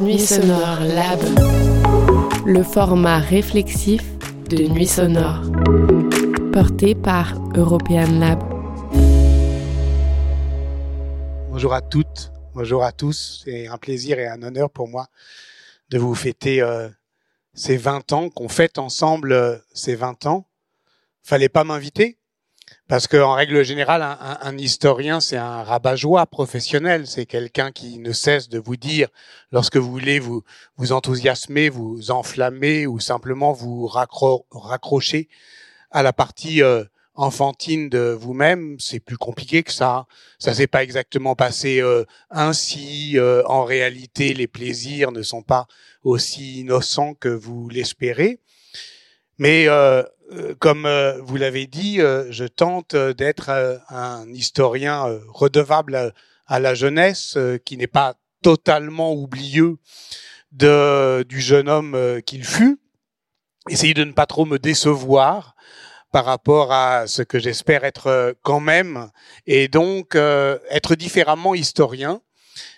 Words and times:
Nuit 0.00 0.20
sonore 0.20 0.80
lab. 0.80 1.20
Le 2.46 2.62
format 2.62 3.18
réflexif 3.18 4.00
de 4.48 4.68
Nuit 4.68 4.86
sonore. 4.86 5.42
Porté 6.50 6.94
par 6.94 7.34
European 7.54 8.10
Lab. 8.18 8.42
Bonjour 11.50 11.74
à 11.74 11.82
toutes, 11.82 12.32
bonjour 12.54 12.82
à 12.82 12.92
tous. 12.92 13.42
C'est 13.44 13.66
un 13.66 13.76
plaisir 13.76 14.18
et 14.18 14.28
un 14.28 14.42
honneur 14.42 14.70
pour 14.70 14.88
moi 14.88 15.08
de 15.90 15.98
vous 15.98 16.14
fêter 16.14 16.62
euh, 16.62 16.88
ces 17.52 17.76
20 17.76 18.14
ans, 18.14 18.30
qu'on 18.30 18.48
fête 18.48 18.78
ensemble 18.78 19.32
euh, 19.32 19.58
ces 19.74 19.94
20 19.94 20.24
ans. 20.24 20.46
Fallait 21.22 21.50
pas 21.50 21.64
m'inviter 21.64 22.17
parce 22.88 23.06
qu'en 23.06 23.34
règle 23.34 23.62
générale, 23.64 24.02
un, 24.02 24.56
historien, 24.56 25.20
c'est 25.20 25.36
un 25.36 25.62
rabat-joie 25.62 26.24
professionnel. 26.24 27.06
C'est 27.06 27.26
quelqu'un 27.26 27.70
qui 27.70 27.98
ne 27.98 28.12
cesse 28.12 28.48
de 28.48 28.58
vous 28.58 28.76
dire, 28.76 29.08
lorsque 29.52 29.76
vous 29.76 29.90
voulez 29.90 30.18
vous, 30.18 30.42
vous 30.78 30.92
enthousiasmer, 30.92 31.68
vous 31.68 32.10
enflammer 32.10 32.86
ou 32.86 32.98
simplement 32.98 33.52
vous 33.52 33.86
raccro 33.86 34.46
raccrocher 34.50 35.28
à 35.90 36.02
la 36.02 36.14
partie 36.14 36.62
euh, 36.62 36.82
enfantine 37.14 37.90
de 37.90 38.16
vous-même, 38.18 38.80
c'est 38.80 39.00
plus 39.00 39.18
compliqué 39.18 39.62
que 39.62 39.72
ça. 39.72 40.06
Ça 40.38 40.54
s'est 40.54 40.66
pas 40.66 40.82
exactement 40.82 41.34
passé 41.34 41.82
euh, 41.82 42.06
ainsi. 42.30 43.18
Euh, 43.18 43.42
en 43.44 43.64
réalité, 43.64 44.32
les 44.32 44.46
plaisirs 44.46 45.12
ne 45.12 45.20
sont 45.20 45.42
pas 45.42 45.66
aussi 46.04 46.60
innocents 46.60 47.12
que 47.12 47.28
vous 47.28 47.68
l'espérez. 47.68 48.40
Mais 49.36 49.68
comme 50.58 50.86
euh, 50.86 51.20
vous 51.22 51.36
l'avez 51.36 51.66
dit, 51.66 52.00
euh, 52.00 52.26
je 52.30 52.44
tente 52.44 52.94
d'être 52.94 53.50
un 53.88 54.28
historien 54.28 55.20
redevable 55.28 56.12
à, 56.46 56.60
la 56.60 56.74
jeunesse, 56.74 57.36
qui 57.64 57.76
n'est 57.76 57.86
pas 57.86 58.14
totalement 58.42 59.12
oublieux 59.12 59.76
du 60.50 61.40
jeune 61.40 61.68
homme 61.68 62.22
qu'il 62.24 62.44
fut. 62.44 62.80
Essayer 63.68 63.92
de 63.92 64.04
ne 64.04 64.12
pas 64.12 64.24
trop 64.24 64.46
me 64.46 64.58
décevoir 64.58 65.54
par 66.10 66.24
rapport 66.24 66.72
à 66.72 67.06
ce 67.06 67.20
que 67.20 67.38
j'espère 67.38 67.84
être 67.84 68.34
quand 68.42 68.60
même, 68.60 69.10
et 69.46 69.68
donc 69.68 70.14
être 70.14 70.94
différemment 70.94 71.54
historien 71.54 72.22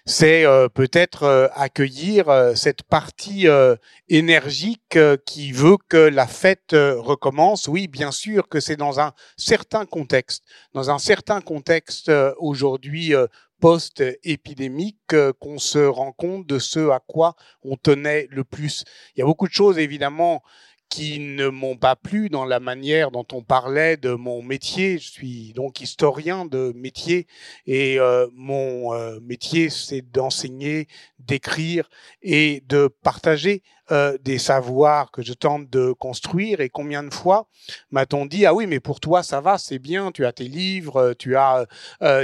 c'est 0.06 0.44
euh, 0.44 0.68
peut-être 0.68 1.22
euh, 1.22 1.48
accueillir 1.54 2.28
euh, 2.28 2.54
cette 2.54 2.82
partie 2.82 3.46
énergique 4.08 4.98
qui 5.24 5.52
veut 5.52 5.76
que 5.88 5.96
la 5.96 6.26
fête 6.26 6.72
recommence. 6.72 7.68
Oui, 7.68 7.88
bien 7.88 8.10
sûr 8.10 8.48
que 8.48 8.60
c'est 8.60 8.76
dans 8.76 9.00
un 9.00 9.12
certain 9.36 9.86
contexte, 9.86 10.44
dans 10.74 10.90
un 10.90 10.98
certain 10.98 11.40
contexte 11.40 12.10
aujourd'hui 12.38 13.14
post-épidémique 13.60 15.14
qu'on 15.38 15.58
se 15.58 15.78
rend 15.78 16.12
compte 16.12 16.46
de 16.46 16.58
ce 16.58 16.90
à 16.90 17.00
quoi 17.06 17.36
on 17.62 17.76
tenait 17.76 18.26
le 18.30 18.42
plus. 18.44 18.84
Il 19.14 19.20
y 19.20 19.22
a 19.22 19.26
beaucoup 19.26 19.46
de 19.46 19.52
choses 19.52 19.78
évidemment 19.78 20.42
qui 20.90 21.20
ne 21.20 21.48
m'ont 21.48 21.76
pas 21.76 21.94
plu 21.94 22.28
dans 22.28 22.44
la 22.44 22.58
manière 22.60 23.12
dont 23.12 23.26
on 23.32 23.42
parlait 23.42 23.96
de 23.96 24.12
mon 24.12 24.42
métier. 24.42 24.98
Je 24.98 25.10
suis 25.10 25.52
donc 25.54 25.80
historien 25.80 26.44
de 26.44 26.72
métier 26.74 27.28
et 27.66 27.98
euh, 28.00 28.26
mon 28.34 28.92
euh, 28.92 29.20
métier, 29.20 29.70
c'est 29.70 30.02
d'enseigner, 30.02 30.88
d'écrire 31.20 31.88
et 32.22 32.62
de 32.66 32.88
partager 33.02 33.62
euh, 33.92 34.18
des 34.20 34.38
savoirs 34.38 35.12
que 35.12 35.22
je 35.22 35.32
tente 35.32 35.70
de 35.70 35.92
construire. 35.92 36.60
Et 36.60 36.68
combien 36.68 37.04
de 37.04 37.14
fois 37.14 37.48
m'a-t-on 37.92 38.26
dit 38.26 38.44
ah 38.44 38.52
oui 38.52 38.66
mais 38.66 38.80
pour 38.80 38.98
toi 38.98 39.22
ça 39.22 39.40
va, 39.40 39.58
c'est 39.58 39.78
bien, 39.78 40.10
tu 40.10 40.26
as 40.26 40.32
tes 40.32 40.48
livres, 40.48 41.14
tu 41.18 41.36
as, 41.36 41.66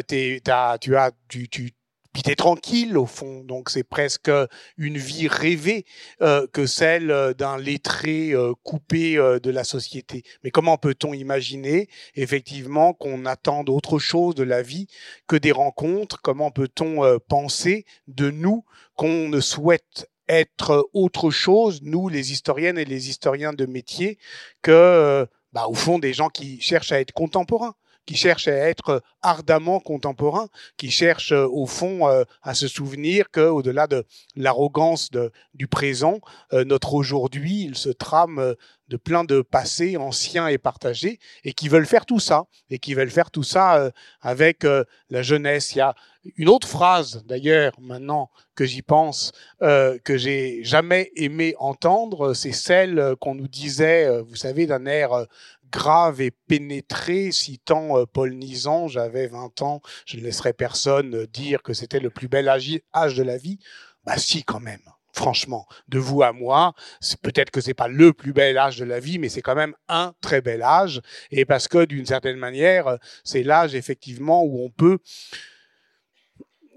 tes, 0.09 0.42
as 0.48 0.78
tu 0.81 0.97
as 0.97 1.12
tu, 1.28 1.48
tu 1.48 1.72
puis 2.17 2.22
t'es 2.22 2.34
tranquille 2.34 2.97
au 2.97 3.05
fond. 3.05 3.45
Donc 3.45 3.69
c'est 3.69 3.84
presque 3.84 4.31
une 4.78 4.97
vie 4.97 5.28
rêvée 5.28 5.84
euh, 6.22 6.47
que 6.50 6.64
celle 6.64 7.11
euh, 7.11 7.34
d'un 7.34 7.59
lettré 7.59 8.31
euh, 8.31 8.54
coupé 8.62 9.16
de 9.16 9.50
la 9.50 9.65
société. 9.65 10.22
Mais 10.43 10.50
comment 10.50 10.78
peut-on 10.78 11.12
imaginer 11.12 11.91
effectivement 12.15 12.94
qu'on 12.94 13.26
attende 13.26 13.69
autre 13.69 13.99
chose 13.99 14.34
de 14.34 14.44
la 14.44 14.62
vie 14.62 14.87
que 15.26 15.37
des 15.37 15.53
rencontres? 15.53 16.22
Comment 16.22 16.50
peut-on 16.50 17.19
penser 17.28 17.84
de 18.09 18.31
nous 18.31 18.65
qu'on 18.94 19.28
ne 19.28 19.41
souhaite 19.41 20.10
être 20.26 20.88
autre 20.94 21.28
chose, 21.28 21.81
nous 21.82 22.09
les 22.09 22.32
historiennes 22.32 22.78
et 22.78 22.87
les 22.87 23.10
historiens 23.10 23.53
de 23.53 23.66
métier, 23.66 24.16
que 24.62 25.28
bah, 25.53 25.66
au 25.69 25.75
fond 25.75 25.99
des 25.99 26.15
gens 26.15 26.31
qui 26.31 26.62
cherchent 26.62 26.93
à 26.93 27.00
être 27.00 27.12
contemporains? 27.12 27.75
Qui 28.06 28.15
cherche 28.15 28.49
à 28.49 28.53
être 28.53 29.03
ardemment 29.21 29.81
contemporain, 29.81 30.49
qui 30.77 30.91
cherche 30.91 31.33
euh, 31.33 31.47
au 31.50 31.67
fond 31.67 32.09
euh, 32.09 32.22
à 32.43 32.55
se 32.55 32.69
souvenir 32.69 33.31
que, 33.31 33.41
au-delà 33.41 33.89
de 33.89 34.05
l'arrogance 34.37 35.11
du 35.55 35.67
présent, 35.67 36.21
euh, 36.53 36.65
notre 36.65 36.94
aujourd'hui, 36.94 37.65
il 37.65 37.77
se 37.77 37.91
trame 37.91 38.55
de 38.89 38.97
plein 38.97 39.25
de 39.25 39.43
passés 39.43 39.97
anciens 39.97 40.47
et 40.47 40.59
partagés, 40.59 41.19
et 41.43 41.53
qui 41.53 41.69
veulent 41.69 41.87
faire 41.87 42.06
tout 42.06 42.21
ça, 42.21 42.44
et 42.71 42.78
qui 42.78 42.94
veulent 42.94 43.11
faire 43.11 43.33
tout 43.33 43.43
ça 43.43 43.91
avec 44.21 44.65
la 45.11 45.23
jeunesse. 45.23 45.75
Il 45.75 45.78
y 45.78 45.81
a 45.81 45.97
une 46.37 46.49
autre 46.49 46.69
phrase, 46.69 47.25
d'ailleurs, 47.27 47.73
maintenant 47.81 48.31
que 48.55 48.65
j'y 48.65 48.83
pense, 48.83 49.33
que 49.61 50.17
j'ai 50.17 50.62
jamais 50.62 51.11
aimé 51.17 51.56
entendre, 51.59 52.33
c'est 52.33 52.53
celle 52.53 53.17
qu'on 53.19 53.34
nous 53.34 53.49
disait, 53.49 54.21
vous 54.21 54.37
savez, 54.37 54.67
d'un 54.67 54.87
air 54.87 55.27
grave 55.76 56.22
et 56.22 56.31
pénétré, 56.31 57.31
citant 57.32 57.98
euh, 57.98 58.06
Paul 58.06 58.32
Nizan, 58.32 58.88
j'avais 58.88 59.26
20 59.26 59.60
ans, 59.60 59.82
je 60.06 60.16
ne 60.16 60.22
laisserai 60.22 60.54
personne 60.54 61.14
euh, 61.14 61.26
dire 61.26 61.62
que 61.62 61.75
c'était 61.75 62.00
le 62.00 62.09
plus 62.09 62.28
bel 62.28 62.48
âge 62.48 62.81
de 63.14 63.22
la 63.22 63.37
vie. 63.37 63.59
Bah 64.04 64.16
si, 64.16 64.42
quand 64.42 64.60
même. 64.60 64.81
Franchement, 65.12 65.66
de 65.88 65.98
vous 65.98 66.22
à 66.22 66.32
moi, 66.32 66.75
peut-être 67.22 67.50
que 67.50 67.60
c'est 67.60 67.75
pas 67.75 67.88
le 67.88 68.12
plus 68.12 68.32
bel 68.32 68.56
âge 68.56 68.78
de 68.78 68.84
la 68.84 69.00
vie, 69.00 69.19
mais 69.19 69.28
c'est 69.28 69.42
quand 69.42 69.54
même 69.54 69.75
un 69.88 70.14
très 70.20 70.41
bel 70.41 70.62
âge. 70.62 71.00
Et 71.31 71.44
parce 71.44 71.69
que 71.69 71.84
d'une 71.84 72.06
certaine 72.06 72.37
manière, 72.37 72.87
euh, 72.87 72.97
c'est 73.22 73.43
l'âge 73.43 73.75
effectivement 73.75 74.44
où 74.44 74.64
on 74.64 74.70
peut, 74.70 74.98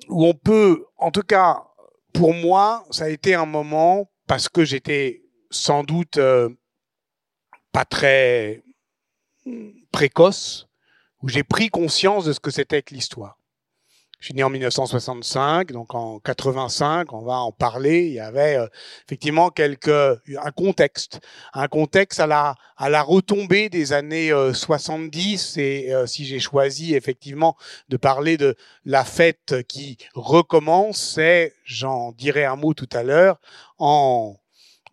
où 0.09 0.25
on 0.25 0.33
peut, 0.33 0.85
en 0.97 1.11
tout 1.11 1.23
cas, 1.23 1.63
pour 2.13 2.33
moi, 2.33 2.85
ça 2.91 3.05
a 3.05 3.09
été 3.09 3.33
un 3.33 3.45
moment 3.45 4.11
parce 4.27 4.49
que 4.49 4.66
j'étais 4.66 5.23
sans 5.51 5.83
doute 5.83 6.19
pas 7.71 7.85
très 7.85 8.63
précoce 9.91 10.67
où 11.22 11.29
j'ai 11.29 11.44
pris 11.44 11.69
conscience 11.69 12.25
de 12.25 12.33
ce 12.33 12.39
que 12.39 12.51
c'était 12.51 12.81
que 12.81 12.94
l'histoire. 12.94 13.39
Je 14.19 14.25
suis 14.25 14.33
né 14.33 14.44
en 14.44 14.50
1965, 14.50 15.72
donc 15.72 15.95
en 15.95 16.19
85, 16.19 17.13
on 17.13 17.22
va 17.22 17.38
en 17.38 17.53
parler. 17.53 18.07
Il 18.07 18.13
y 18.13 18.19
avait 18.19 18.57
euh, 18.57 18.67
effectivement 19.05 19.49
quelques 19.49 19.88
un 19.88 20.51
contexte, 20.53 21.22
un 21.53 21.69
contexte 21.69 22.19
à 22.19 22.28
la 22.28 22.55
à 22.75 22.89
la 22.89 23.01
retombée 23.01 23.69
des 23.69 23.94
années 23.94 24.29
70. 24.53 25.57
Euh, 25.57 25.61
et 25.61 25.94
euh, 25.94 26.05
si 26.05 26.25
j'ai 26.25 26.41
choisi 26.41 26.95
effectivement 26.95 27.55
de 27.88 27.95
parler 27.95 28.35
de 28.35 28.57
la 28.83 29.05
fête 29.05 29.63
qui 29.69 29.97
recommence, 30.13 30.97
c'est, 31.16 31.53
j'en 31.63 32.11
dirai 32.11 32.44
un 32.44 32.57
mot 32.57 32.73
tout 32.73 32.89
à 32.91 33.03
l'heure, 33.03 33.39
en 33.78 34.35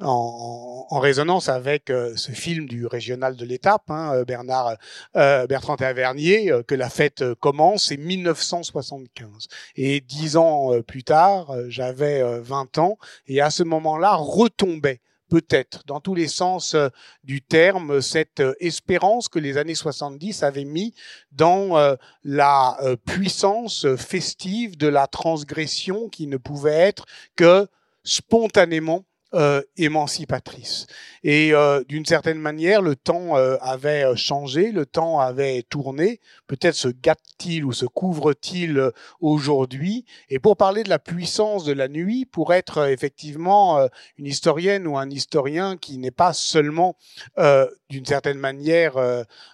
en, 0.00 0.98
résonance 0.98 1.48
avec 1.48 1.90
euh, 1.90 2.14
ce 2.16 2.32
film 2.32 2.66
du 2.66 2.86
régional 2.86 3.36
de 3.36 3.44
l'étape, 3.44 3.90
hein, 3.90 4.12
euh, 4.14 4.24
Bernard 4.24 4.76
euh, 5.16 5.46
Bertrand 5.46 5.76
Tavernier, 5.76 6.52
que 6.66 6.74
la 6.74 6.90
fête 6.90 7.24
commence, 7.34 7.86
c'est 7.86 7.96
1975. 7.96 9.48
Et 9.76 10.00
dix 10.00 10.36
ans 10.36 10.70
plus 10.86 11.04
tard, 11.04 11.54
j'avais 11.68 12.22
20 12.40 12.78
ans, 12.78 12.98
et 13.26 13.40
à 13.40 13.50
ce 13.50 13.62
moment-là 13.62 14.14
retombait 14.14 15.00
peut-être 15.28 15.82
dans 15.86 16.00
tous 16.00 16.14
les 16.14 16.28
sens 16.28 16.76
du 17.24 17.42
terme 17.42 18.00
cette 18.00 18.42
espérance 18.60 19.28
que 19.28 19.40
les 19.40 19.58
années 19.58 19.74
70 19.74 20.42
avaient 20.44 20.64
mis 20.64 20.94
dans 21.32 21.96
la 22.22 22.78
puissance 23.04 23.86
festive 23.96 24.76
de 24.76 24.86
la 24.86 25.06
transgression 25.08 26.08
qui 26.08 26.26
ne 26.26 26.36
pouvait 26.36 26.74
être 26.74 27.06
que 27.34 27.66
spontanément 28.04 29.04
euh, 29.36 29.62
émancipatrice. 29.76 30.86
Et 31.22 31.52
euh, 31.52 31.82
d'une 31.88 32.06
certaine 32.06 32.38
manière, 32.38 32.80
le 32.80 32.96
temps 32.96 33.36
euh, 33.36 33.56
avait 33.60 34.04
euh, 34.04 34.16
changé, 34.16 34.72
le 34.72 34.86
temps 34.86 35.20
avait 35.20 35.62
tourné. 35.62 36.20
Peut-être 36.46 36.74
se 36.74 36.88
gâte-t-il 36.88 37.64
ou 37.64 37.72
se 37.72 37.84
couvre-t-il 37.84 38.78
euh, 38.78 38.90
aujourd'hui. 39.20 40.04
Et 40.30 40.38
pour 40.38 40.56
parler 40.56 40.84
de 40.84 40.88
la 40.88 40.98
puissance 40.98 41.64
de 41.64 41.72
la 41.72 41.88
nuit, 41.88 42.24
pour 42.24 42.54
être 42.54 42.88
effectivement 42.88 43.88
une 44.16 44.26
historienne 44.26 44.86
ou 44.86 44.96
un 44.96 45.10
historien 45.10 45.76
qui 45.76 45.98
n'est 45.98 46.10
pas 46.10 46.32
seulement 46.32 46.96
d'une 47.90 48.06
certaine 48.06 48.38
manière 48.38 48.94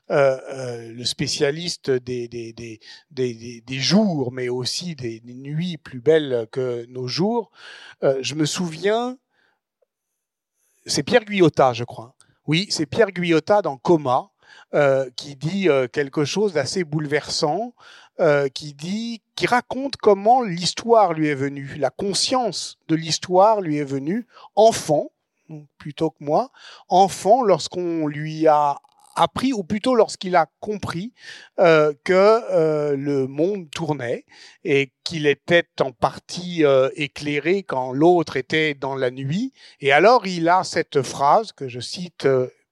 le 0.08 1.04
spécialiste 1.04 1.90
des, 1.90 2.28
des, 2.28 2.52
des, 2.52 2.80
des, 3.10 3.62
des 3.66 3.78
jours, 3.78 4.32
mais 4.32 4.48
aussi 4.48 4.94
des, 4.94 5.22
nuits 5.24 5.78
plus 5.78 6.00
belles 6.00 6.46
que 6.52 6.86
nos 6.86 7.06
jours, 7.06 7.50
je 8.02 8.34
me 8.34 8.44
souviens 8.44 9.16
c'est 10.86 11.02
Pierre 11.02 11.24
Guyotat, 11.24 11.72
je 11.72 11.84
crois. 11.84 12.14
Oui, 12.46 12.66
c'est 12.70 12.86
Pierre 12.86 13.10
Guyotat 13.10 13.62
dans 13.62 13.76
Coma, 13.76 14.30
qui 15.16 15.36
dit 15.36 15.68
quelque 15.92 16.24
chose 16.24 16.52
d'assez 16.52 16.84
bouleversant, 16.84 17.74
qui 18.54 18.74
dit, 18.74 19.22
qui 19.34 19.46
raconte 19.46 19.96
comment 19.96 20.42
l'histoire 20.42 21.12
lui 21.12 21.28
est 21.28 21.34
venue, 21.34 21.74
la 21.78 21.90
conscience 21.90 22.78
de 22.88 22.94
l'histoire 22.94 23.60
lui 23.60 23.78
est 23.78 23.84
venue 23.84 24.26
enfant 24.54 25.10
plutôt 25.78 26.10
que 26.10 26.22
moi, 26.24 26.50
enfant 26.88 27.42
lorsqu'on 27.42 28.06
lui 28.06 28.46
a 28.46 28.80
appris, 29.16 29.52
ou 29.52 29.64
plutôt 29.64 29.94
lorsqu'il 29.94 30.36
a 30.36 30.46
compris 30.60 31.12
euh, 31.58 31.92
que 32.04 32.12
euh, 32.12 32.96
le 32.96 33.26
monde 33.26 33.70
tournait 33.70 34.24
et 34.64 34.92
qu'il 35.04 35.26
était 35.26 35.66
en 35.80 35.92
partie 35.92 36.64
euh, 36.64 36.88
éclairé 36.96 37.62
quand 37.62 37.92
l'autre 37.92 38.36
était 38.36 38.74
dans 38.74 38.94
la 38.94 39.10
nuit. 39.10 39.52
Et 39.80 39.92
alors 39.92 40.26
il 40.26 40.48
a 40.48 40.64
cette 40.64 41.02
phrase 41.02 41.52
que 41.52 41.68
je 41.68 41.80
cite. 41.80 42.26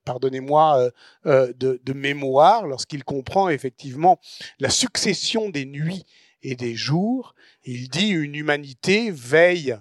Pardonnez-moi 0.07 0.91
de, 1.27 1.53
de, 1.55 1.93
mémoire, 1.93 2.67
lorsqu'il 2.67 3.05
comprend 3.05 3.51
effectivement 3.51 4.19
la 4.59 4.71
succession 4.71 5.51
des 5.51 5.67
nuits 5.67 6.05
et 6.43 6.57
des 6.57 6.75
jours, 6.75 7.35
il 7.65 7.91
dit 7.91 8.09
une 8.09 8.35
humanité 8.35 9.11
veille 9.11 9.77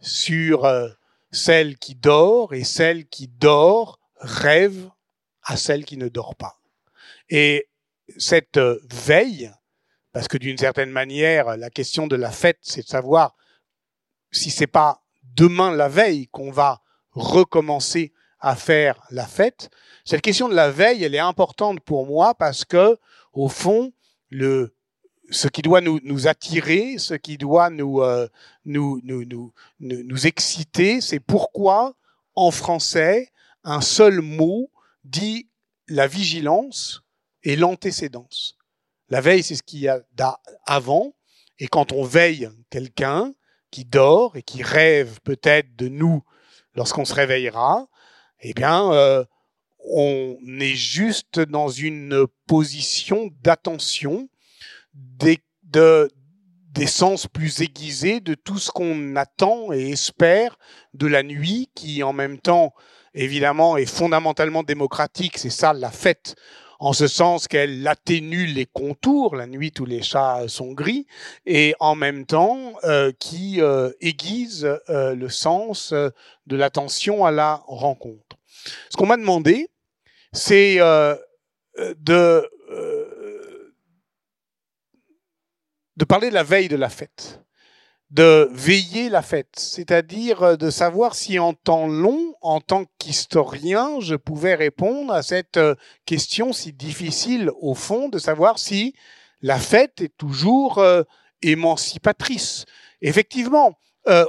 sur 0.00 0.66
celle 1.30 1.76
qui 1.76 1.94
dort 1.94 2.54
et 2.54 2.64
celle 2.64 3.06
qui 3.06 3.28
dort 3.28 4.00
rêve 4.16 4.88
à 5.42 5.56
celle 5.56 5.84
qui 5.84 5.96
ne 5.96 6.08
dort 6.08 6.36
pas. 6.36 6.60
Et 7.28 7.68
cette 8.18 8.56
euh, 8.56 8.80
veille, 8.90 9.50
parce 10.12 10.28
que 10.28 10.38
d'une 10.38 10.58
certaine 10.58 10.90
manière, 10.90 11.56
la 11.56 11.70
question 11.70 12.06
de 12.06 12.16
la 12.16 12.30
fête, 12.30 12.58
c'est 12.62 12.82
de 12.82 12.88
savoir 12.88 13.36
si 14.32 14.50
c'est 14.50 14.66
pas 14.66 15.02
demain 15.22 15.74
la 15.74 15.88
veille 15.88 16.26
qu'on 16.28 16.50
va 16.50 16.80
recommencer 17.12 18.12
à 18.40 18.56
faire 18.56 19.00
la 19.10 19.26
fête. 19.26 19.70
Cette 20.04 20.22
question 20.22 20.48
de 20.48 20.54
la 20.54 20.70
veille, 20.70 21.04
elle 21.04 21.14
est 21.14 21.18
importante 21.18 21.80
pour 21.80 22.06
moi 22.06 22.34
parce 22.34 22.64
que, 22.64 22.98
au 23.32 23.48
fond, 23.48 23.92
ce 24.32 25.48
qui 25.48 25.62
doit 25.62 25.80
nous, 25.80 26.26
attirer, 26.26 26.98
ce 26.98 27.14
qui 27.14 27.38
doit 27.38 27.70
euh, 27.70 28.28
nous, 28.64 29.00
nous, 29.04 29.24
nous, 29.24 29.52
nous 29.78 30.26
exciter, 30.26 31.00
c'est 31.00 31.20
pourquoi, 31.20 31.94
en 32.34 32.50
français, 32.50 33.30
un 33.62 33.80
seul 33.80 34.20
mot 34.20 34.70
dit 35.04 35.48
la 35.88 36.06
vigilance 36.06 37.02
et 37.42 37.56
l'antécédence. 37.56 38.56
La 39.08 39.20
veille, 39.20 39.42
c'est 39.42 39.56
ce 39.56 39.62
qu'il 39.62 39.80
y 39.80 39.88
a 39.88 40.02
avant, 40.66 41.14
et 41.58 41.68
quand 41.68 41.92
on 41.92 42.04
veille 42.04 42.48
quelqu'un 42.70 43.32
qui 43.70 43.84
dort 43.84 44.36
et 44.36 44.42
qui 44.42 44.62
rêve 44.62 45.20
peut-être 45.22 45.76
de 45.76 45.88
nous 45.88 46.22
lorsqu'on 46.74 47.04
se 47.04 47.14
réveillera, 47.14 47.88
eh 48.40 48.54
bien, 48.54 48.92
euh, 48.92 49.24
on 49.84 50.38
est 50.58 50.74
juste 50.74 51.40
dans 51.40 51.68
une 51.68 52.26
position 52.46 53.30
d'attention 53.42 54.28
des, 54.94 55.38
de, 55.64 56.10
des 56.70 56.86
sens 56.86 57.26
plus 57.26 57.60
aiguisés 57.60 58.20
de 58.20 58.34
tout 58.34 58.58
ce 58.58 58.70
qu'on 58.70 59.16
attend 59.16 59.72
et 59.72 59.90
espère 59.90 60.58
de 60.94 61.06
la 61.06 61.22
nuit 61.22 61.70
qui 61.74 62.02
en 62.02 62.12
même 62.12 62.38
temps 62.38 62.74
évidemment, 63.14 63.76
est 63.76 63.86
fondamentalement 63.86 64.62
démocratique. 64.62 65.38
C'est 65.38 65.50
ça 65.50 65.72
la 65.72 65.90
fête, 65.90 66.36
en 66.80 66.94
ce 66.94 67.06
sens 67.06 67.46
qu'elle 67.46 67.86
atténue 67.86 68.46
les 68.46 68.66
contours, 68.66 69.36
la 69.36 69.46
nuit 69.46 69.70
tous 69.70 69.84
les 69.84 70.02
chats 70.02 70.48
sont 70.48 70.72
gris, 70.72 71.06
et 71.44 71.74
en 71.78 71.94
même 71.94 72.24
temps 72.24 72.74
euh, 72.84 73.12
qui 73.18 73.60
euh, 73.60 73.90
aiguise 74.00 74.66
euh, 74.88 75.14
le 75.14 75.28
sens 75.28 75.92
de 75.92 76.56
l'attention 76.56 77.24
à 77.24 77.30
la 77.30 77.62
rencontre. 77.66 78.36
Ce 78.88 78.96
qu'on 78.96 79.06
m'a 79.06 79.18
demandé, 79.18 79.68
c'est 80.32 80.78
de 80.78 82.50
de 85.96 86.04
parler 86.04 86.30
de 86.30 86.34
la 86.34 86.42
veille 86.42 86.68
de 86.68 86.76
la 86.76 86.88
fête 86.88 87.40
de 88.10 88.48
veiller 88.52 89.08
la 89.08 89.22
fête, 89.22 89.54
c'est-à-dire 89.56 90.42
euh, 90.42 90.56
de 90.56 90.70
savoir 90.70 91.14
si 91.14 91.38
en 91.38 91.54
temps 91.54 91.86
long, 91.86 92.34
en 92.40 92.60
tant 92.60 92.84
qu'historien, 92.98 94.00
je 94.00 94.16
pouvais 94.16 94.56
répondre 94.56 95.12
à 95.12 95.22
cette 95.22 95.58
euh, 95.58 95.76
question 96.06 96.52
si 96.52 96.72
difficile 96.72 97.50
au 97.60 97.74
fond 97.74 98.08
de 98.08 98.18
savoir 98.18 98.58
si 98.58 98.94
la 99.42 99.58
fête 99.58 100.00
est 100.00 100.16
toujours 100.16 100.78
euh, 100.78 101.04
émancipatrice. 101.42 102.66
Effectivement, 103.00 103.78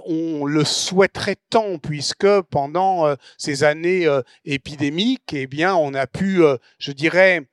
on 0.06 0.46
le 0.46 0.64
souhaiterait 0.64 1.38
tant 1.50 1.80
puisque 1.80 2.42
pendant 2.52 3.16
ces 3.38 3.64
années 3.64 4.08
épidémiques, 4.46 5.34
eh 5.34 5.48
bien, 5.48 5.76
on 5.76 5.94
a 5.94 6.08
pu, 6.08 6.42
je 6.78 6.92
dirais, 6.92 7.50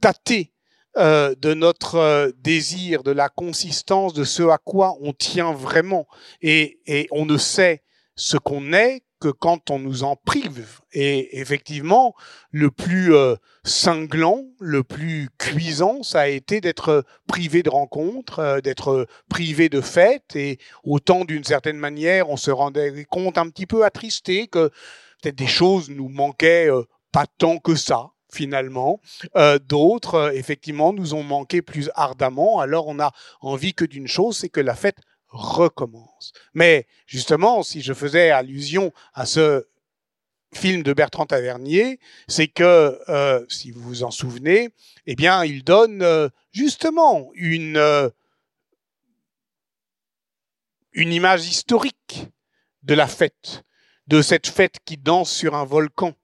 tâter 0.00 0.52
euh, 0.98 1.34
de 1.38 1.52
notre 1.52 1.96
euh, 1.96 2.30
désir, 2.38 3.02
de 3.02 3.10
la 3.10 3.28
consistance, 3.28 4.14
de 4.14 4.24
ce 4.24 4.44
à 4.44 4.56
quoi 4.56 4.96
on 5.02 5.12
tient 5.12 5.52
vraiment. 5.52 6.06
Et, 6.40 6.78
on 7.10 7.26
ne 7.26 7.36
sait 7.36 7.82
ce 8.14 8.38
qu'on 8.38 8.72
est 8.72 9.02
que 9.20 9.28
quand 9.28 9.70
on 9.70 9.78
nous 9.78 10.04
en 10.04 10.16
prive. 10.16 10.80
Et 10.92 11.38
effectivement, 11.38 12.14
le 12.50 12.70
plus 12.70 13.14
euh, 13.14 13.36
cinglant, 13.62 14.44
le 14.58 14.84
plus 14.84 15.28
cuisant, 15.36 16.02
ça 16.02 16.20
a 16.20 16.28
été 16.28 16.62
d'être 16.62 17.04
privé 17.26 17.62
de 17.62 17.68
rencontres, 17.68 18.60
d'être 18.62 19.06
privé 19.28 19.68
de 19.68 19.82
fêtes. 19.82 20.34
Et 20.34 20.58
autant 20.82 21.26
d'une 21.26 21.44
certaine 21.44 21.78
manière, 21.78 22.30
on 22.30 22.38
se 22.38 22.50
rendait 22.50 23.04
compte 23.04 23.36
un 23.36 23.50
petit 23.50 23.66
peu 23.66 23.84
attristé 23.84 24.46
que 24.46 24.70
peut-être 25.22 25.36
des 25.36 25.46
choses 25.46 25.90
nous 25.90 26.08
manquaient 26.08 26.70
pas 27.12 27.26
tant 27.38 27.58
que 27.58 27.74
ça 27.74 28.12
finalement. 28.32 29.00
Euh, 29.36 29.58
d'autres, 29.58 30.14
euh, 30.14 30.30
effectivement, 30.32 30.92
nous 30.92 31.14
ont 31.14 31.22
manqué 31.22 31.62
plus 31.62 31.90
ardemment. 31.94 32.60
Alors 32.60 32.88
on 32.88 32.98
a 32.98 33.12
envie 33.40 33.74
que 33.74 33.84
d'une 33.84 34.08
chose, 34.08 34.36
c'est 34.36 34.48
que 34.48 34.60
la 34.60 34.74
fête 34.74 34.98
recommence. 35.28 36.32
Mais 36.54 36.86
justement, 37.06 37.62
si 37.62 37.82
je 37.82 37.92
faisais 37.92 38.30
allusion 38.30 38.92
à 39.14 39.26
ce 39.26 39.66
film 40.54 40.82
de 40.82 40.92
Bertrand 40.92 41.26
Tavernier, 41.26 41.98
c'est 42.28 42.48
que, 42.48 42.98
euh, 43.08 43.44
si 43.48 43.70
vous 43.70 43.82
vous 43.82 44.02
en 44.04 44.10
souvenez, 44.10 44.70
eh 45.06 45.14
bien, 45.14 45.44
il 45.44 45.64
donne 45.64 46.30
justement 46.52 47.28
une, 47.34 48.10
une 50.92 51.12
image 51.12 51.46
historique 51.46 52.28
de 52.84 52.94
la 52.94 53.06
fête, 53.06 53.64
de 54.06 54.22
cette 54.22 54.46
fête 54.46 54.76
qui 54.84 54.96
danse 54.96 55.30
sur 55.30 55.54
un 55.54 55.64
volcan, 55.64 56.14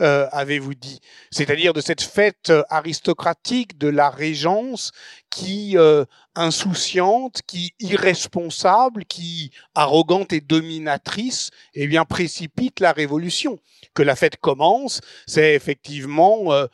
euh, 0.00 0.28
avez-vous 0.32 0.74
dit. 0.74 1.00
C'est-à-dire 1.30 1.72
de 1.72 1.80
cette 1.80 2.02
fête 2.02 2.50
euh, 2.50 2.62
aristocratique 2.70 3.78
de 3.78 3.88
la 3.88 4.10
régence 4.10 4.92
qui 5.30 5.78
euh, 5.78 6.04
insouciante, 6.34 7.42
qui 7.46 7.74
irresponsable, 7.80 9.04
qui 9.04 9.50
arrogante 9.74 10.32
et 10.32 10.40
dominatrice, 10.40 11.50
eh 11.74 11.86
bien 11.86 12.04
précipite 12.04 12.80
la 12.80 12.92
révolution. 12.92 13.58
Que 13.94 14.02
la 14.02 14.14
fête 14.14 14.36
commence, 14.36 15.00
c'est 15.26 15.54
effectivement 15.54 16.52
euh, 16.52 16.66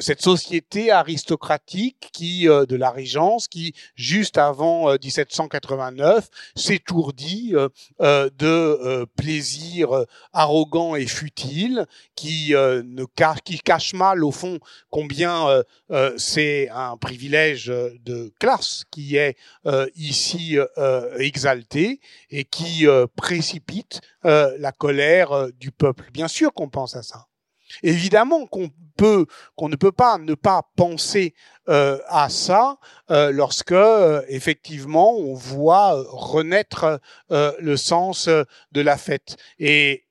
cette 0.00 0.22
société 0.22 0.90
aristocratique 0.90 2.10
qui 2.12 2.48
euh, 2.48 2.64
de 2.66 2.76
la 2.76 2.90
Régence 2.90 3.48
qui 3.48 3.74
juste 3.96 4.38
avant 4.38 4.92
1789 4.92 6.28
s'étourdit 6.54 7.54
de 8.00 9.04
plaisirs 9.16 10.04
arrogants 10.32 10.96
et 10.96 11.06
futiles, 11.06 11.86
qui 12.14 12.52
ne 12.52 13.04
qui 13.44 13.58
cache 13.60 13.94
mal 13.94 14.24
au 14.24 14.30
fond 14.30 14.58
combien 14.90 15.62
c'est 16.16 16.68
un 16.70 16.96
privilège 17.06 17.66
de 17.66 18.34
classe 18.40 18.82
qui 18.90 19.16
est 19.16 19.36
euh, 19.64 19.86
ici 19.94 20.58
euh, 20.58 21.16
exalté 21.18 22.00
et 22.30 22.42
qui 22.42 22.88
euh, 22.88 23.06
précipite 23.14 24.00
la 24.24 24.72
colère 24.72 25.52
du 25.52 25.70
peuple. 25.70 26.10
Bien 26.12 26.26
sûr 26.26 26.52
qu'on 26.52 26.68
pense 26.68 26.96
à 26.96 27.04
ça. 27.04 27.26
Évidemment 27.84 28.46
qu'on 28.46 28.70
peut, 28.96 29.26
qu'on 29.54 29.68
ne 29.68 29.76
peut 29.76 29.92
pas 29.92 30.18
ne 30.18 30.34
pas 30.34 30.68
penser 30.74 31.34
à 31.68 32.28
ça 32.28 32.78
lorsque 33.08 33.74
effectivement 34.28 35.16
on 35.16 35.34
voit 35.34 36.02
renaître 36.08 37.00
le 37.30 37.76
sens 37.76 38.28
de 38.28 38.80
la 38.80 38.96
fête. 38.96 39.36
Et 39.60 40.05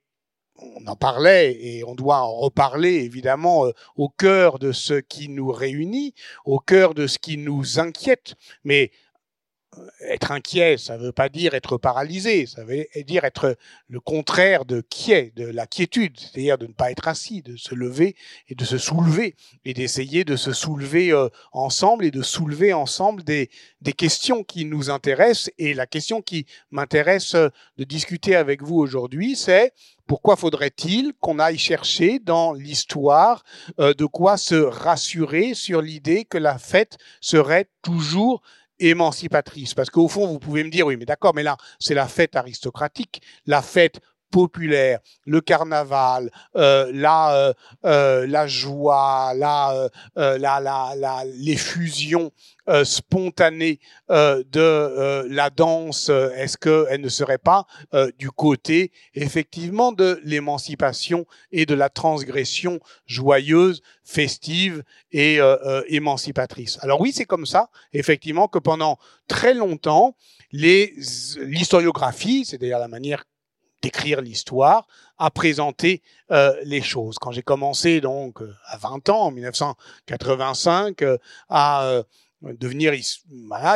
on 0.57 0.87
en 0.87 0.95
parlait 0.95 1.57
et 1.59 1.83
on 1.83 1.95
doit 1.95 2.19
en 2.21 2.33
reparler 2.33 2.93
évidemment 2.95 3.65
euh, 3.65 3.71
au 3.97 4.09
cœur 4.09 4.59
de 4.59 4.71
ce 4.71 4.93
qui 4.93 5.29
nous 5.29 5.51
réunit, 5.51 6.13
au 6.45 6.59
cœur 6.59 6.93
de 6.93 7.07
ce 7.07 7.19
qui 7.19 7.37
nous 7.37 7.79
inquiète. 7.79 8.35
Mais 8.63 8.91
être 10.01 10.31
inquiet, 10.31 10.77
ça 10.77 10.97
ne 10.97 11.03
veut 11.03 11.11
pas 11.11 11.29
dire 11.29 11.53
être 11.53 11.77
paralysé, 11.77 12.45
ça 12.45 12.63
veut 12.63 12.85
dire 13.05 13.25
être 13.25 13.57
le 13.87 13.99
contraire 13.99 14.65
de 14.65 14.81
quiet, 14.81 15.31
de 15.35 15.45
la 15.45 15.67
quiétude, 15.67 16.19
c'est-à-dire 16.19 16.57
de 16.57 16.67
ne 16.67 16.73
pas 16.73 16.91
être 16.91 17.07
assis, 17.07 17.41
de 17.41 17.55
se 17.55 17.75
lever 17.75 18.15
et 18.49 18.55
de 18.55 18.65
se 18.65 18.77
soulever, 18.77 19.35
et 19.63 19.73
d'essayer 19.73 20.23
de 20.23 20.35
se 20.35 20.53
soulever 20.53 21.11
euh, 21.11 21.29
ensemble 21.51 22.05
et 22.05 22.11
de 22.11 22.21
soulever 22.21 22.73
ensemble 22.73 23.23
des, 23.23 23.49
des 23.81 23.93
questions 23.93 24.43
qui 24.43 24.65
nous 24.65 24.89
intéressent. 24.89 25.51
Et 25.57 25.73
la 25.73 25.87
question 25.87 26.21
qui 26.21 26.45
m'intéresse 26.71 27.35
euh, 27.35 27.49
de 27.77 27.83
discuter 27.83 28.35
avec 28.35 28.61
vous 28.61 28.75
aujourd'hui, 28.75 29.35
c'est 29.35 29.73
pourquoi 30.07 30.35
faudrait-il 30.35 31.13
qu'on 31.19 31.39
aille 31.39 31.57
chercher 31.57 32.19
dans 32.19 32.53
l'histoire 32.53 33.43
euh, 33.79 33.93
de 33.93 34.05
quoi 34.05 34.37
se 34.37 34.55
rassurer 34.55 35.53
sur 35.55 35.81
l'idée 35.81 36.25
que 36.25 36.37
la 36.37 36.59
fête 36.59 36.97
serait 37.21 37.67
toujours 37.81 38.41
émancipatrice. 38.79 39.73
Parce 39.73 39.89
qu'au 39.89 40.07
fond, 40.07 40.27
vous 40.27 40.39
pouvez 40.39 40.63
me 40.63 40.69
dire, 40.69 40.87
oui, 40.87 40.97
mais 40.97 41.05
d'accord, 41.05 41.33
mais 41.33 41.43
là, 41.43 41.57
c'est 41.79 41.93
la 41.93 42.07
fête 42.07 42.35
aristocratique, 42.35 43.21
la 43.45 43.61
fête 43.61 43.99
populaire, 44.35 44.99
le 45.25 45.39
carnaval, 45.39 46.29
euh, 46.57 46.91
la, 46.93 47.33
euh, 47.37 47.53
euh 47.85 48.27
la 48.27 48.47
joie, 48.47 49.31
la, 49.33 49.71
euh, 49.71 49.89
euh, 50.17 50.37
la, 50.37 50.59
la, 50.59 51.23
les 51.23 51.55
fusions 51.55 52.33
spontanées 52.83 53.79
de 54.09 55.27
la 55.29 55.49
danse, 55.51 56.09
est-ce 56.09 56.57
qu'elle 56.57 56.99
ne 56.99 57.09
serait 57.09 57.37
pas 57.37 57.67
du 58.17 58.31
côté 58.31 58.91
effectivement 59.13 59.91
de 59.91 60.19
l'émancipation 60.23 61.27
et 61.51 61.67
de 61.67 61.75
la 61.75 61.89
transgression 61.89 62.79
joyeuse, 63.05 63.83
festive 64.03 64.81
et 65.11 65.39
émancipatrice? 65.89 66.79
Alors 66.81 67.01
oui, 67.01 67.11
c'est 67.13 67.25
comme 67.25 67.45
ça, 67.45 67.69
effectivement, 67.93 68.47
que 68.47 68.57
pendant 68.57 68.97
très 69.27 69.53
longtemps, 69.53 70.15
l'historiographie, 70.51 72.45
c'est-à-dire 72.45 72.79
la 72.79 72.87
manière 72.87 73.25
d'écrire 73.85 74.19
l'histoire, 74.19 74.87
à 75.19 75.29
présenter 75.29 76.01
euh, 76.31 76.55
les 76.63 76.81
choses. 76.81 77.19
Quand 77.19 77.31
j'ai 77.31 77.43
commencé 77.43 78.01
donc 78.01 78.41
euh, 78.41 78.51
à 78.65 78.77
20 78.77 79.09
ans, 79.09 79.25
en 79.25 79.31
1985, 79.31 81.03
euh, 81.03 81.17
à 81.49 82.01
devenir 82.41 82.93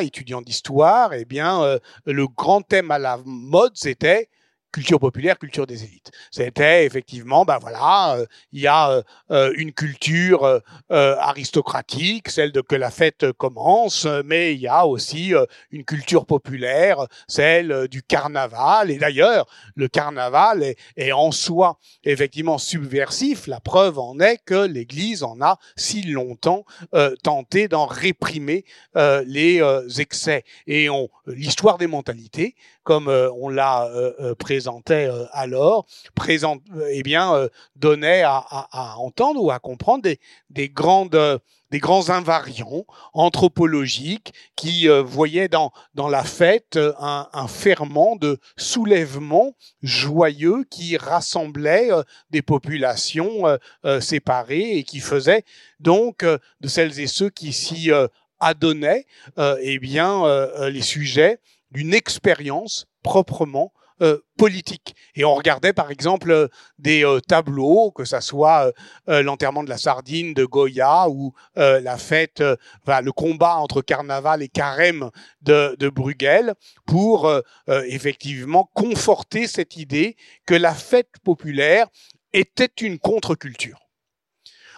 étudiant 0.01 0.41
d'histoire, 0.41 1.13
eh 1.13 1.25
bien, 1.25 1.79
le 2.05 2.27
grand 2.27 2.61
thème 2.61 2.91
à 2.91 2.99
la 2.99 3.19
mode, 3.23 3.71
c'était 3.75 4.29
culture 4.71 4.99
populaire, 4.99 5.37
culture 5.37 5.65
des 5.65 5.83
élites. 5.83 6.11
C'était 6.31 6.85
effectivement, 6.85 7.43
ben 7.45 7.57
voilà, 7.59 8.15
euh, 8.15 8.25
il 8.51 8.61
y 8.61 8.67
a 8.67 8.91
euh, 8.91 9.01
euh, 9.31 9.53
une 9.57 9.73
culture 9.73 10.61
aristocratique, 10.89 12.29
celle 12.29 12.51
de 12.51 12.61
que 12.61 12.75
la 12.75 12.91
fête 12.91 13.31
commence, 13.33 14.07
mais 14.25 14.53
il 14.53 14.61
y 14.61 14.67
a 14.67 14.85
aussi 14.85 15.33
une 15.71 15.83
culture 15.83 16.25
populaire, 16.25 17.05
celle 17.27 17.87
du 17.87 18.03
carnaval. 18.03 18.91
Et 18.91 18.97
d'ailleurs, 18.97 19.47
le 19.75 19.87
carnaval 19.87 20.63
est, 20.63 20.77
est, 20.97 21.11
en 21.11 21.31
soi 21.31 21.77
effectivement 22.03 22.57
subversif. 22.57 23.47
La 23.47 23.59
preuve 23.59 23.99
en 23.99 24.19
est 24.19 24.39
que 24.43 24.65
l'Église 24.65 25.23
en 25.23 25.41
a 25.41 25.57
si 25.75 26.03
longtemps 26.03 26.65
tenté 27.23 27.67
d'en 27.67 27.85
réprimer 27.85 28.65
les 28.95 29.61
excès. 29.99 30.43
Et 30.67 30.87
l'histoire 31.27 31.77
des 31.77 31.87
mentalités, 31.87 32.55
comme 32.83 33.07
on 33.07 33.49
l'a 33.49 33.89
présenté 34.37 34.58
présentait 34.59 35.07
euh, 35.07 35.25
alors, 35.31 35.85
présente, 36.15 36.61
euh, 36.75 36.89
eh 36.91 37.01
bien, 37.01 37.33
euh, 37.33 37.47
donnait 37.77 38.23
à, 38.23 38.43
entendre 38.97 39.41
ou 39.41 39.51
à 39.51 39.59
comprendre 39.59 40.03
des, 40.03 40.19
des 40.49 40.67
grandes 40.67 41.39
des 41.71 41.77
grands 41.77 42.09
invariants 42.09 42.83
anthropologiques 43.13 44.33
qui 44.55 44.87
voyaient 44.87 45.49
dans, 45.49 45.71
la 45.95 46.23
fête 46.23 46.79
un, 46.99 47.29
un, 47.31 47.47
ferment 47.47 48.15
de 48.15 48.39
soulèvement 48.57 49.53
joyeux 49.83 50.65
qui 50.71 50.97
rassemblait 50.97 51.89
des 52.31 52.41
populations 52.41 53.43
séparées 53.99 54.77
et 54.77 54.83
qui 54.83 54.99
faisait 54.99 55.43
donc 55.79 56.25
de 56.25 56.67
celles 56.67 56.99
et 56.99 57.05
ceux 57.05 57.29
qui 57.29 57.53
s'y 57.53 57.91
adonnaient 58.39 59.05
eh 59.37 59.77
bien, 59.77 60.23
les 60.69 60.81
sujets 60.81 61.39
d'une 61.69 61.93
expérience 61.93 62.87
proprement 63.03 63.71
euh, 64.01 64.19
politique. 64.37 64.95
Et 65.15 65.25
on 65.25 65.35
regardait 65.35 65.73
par 65.73 65.91
exemple 65.91 66.31
euh, 66.31 66.47
des 66.77 67.03
euh, 67.03 67.19
tableaux, 67.19 67.91
que 67.91 68.05
ça 68.05 68.21
soit 68.21 68.71
l'enterrement 69.07 69.63
de 69.63 69.69
la 69.69 69.77
sardine 69.77 70.33
de 70.33 70.45
Goya 70.45 71.09
ou 71.09 71.33
la 71.55 71.97
fête, 71.97 72.41
le 72.41 73.11
combat 73.11 73.57
entre 73.57 73.81
carnaval 73.81 74.41
et 74.41 74.47
carême 74.47 75.09
de, 75.41 75.75
de 75.77 75.89
Bruegel, 75.89 76.53
pour 76.85 77.31
effectivement 77.67 78.69
conforter 78.73 79.47
cette 79.47 79.77
idée 79.77 80.15
que 80.45 80.53
la 80.53 80.73
fête 80.73 81.11
populaire 81.23 81.87
était 82.33 82.71
une 82.81 82.99
contre-culture. 82.99 83.79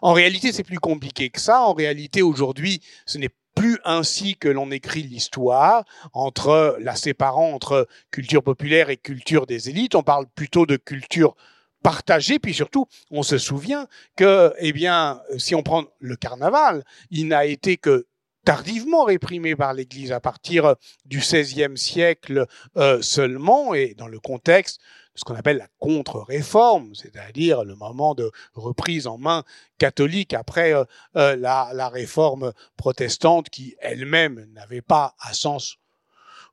En 0.01 0.13
réalité, 0.13 0.51
c'est 0.51 0.63
plus 0.63 0.79
compliqué 0.79 1.29
que 1.29 1.39
ça. 1.39 1.61
En 1.61 1.73
réalité, 1.73 2.21
aujourd'hui, 2.21 2.81
ce 3.05 3.17
n'est 3.17 3.29
plus 3.61 3.77
ainsi 3.85 4.37
que 4.37 4.47
l'on 4.47 4.71
écrit 4.71 5.03
l'histoire, 5.03 5.85
entre 6.13 6.77
la 6.79 6.95
séparant 6.95 7.53
entre 7.53 7.87
culture 8.09 8.41
populaire 8.41 8.89
et 8.89 8.97
culture 8.97 9.45
des 9.45 9.69
élites. 9.69 9.93
On 9.93 10.01
parle 10.01 10.25
plutôt 10.33 10.65
de 10.65 10.77
culture 10.77 11.35
partagée, 11.83 12.39
puis 12.39 12.55
surtout, 12.55 12.87
on 13.11 13.21
se 13.21 13.37
souvient 13.37 13.85
que, 14.15 14.51
eh 14.57 14.73
bien, 14.73 15.21
si 15.37 15.53
on 15.53 15.61
prend 15.61 15.83
le 15.99 16.15
carnaval, 16.15 16.83
il 17.11 17.27
n'a 17.27 17.45
été 17.45 17.77
que 17.77 18.07
tardivement 18.45 19.03
réprimé 19.03 19.55
par 19.55 19.73
l'Église 19.73 20.11
à 20.11 20.19
partir 20.19 20.75
du 21.05 21.19
XVIe 21.19 21.77
siècle 21.77 22.45
euh, 22.77 23.01
seulement, 23.01 23.73
et 23.73 23.93
dans 23.95 24.07
le 24.07 24.19
contexte 24.19 24.79
ce 25.15 25.25
qu'on 25.25 25.35
appelle 25.35 25.57
la 25.57 25.67
contre-réforme, 25.79 26.95
c'est-à-dire 26.95 27.63
le 27.63 27.75
moment 27.75 28.15
de 28.15 28.31
reprise 28.53 29.07
en 29.07 29.17
main 29.17 29.43
catholique 29.77 30.33
après 30.33 30.73
euh, 30.73 30.85
euh, 31.17 31.35
la, 31.35 31.71
la, 31.73 31.89
réforme 31.89 32.53
protestante 32.77 33.49
qui 33.49 33.75
elle-même 33.79 34.45
n'avait 34.53 34.81
pas 34.81 35.15
à 35.19 35.33
sens 35.33 35.77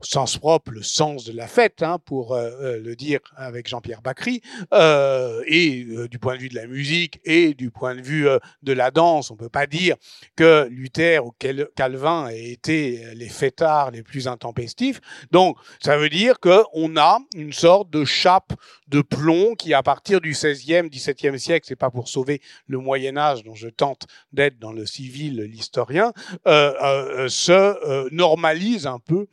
sens 0.00 0.38
propre 0.38 0.71
le 0.71 0.83
sens 0.83 1.25
de 1.25 1.33
la 1.33 1.49
fête, 1.49 1.83
hein, 1.83 1.99
pour 2.05 2.35
euh, 2.35 2.50
euh, 2.61 2.81
le 2.81 2.95
dire 2.95 3.19
avec 3.37 3.69
Jean-Pierre 3.69 4.00
Bacry, 4.00 4.43
euh, 4.73 5.43
et 5.47 5.85
du 6.09 6.19
point 6.19 6.37
de 6.37 6.40
vue 6.40 6.49
de 6.49 6.55
la 6.55 6.67
musique 6.67 7.21
et 7.25 7.55
du 7.55 7.71
point 7.71 7.97
de 7.97 8.00
vue 8.00 8.28
de 8.62 8.73
la 8.73 8.90
danse, 8.90 9.31
on 9.31 9.37
peut 9.37 9.49
pas 9.49 9.67
dire 9.67 9.97
que 10.37 10.69
Luther 10.71 11.25
ou 11.25 11.33
Calvin 11.75 12.28
aient 12.28 12.50
été 12.50 13.14
les 13.14 13.28
fêtards 13.28 13.90
les 13.90 14.02
plus 14.02 14.28
intempestifs. 14.28 15.00
Donc, 15.31 15.57
ça 15.81 15.97
veut 15.97 16.09
dire 16.09 16.38
qu'on 16.40 16.97
a 16.97 17.19
une 17.35 17.52
sorte 17.52 17.90
de 17.90 18.05
chape 18.05 18.52
de 18.88 19.02
plomb 19.02 19.55
qui, 19.55 19.75
à 19.75 19.83
partir 19.83 20.21
du 20.21 20.33
16e, 20.33 20.88
17e 20.88 21.38
siècle, 21.38 21.67
c'est 21.69 21.76
pas 21.76 21.90
pour 21.90 22.09
sauver 22.09 22.40
le 22.67 22.78
Moyen 22.78 23.17
Âge 23.17 23.43
dont 23.43 23.55
je 23.55 23.69
tente 23.69 24.07
d'être 24.33 24.59
dans 24.59 24.73
le 24.73 24.87
civil 24.87 25.43
l'historien, 25.43 26.12
se 26.47 28.09
normalise 28.14 28.87
un 28.87 28.99
peu 28.99 29.26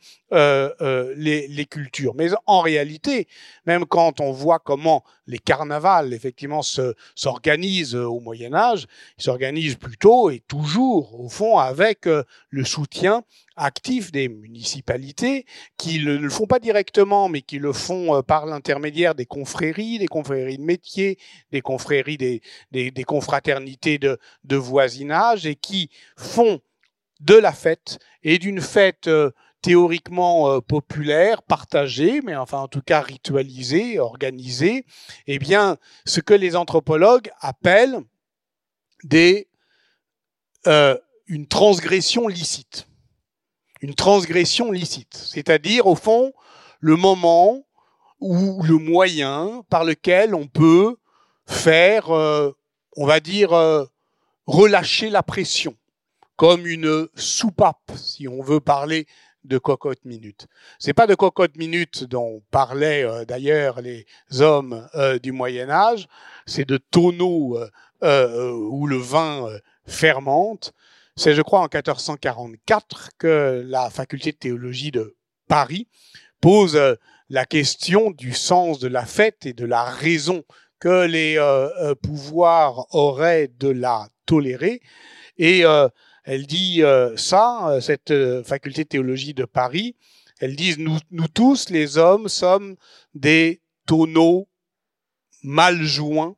euh, 0.80 1.14
les, 1.16 1.48
les, 1.48 1.66
cultures. 1.66 2.14
Mais 2.14 2.30
en 2.46 2.60
réalité, 2.60 3.28
même 3.66 3.84
quand 3.86 4.20
on 4.20 4.32
voit 4.32 4.58
comment 4.58 5.04
les 5.26 5.38
carnavals, 5.38 6.12
effectivement, 6.12 6.62
s'organisent 6.62 7.96
au 7.96 8.20
Moyen 8.20 8.54
Âge, 8.54 8.86
ils 9.18 9.24
s'organisent 9.24 9.76
plutôt 9.76 10.30
et 10.30 10.40
toujours, 10.46 11.18
au 11.20 11.28
fond, 11.28 11.58
avec 11.58 12.06
euh, 12.06 12.22
le 12.50 12.64
soutien 12.64 13.22
actif 13.56 14.12
des 14.12 14.28
municipalités 14.28 15.46
qui 15.76 16.04
ne 16.04 16.16
le 16.16 16.28
font 16.28 16.46
pas 16.46 16.58
directement, 16.58 17.28
mais 17.28 17.42
qui 17.42 17.58
le 17.58 17.72
font 17.72 18.22
par 18.22 18.46
l'intermédiaire 18.46 19.14
des 19.14 19.26
confréries, 19.26 19.98
des 19.98 20.06
confréries 20.06 20.58
de 20.58 20.62
métiers, 20.62 21.18
des 21.52 21.62
confréries, 21.62 22.18
des, 22.18 23.04
confraternités 23.04 23.98
de, 23.98 24.56
voisinage, 24.56 25.46
et 25.46 25.56
qui 25.56 25.90
font 26.16 26.60
de 27.20 27.34
la 27.34 27.52
fête 27.52 27.98
et 28.22 28.38
d'une 28.38 28.60
fête 28.60 29.08
théoriquement 29.66 30.48
euh, 30.48 30.60
populaire, 30.60 31.42
partagé, 31.42 32.20
mais 32.22 32.36
enfin 32.36 32.58
en 32.58 32.68
tout 32.68 32.82
cas 32.82 33.00
ritualisé, 33.00 33.98
organisé, 33.98 34.86
eh 35.26 35.40
bien, 35.40 35.76
ce 36.04 36.20
que 36.20 36.34
les 36.34 36.54
anthropologues 36.54 37.32
appellent 37.40 37.98
des, 39.02 39.48
euh, 40.68 40.96
une 41.26 41.48
transgression 41.48 42.28
licite. 42.28 42.86
Une 43.80 43.96
transgression 43.96 44.70
licite, 44.70 45.16
c'est-à-dire 45.16 45.88
au 45.88 45.96
fond 45.96 46.32
le 46.78 46.94
moment 46.94 47.66
ou 48.20 48.62
le 48.62 48.76
moyen 48.76 49.64
par 49.68 49.82
lequel 49.82 50.36
on 50.36 50.46
peut 50.46 50.94
faire, 51.44 52.12
euh, 52.12 52.52
on 52.96 53.04
va 53.04 53.18
dire, 53.18 53.50
relâcher 54.46 55.10
la 55.10 55.24
pression, 55.24 55.74
comme 56.36 56.68
une 56.68 57.08
soupape, 57.16 57.90
si 57.96 58.28
on 58.28 58.42
veut 58.42 58.60
parler 58.60 59.08
de 59.46 59.58
cocotte 59.58 60.04
minute. 60.04 60.46
C'est 60.78 60.94
pas 60.94 61.06
de 61.06 61.14
cocotte 61.14 61.56
minute 61.56 62.04
dont 62.04 62.42
parlaient 62.50 63.04
euh, 63.04 63.24
d'ailleurs 63.24 63.80
les 63.80 64.06
hommes 64.40 64.88
euh, 64.94 65.18
du 65.18 65.32
Moyen 65.32 65.70
Âge, 65.70 66.08
c'est 66.46 66.64
de 66.64 66.76
tonneaux 66.76 67.58
euh, 68.02 68.52
où 68.52 68.86
le 68.86 68.96
vin 68.96 69.48
fermente. 69.86 70.72
C'est, 71.16 71.34
je 71.34 71.42
crois, 71.42 71.60
en 71.60 71.68
1444 71.72 73.10
que 73.18 73.64
la 73.66 73.88
faculté 73.90 74.32
de 74.32 74.36
théologie 74.36 74.90
de 74.90 75.16
Paris, 75.48 75.88
pose 76.40 76.78
la 77.30 77.46
question 77.46 78.10
du 78.10 78.34
sens 78.34 78.78
de 78.78 78.88
la 78.88 79.06
fête 79.06 79.46
et 79.46 79.54
de 79.54 79.64
la 79.64 79.84
raison 79.84 80.44
que 80.78 81.06
les 81.06 81.38
pouvoirs 82.02 82.86
auraient 82.94 83.48
de 83.58 83.68
la 83.68 84.08
tolérer. 84.26 84.82
Et 85.38 85.64
elle 86.26 86.46
dit 86.46 86.82
ça, 87.16 87.78
cette 87.80 88.12
faculté 88.44 88.84
de 88.84 88.88
théologie 88.88 89.32
de 89.32 89.44
Paris, 89.44 89.96
elle 90.40 90.56
dit 90.56 90.74
nous, 90.78 90.98
nous 91.10 91.28
tous, 91.28 91.70
les 91.70 91.96
hommes, 91.96 92.28
sommes 92.28 92.76
des 93.14 93.62
tonneaux 93.86 94.48
mal 95.42 95.82
joints 95.82 96.36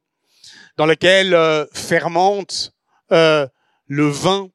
dans 0.77 0.87
lesquels 0.87 1.37
fermente 1.73 2.73
le 3.11 3.49
vin 3.87 4.51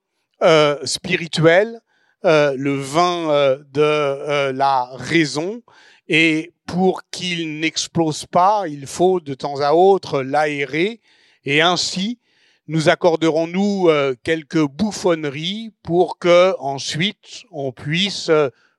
spirituel 0.85 1.81
euh, 2.25 2.55
le 2.57 2.73
vin 2.77 3.29
euh, 3.31 3.57
de 3.73 3.81
euh, 3.81 4.53
la 4.53 4.87
raison. 4.93 5.61
Et 6.07 6.53
pour 6.65 7.09
qu'il 7.09 7.59
n'explose 7.59 8.25
pas, 8.25 8.63
il 8.69 8.87
faut 8.87 9.19
de 9.19 9.33
temps 9.33 9.59
à 9.59 9.73
autre 9.73 10.21
l'aérer 10.21 11.01
et 11.43 11.61
ainsi 11.61 12.19
nous 12.67 12.89
accorderons-nous 12.89 13.89
quelques 14.23 14.63
bouffonneries 14.63 15.73
pour 15.83 16.17
que 16.17 16.55
ensuite 16.59 17.43
on 17.51 17.71
puisse 17.71 18.31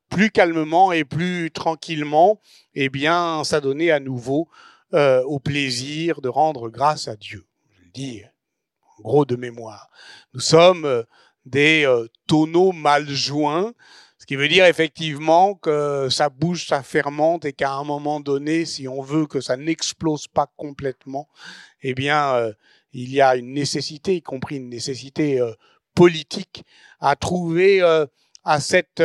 plus 0.09 0.31
calmement 0.31 0.93
et 0.93 1.05
plus 1.05 1.51
tranquillement 1.51 2.41
eh 2.75 2.89
bien 2.89 3.45
s'adonner 3.45 3.91
à 3.91 4.01
nouveau 4.01 4.49
au 4.93 5.39
plaisir 5.39 6.21
de 6.21 6.29
rendre 6.29 6.71
grâce 6.71 7.09
à 7.09 7.17
Dieu. 7.17 7.45
Je 7.77 7.85
le 7.85 7.91
dis 7.91 8.23
en 8.99 9.03
gros 9.03 9.25
de 9.25 9.37
mémoire. 9.37 9.91
Nous 10.33 10.41
sommes 10.41 11.05
des 11.45 11.87
euh, 11.87 12.09
tonneaux 12.27 12.73
mal 12.73 13.09
joints, 13.09 13.73
ce 14.19 14.27
qui 14.27 14.37
veut 14.37 14.49
dire 14.49 14.65
effectivement 14.65 15.55
que 15.55 16.09
ça 16.11 16.31
bouge, 16.31 16.67
ça 16.67 16.83
fermente 16.83 17.45
et 17.45 17.53
qu'à 17.53 17.73
un 17.73 17.85
moment 17.85 18.21
donné, 18.21 18.65
si 18.65 18.89
on 18.89 19.03
veut 19.03 19.27
que 19.27 19.41
ça 19.41 19.57
n'explose 19.57 20.29
pas 20.29 20.51
complètement, 20.57 21.29
eh 21.83 21.95
bien, 21.95 22.35
euh, 22.35 22.53
il 22.95 23.13
y 23.13 23.21
a 23.21 23.37
une 23.37 23.53
nécessité, 23.53 24.17
y 24.17 24.23
compris 24.23 24.57
une 24.57 24.71
nécessité 24.71 25.41
euh, 25.41 25.53
politique, 25.95 26.65
à 27.01 27.15
trouver 27.15 27.81
à 28.45 28.61
cette 28.61 29.03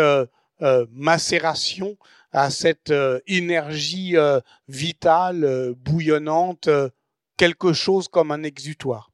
macération, 0.91 1.98
à 2.31 2.50
cette 2.50 2.91
énergie 3.27 4.15
vitale, 4.67 5.75
bouillonnante, 5.77 6.67
quelque 7.38 7.74
chose 7.74 8.08
comme 8.08 8.31
un 8.31 8.41
exutoire. 8.41 9.12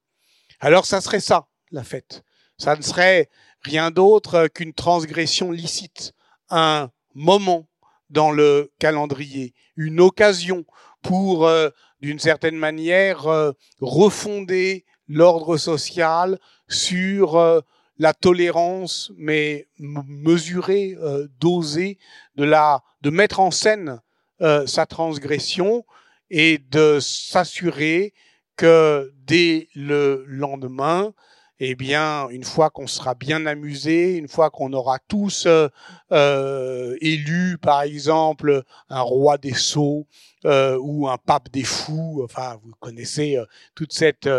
Alors 0.62 0.86
ça 0.86 1.02
serait 1.02 1.20
ça, 1.20 1.48
la 1.72 1.84
fête. 1.84 2.24
Ça 2.58 2.76
ne 2.76 2.82
serait 2.82 3.30
rien 3.62 3.92
d'autre 3.92 4.48
qu'une 4.48 4.74
transgression 4.74 5.52
licite, 5.52 6.14
un 6.50 6.90
moment 7.14 7.68
dans 8.10 8.32
le 8.32 8.72
calendrier, 8.80 9.54
une 9.76 10.00
occasion 10.00 10.66
pour, 11.02 11.48
euh, 11.48 11.70
d'une 12.06 12.20
certaine 12.20 12.56
manière, 12.56 13.26
euh, 13.28 13.52
refonder 13.82 14.86
l'ordre 15.08 15.58
social 15.58 16.40
sur 16.68 17.36
euh, 17.36 17.62
la 17.98 18.14
tolérance, 18.14 19.12
mais 19.18 19.68
mesurée, 19.80 20.96
dosée, 21.40 21.98
de 22.36 23.10
mettre 23.10 23.40
en 23.40 23.52
scène 23.52 24.02
sa 24.42 24.86
transgression 24.86 25.86
et 26.30 26.58
de 26.58 27.00
s'assurer 27.00 28.14
que 28.58 29.14
dès 29.26 29.70
le 29.76 30.26
lendemain, 30.28 31.14
eh 31.60 31.76
bien, 31.76 32.28
une 32.30 32.44
fois 32.44 32.70
qu'on 32.70 32.88
sera 32.88 33.16
bien 33.16 33.46
amusé, 33.46 34.18
une 34.18 34.28
fois 34.28 34.50
qu'on 34.50 34.74
aura 34.74 35.00
tous 35.08 35.46
euh, 35.46 35.70
euh, 36.12 36.98
élu, 37.00 37.58
par 37.62 37.84
exemple, 37.84 38.64
un 38.90 39.02
roi 39.02 39.38
des 39.38 39.54
sots 39.54 40.06
euh, 40.44 40.78
ou 40.82 41.08
un 41.08 41.18
pape 41.18 41.50
des 41.52 41.64
fous, 41.64 42.22
enfin, 42.24 42.60
vous 42.64 42.74
connaissez 42.80 43.38
toute 43.74 43.94
cette 43.94 44.30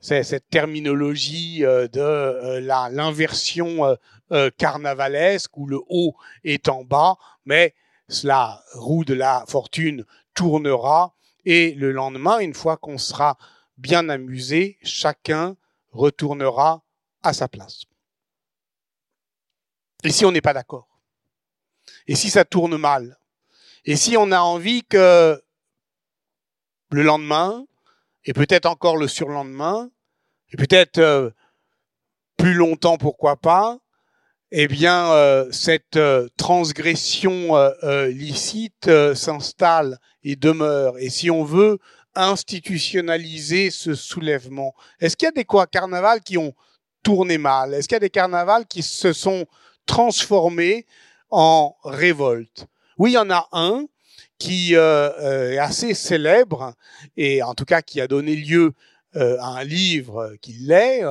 cette 0.00 0.48
terminologie 0.50 1.60
de 1.60 2.58
l'inversion 2.60 3.96
carnavalesque 4.56 5.56
où 5.56 5.66
le 5.66 5.80
haut 5.88 6.14
est 6.44 6.68
en 6.68 6.84
bas, 6.84 7.16
mais 7.44 7.74
la 8.22 8.62
roue 8.74 9.04
de 9.04 9.14
la 9.14 9.44
fortune 9.48 10.04
tournera 10.34 11.14
et 11.44 11.72
le 11.74 11.92
lendemain, 11.92 12.38
une 12.38 12.54
fois 12.54 12.76
qu'on 12.76 12.98
sera 12.98 13.36
bien 13.78 14.08
amusé, 14.08 14.78
chacun 14.82 15.56
retournera 15.90 16.82
à 17.22 17.32
sa 17.32 17.48
place. 17.48 17.84
Et 20.04 20.10
si 20.10 20.24
on 20.24 20.32
n'est 20.32 20.40
pas 20.40 20.52
d'accord? 20.52 20.88
Et 22.06 22.14
si 22.14 22.30
ça 22.30 22.44
tourne 22.44 22.76
mal? 22.76 23.18
Et 23.84 23.96
si 23.96 24.16
on 24.16 24.30
a 24.32 24.40
envie 24.40 24.84
que 24.84 25.42
le 26.90 27.02
lendemain, 27.02 27.66
et 28.24 28.32
peut-être 28.32 28.66
encore 28.66 28.96
le 28.96 29.08
surlendemain, 29.08 29.90
et 30.50 30.56
peut-être 30.56 30.98
euh, 30.98 31.30
plus 32.36 32.54
longtemps, 32.54 32.98
pourquoi 32.98 33.36
pas, 33.36 33.78
eh 34.52 34.68
bien, 34.68 35.10
euh, 35.10 35.50
cette 35.50 35.96
euh, 35.96 36.28
transgression 36.36 37.56
licite 38.08 38.90
s'installe 39.14 39.98
et 40.22 40.36
demeure. 40.36 40.98
Et 40.98 41.10
si 41.10 41.30
on 41.30 41.44
veut 41.44 41.78
institutionnaliser 42.16 43.70
ce 43.70 43.94
soulèvement? 43.94 44.74
Est-ce 45.00 45.16
qu'il 45.16 45.26
y 45.26 45.28
a 45.28 45.32
des 45.32 45.46
carnavals 45.70 46.20
qui 46.20 46.38
ont 46.38 46.54
tourné 47.02 47.38
mal? 47.38 47.74
Est-ce 47.74 47.88
qu'il 47.88 47.94
y 47.94 47.96
a 47.96 48.00
des 48.00 48.10
carnavals 48.10 48.66
qui 48.66 48.82
se 48.82 49.12
sont 49.12 49.46
transformés 49.86 50.86
en 51.30 51.76
révolte? 51.84 52.66
Oui, 52.98 53.12
il 53.12 53.14
y 53.14 53.18
en 53.18 53.30
a 53.30 53.48
un 53.52 53.86
qui 54.38 54.74
euh, 54.74 55.10
euh, 55.20 55.52
est 55.52 55.58
assez 55.58 55.94
célèbre 55.94 56.74
et 57.16 57.42
en 57.42 57.54
tout 57.54 57.64
cas 57.64 57.82
qui 57.82 58.00
a 58.00 58.06
donné 58.06 58.36
lieu 58.36 58.72
euh, 59.16 59.38
à 59.40 59.46
un 59.46 59.64
livre 59.64 60.34
qui 60.42 60.52
l'est 60.52 61.02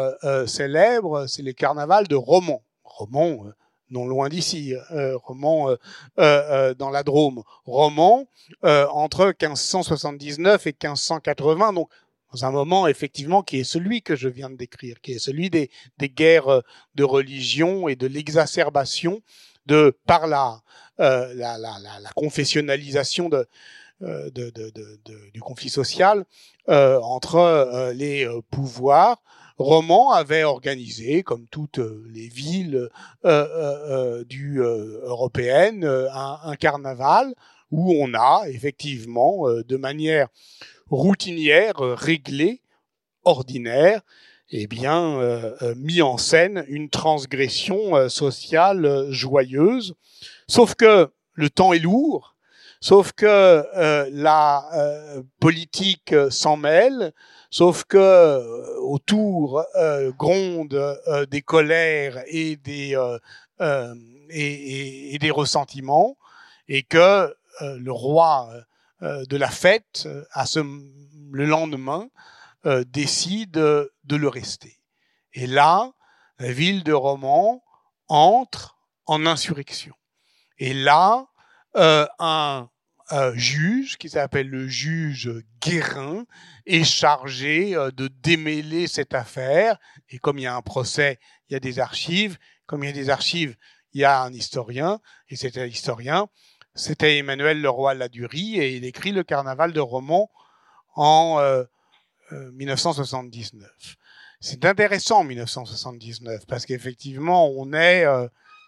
célèbre, 0.48 1.26
c'est 1.28 1.42
les 1.42 1.54
carnavals 1.54 2.08
de 2.08 2.16
Romans. 2.16 2.64
Romans, 2.84 3.46
non 3.90 4.08
loin 4.08 4.30
d'ici, 4.30 4.74
euh, 4.92 5.18
roman 5.18 5.70
euh, 5.70 5.76
euh, 6.20 6.74
dans 6.74 6.90
la 6.90 7.04
Drôme, 7.04 7.44
roman 7.66 8.28
entre 8.64 9.28
1579 9.28 10.68
et 10.68 10.70
1580, 10.70 11.74
donc 11.74 11.90
dans 12.34 12.46
un 12.46 12.52
moment 12.52 12.88
effectivement 12.88 13.44
qui 13.44 13.60
est 13.60 13.64
celui 13.64 14.02
que 14.02 14.16
je 14.16 14.28
viens 14.28 14.50
de 14.50 14.56
décrire, 14.56 15.00
qui 15.02 15.14
est 15.14 15.20
celui 15.20 15.50
des, 15.50 15.70
guerres 16.00 16.62
de 16.96 17.04
religion 17.04 17.88
et 17.88 17.96
de 17.96 18.08
l'exacerbation 18.08 19.22
de 19.66 19.98
par 20.06 20.28
la, 20.28 20.62
la, 20.98 22.10
confessionnalisation 22.16 23.30
du 24.00 25.42
conflit 25.42 25.70
social 25.70 26.26
entre 26.68 27.92
les 27.94 28.28
pouvoirs 28.52 29.22
Roman 29.58 30.12
avait 30.12 30.44
organisé, 30.44 31.24
comme 31.24 31.48
toutes 31.48 31.80
euh, 31.80 32.06
les 32.10 32.28
villes 32.28 32.90
euh, 33.24 33.48
euh, 33.50 34.24
du, 34.26 34.60
européennes, 34.60 35.86
un, 35.86 36.56
carnaval 36.56 37.34
où 37.72 37.94
on 38.00 38.14
a 38.14 38.44
effectivement, 38.48 39.48
de 39.50 39.76
manière 39.76 40.28
routinière, 40.90 41.76
réglée, 41.78 42.62
ordinaire, 43.24 44.02
eh 44.52 44.68
bien, 44.68 45.20
mis 45.76 46.02
en 46.02 46.18
scène 46.18 46.64
une 46.68 46.90
transgression 46.90 48.08
sociale 48.08 49.08
joyeuse. 49.10 49.96
Sauf 50.48 50.76
que 50.76 51.10
le 51.34 51.50
temps 51.50 51.74
est 51.74 51.80
lourd, 51.80 52.36
sauf 52.80 53.12
que 53.12 53.66
la 54.12 54.64
politique 55.40 56.14
s'en 56.30 56.56
mêle, 56.58 57.14
Sauf 57.58 57.86
que 57.86 57.96
euh, 57.98 58.76
autour 58.82 59.64
euh, 59.78 60.12
gronde 60.12 60.74
euh, 60.74 61.26
des 61.26 61.42
colères 61.42 62.22
et 62.28 62.58
des 62.58 62.98
et, 64.30 65.18
des 65.18 65.32
ressentiments, 65.32 66.18
et 66.68 66.84
que 66.84 67.34
le 67.62 67.92
roi 67.94 68.50
de 69.02 69.38
la 69.38 69.50
fête, 69.50 70.10
le 71.32 71.46
lendemain, 71.46 72.10
décide 72.88 73.52
de 73.52 74.16
le 74.18 74.28
rester. 74.28 74.78
Et 75.34 75.48
là, 75.48 75.94
la 76.40 76.52
ville 76.52 76.84
de 76.84 76.92
Romans 76.92 77.64
entre 78.10 78.78
en 79.06 79.26
insurrection. 79.26 79.96
Et 80.58 80.74
là, 80.74 81.28
un 81.76 82.68
juge 83.36 83.98
qui 83.98 84.10
s'appelle 84.10 84.50
le 84.50 84.68
juge 84.68 85.32
Guérin 85.62 86.26
est 86.66 86.84
chargé 86.84 87.76
euh, 87.76 87.92
de 87.92 88.08
démêler 88.08 88.88
cette 88.88 89.14
affaire. 89.14 89.78
Et 90.10 90.18
comme 90.18 90.38
il 90.38 90.44
y 90.44 90.48
a 90.48 90.56
un 90.56 90.62
procès, 90.62 91.20
il 91.50 91.54
y 91.54 91.56
a 91.56 91.60
des 91.60 91.80
archives. 91.80 92.38
Comme 92.66 92.84
il 92.84 92.88
y 92.88 92.90
a 92.90 92.94
des 92.94 93.10
archives, 93.10 93.56
il 93.94 94.02
y 94.02 94.06
a 94.06 94.22
un 94.22 94.34
historien. 94.34 95.00
Et 95.30 95.36
c'était 95.36 95.68
historien. 95.70 96.28
C'était 96.74 97.18
Emmanuel 97.18 97.62
Leroy 97.62 97.94
Ladurie 97.94 98.60
et 98.60 98.76
il 98.76 98.86
écrit 98.86 99.12
le 99.12 99.24
Carnaval 99.24 99.72
de 99.72 99.80
Romans 99.80 100.30
en 100.96 101.40
1979. 102.32 103.64
Euh, 103.64 103.72
euh, 103.72 103.96
C'est 104.42 104.66
intéressant 104.66 105.24
1979 105.24 106.46
parce 106.48 106.66
qu'effectivement 106.66 107.50
on 107.50 107.72
est 107.72 108.06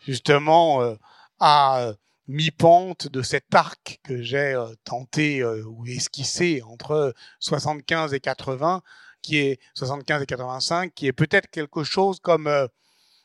justement 0.06 0.95
à 1.39 1.91
mi-pente 2.27 3.07
de 3.07 3.21
cet 3.21 3.53
arc 3.55 3.99
que 4.03 4.21
j'ai 4.21 4.53
euh, 4.53 4.73
tenté 4.83 5.39
euh, 5.39 5.63
ou 5.65 5.85
esquissé 5.85 6.61
entre 6.61 7.13
75 7.39 8.13
et 8.13 8.19
80, 8.19 8.81
qui 9.21 9.37
est 9.37 9.59
75 9.73 10.21
et 10.21 10.25
85, 10.25 10.93
qui 10.93 11.07
est 11.07 11.13
peut-être 11.13 11.49
quelque 11.49 11.83
chose 11.83 12.19
comme, 12.19 12.47
euh, 12.47 12.67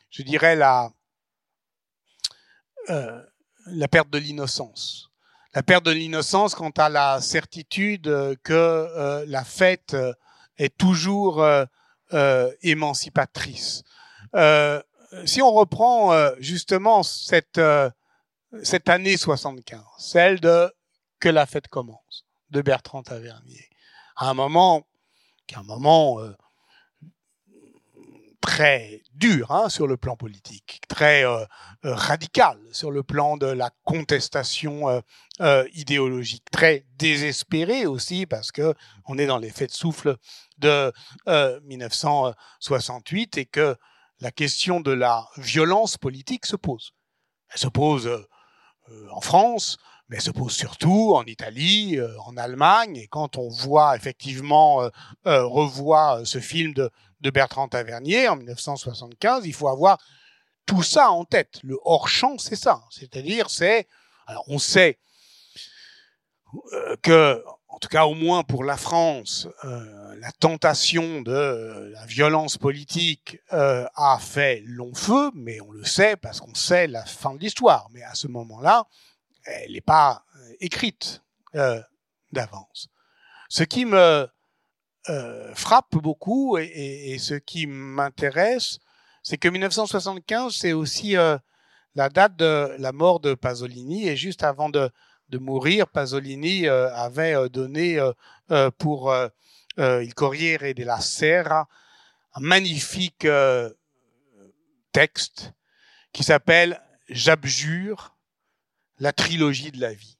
je 0.09 0.23
dirais, 0.23 0.55
la, 0.55 0.89
la 2.87 3.87
perte 3.87 4.09
de 4.09 4.17
l'innocence. 4.17 5.09
La 5.53 5.63
perte 5.63 5.85
de 5.85 5.91
l'innocence 5.91 6.55
quant 6.55 6.71
à 6.71 6.89
la 6.89 7.21
certitude 7.21 8.37
que 8.43 9.23
la 9.25 9.43
fête 9.43 9.95
est 10.57 10.75
toujours 10.75 11.45
émancipatrice. 12.61 13.83
si 15.25 15.41
on 15.41 15.51
reprend 15.53 16.33
justement 16.39 17.03
cette 17.03 17.61
cette 18.61 18.89
année 18.89 19.17
75, 19.17 19.81
celle 19.97 20.39
de 20.39 20.71
Que 21.19 21.29
la 21.29 21.45
fête 21.45 21.67
commence, 21.67 22.25
de 22.51 22.61
Bertrand 22.61 23.01
Tavernier. 23.01 23.69
À 24.15 24.29
un 24.29 24.33
moment, 24.33 24.85
qui 25.47 25.55
est 25.55 25.57
un 25.57 25.63
moment 25.63 26.19
euh, 26.19 26.35
très 28.41 29.01
dur 29.13 29.51
hein, 29.51 29.69
sur 29.69 29.87
le 29.87 29.97
plan 29.97 30.15
politique, 30.15 30.81
très 30.87 31.25
euh, 31.25 31.45
euh, 31.85 31.95
radical 31.95 32.59
sur 32.71 32.91
le 32.91 33.01
plan 33.01 33.37
de 33.37 33.47
la 33.47 33.71
contestation 33.83 35.01
idéologique, 35.73 36.45
très 36.51 36.85
désespéré 36.97 37.87
aussi 37.87 38.25
parce 38.25 38.51
que 38.51 38.75
on 39.05 39.17
est 39.17 39.25
dans 39.25 39.39
l'effet 39.39 39.65
de 39.67 39.71
souffle 39.71 40.17
de 40.57 40.93
1968 41.63 43.37
et 43.37 43.45
que 43.45 43.75
la 44.19 44.31
question 44.31 44.79
de 44.79 44.91
la 44.91 45.27
violence 45.37 45.97
politique 45.97 46.45
se 46.45 46.55
pose. 46.55 46.93
Elle 47.53 47.59
se 47.59 47.67
pose 47.67 48.07
euh, 48.07 48.27
en 49.11 49.21
France, 49.21 49.77
mais 50.09 50.19
se 50.19 50.31
pose 50.31 50.53
surtout 50.53 51.13
en 51.15 51.23
Italie, 51.25 51.97
euh, 51.97 52.09
en 52.25 52.37
Allemagne. 52.37 52.97
Et 52.97 53.07
quand 53.07 53.37
on 53.37 53.49
voit 53.49 53.95
effectivement, 53.95 54.83
euh, 54.83 54.89
revoit 55.45 56.21
ce 56.25 56.39
film 56.39 56.73
de, 56.73 56.89
de 57.21 57.29
Bertrand 57.29 57.67
Tavernier 57.67 58.27
en 58.27 58.35
1975, 58.35 59.45
il 59.45 59.53
faut 59.53 59.69
avoir 59.69 59.97
tout 60.65 60.83
ça 60.83 61.11
en 61.11 61.25
tête. 61.25 61.59
Le 61.63 61.77
hors-champ, 61.83 62.37
c'est 62.37 62.55
ça. 62.55 62.81
C'est-à-dire, 62.89 63.49
c'est, 63.49 63.87
alors 64.27 64.43
on 64.47 64.59
sait 64.59 64.99
que, 67.01 67.43
en 67.73 67.79
tout 67.79 67.87
cas 67.87 68.05
au 68.05 68.13
moins 68.13 68.43
pour 68.43 68.63
la 68.63 68.77
France, 68.77 69.47
la 69.63 70.31
tentation 70.39 71.21
de 71.21 71.89
la 71.91 72.05
violence 72.05 72.57
politique 72.57 73.39
a 73.49 74.19
fait 74.21 74.61
long 74.65 74.93
feu, 74.93 75.31
mais 75.33 75.59
on 75.59 75.71
le 75.71 75.83
sait 75.83 76.15
parce 76.15 76.39
qu'on 76.39 76.53
sait 76.53 76.85
la 76.85 77.03
fin 77.03 77.33
de 77.33 77.39
l'histoire. 77.39 77.89
Mais 77.91 78.03
à 78.03 78.13
ce 78.13 78.27
moment-là, 78.27 78.85
elle 79.45 79.71
n'est 79.71 79.81
pas 79.81 80.23
écrite 80.59 81.23
d'avance. 82.31 82.89
Ce 83.49 83.63
qui 83.63 83.85
me 83.85 84.27
frappe 85.55 85.95
beaucoup 85.95 86.59
et, 86.59 87.17
ce 87.19 87.33
qui 87.33 87.65
m'intéresse, 87.65 88.77
c'est 89.23 89.37
que 89.37 89.47
1975, 89.47 90.55
c'est 90.55 90.73
aussi 90.73 91.15
la 91.95 92.09
date 92.09 92.35
de 92.35 92.75
la 92.77 92.91
mort 92.91 93.19
de 93.19 93.33
Pasolini 93.33 94.07
et 94.07 94.15
juste 94.15 94.43
avant 94.43 94.69
de, 94.69 94.91
de 95.29 95.37
mourir, 95.37 95.87
Pasolini 95.87 96.67
avait 96.67 97.49
donné 97.49 97.99
pour 98.77 99.15
Il 99.77 100.13
Corriere 100.13 100.73
della 100.73 100.99
Sera 100.99 101.67
un 102.35 102.41
magnifique 102.41 103.27
texte 104.91 105.53
qui 106.11 106.23
s'appelle 106.23 106.81
J'abjure 107.09 108.15
la 108.99 109.11
trilogie 109.11 109.71
de 109.71 109.81
la 109.81 109.93
vie. 109.93 110.17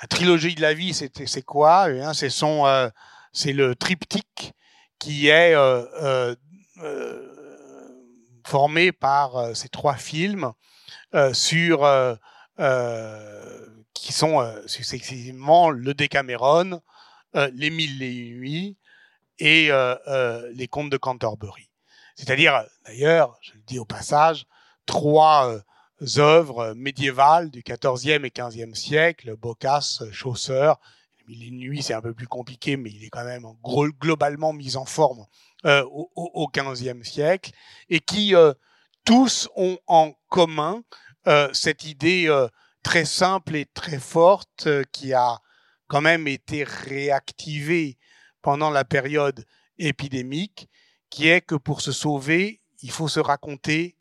La 0.00 0.08
trilogie 0.08 0.54
de 0.54 0.60
la 0.60 0.74
vie, 0.74 0.92
c'est 0.94 1.42
quoi 1.42 1.88
C'est 2.14 2.30
son, 2.30 2.90
c'est 3.32 3.52
le 3.52 3.74
triptyque 3.76 4.52
qui 4.98 5.28
est 5.28 5.54
formé 8.44 8.92
par 8.92 9.56
ces 9.56 9.68
trois 9.68 9.94
films 9.94 10.52
sur 11.32 11.84
qui 13.94 14.12
sont 14.12 14.40
euh, 14.40 14.60
successivement 14.66 15.70
le 15.70 15.94
Décameron, 15.94 16.80
euh, 17.36 17.50
les 17.54 17.70
Mille 17.70 18.02
et 18.02 18.30
nuits 18.30 18.76
et 19.38 19.68
euh, 19.70 20.50
les 20.54 20.68
Contes 20.68 20.90
de 20.90 20.96
Canterbury. 20.96 21.68
C'est-à-dire, 22.16 22.64
d'ailleurs, 22.86 23.38
je 23.40 23.52
le 23.54 23.62
dis 23.66 23.78
au 23.78 23.84
passage, 23.84 24.46
trois 24.86 25.62
œuvres 26.18 26.74
médiévales 26.74 27.50
du 27.50 27.62
XIVe 27.62 28.24
et 28.24 28.30
XVe 28.30 28.74
siècle, 28.74 29.34
Boccace, 29.36 30.02
Chaucer. 30.12 30.74
Les 31.26 31.34
Mille 31.34 31.42
et 31.42 31.46
une 31.46 31.58
nuits, 31.58 31.82
c'est 31.82 31.94
un 31.94 32.02
peu 32.02 32.12
plus 32.12 32.26
compliqué, 32.26 32.76
mais 32.76 32.90
il 32.90 33.04
est 33.04 33.08
quand 33.08 33.24
même 33.24 33.46
globalement 33.64 34.52
mis 34.52 34.76
en 34.76 34.84
forme 34.84 35.24
au 35.64 36.50
XVe 36.54 37.02
siècle, 37.02 37.52
et 37.88 38.00
qui 38.00 38.34
tous 39.04 39.48
ont 39.56 39.78
en 39.86 40.12
commun 40.28 40.82
cette 41.52 41.84
idée 41.84 42.28
très 42.82 43.04
simple 43.04 43.56
et 43.56 43.66
très 43.66 43.98
forte 43.98 44.66
euh, 44.66 44.84
qui 44.92 45.12
a 45.12 45.40
quand 45.86 46.00
même 46.00 46.26
été 46.26 46.64
réactivée 46.64 47.98
pendant 48.40 48.70
la 48.70 48.84
période 48.84 49.44
épidémique, 49.78 50.68
qui 51.10 51.28
est 51.28 51.40
que 51.40 51.54
pour 51.54 51.80
se 51.80 51.92
sauver, 51.92 52.60
il 52.80 52.90
faut 52.90 53.08
se 53.08 53.20
raconter 53.20 53.96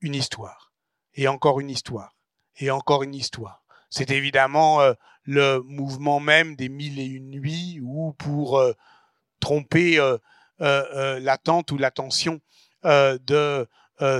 une 0.00 0.14
histoire, 0.14 0.72
et 1.14 1.28
encore 1.28 1.60
une 1.60 1.70
histoire, 1.70 2.16
et 2.56 2.70
encore 2.70 3.02
une 3.02 3.14
histoire. 3.14 3.62
C'est 3.90 4.10
évidemment 4.10 4.80
euh, 4.80 4.94
le 5.24 5.60
mouvement 5.60 6.20
même 6.20 6.56
des 6.56 6.68
mille 6.68 6.98
et 6.98 7.04
une 7.04 7.30
nuits, 7.30 7.80
où 7.82 8.12
pour 8.14 8.58
euh, 8.58 8.72
tromper 9.40 9.98
l'attente 10.58 11.70
ou 11.70 11.78
l'attention 11.78 12.40
de 12.82 13.68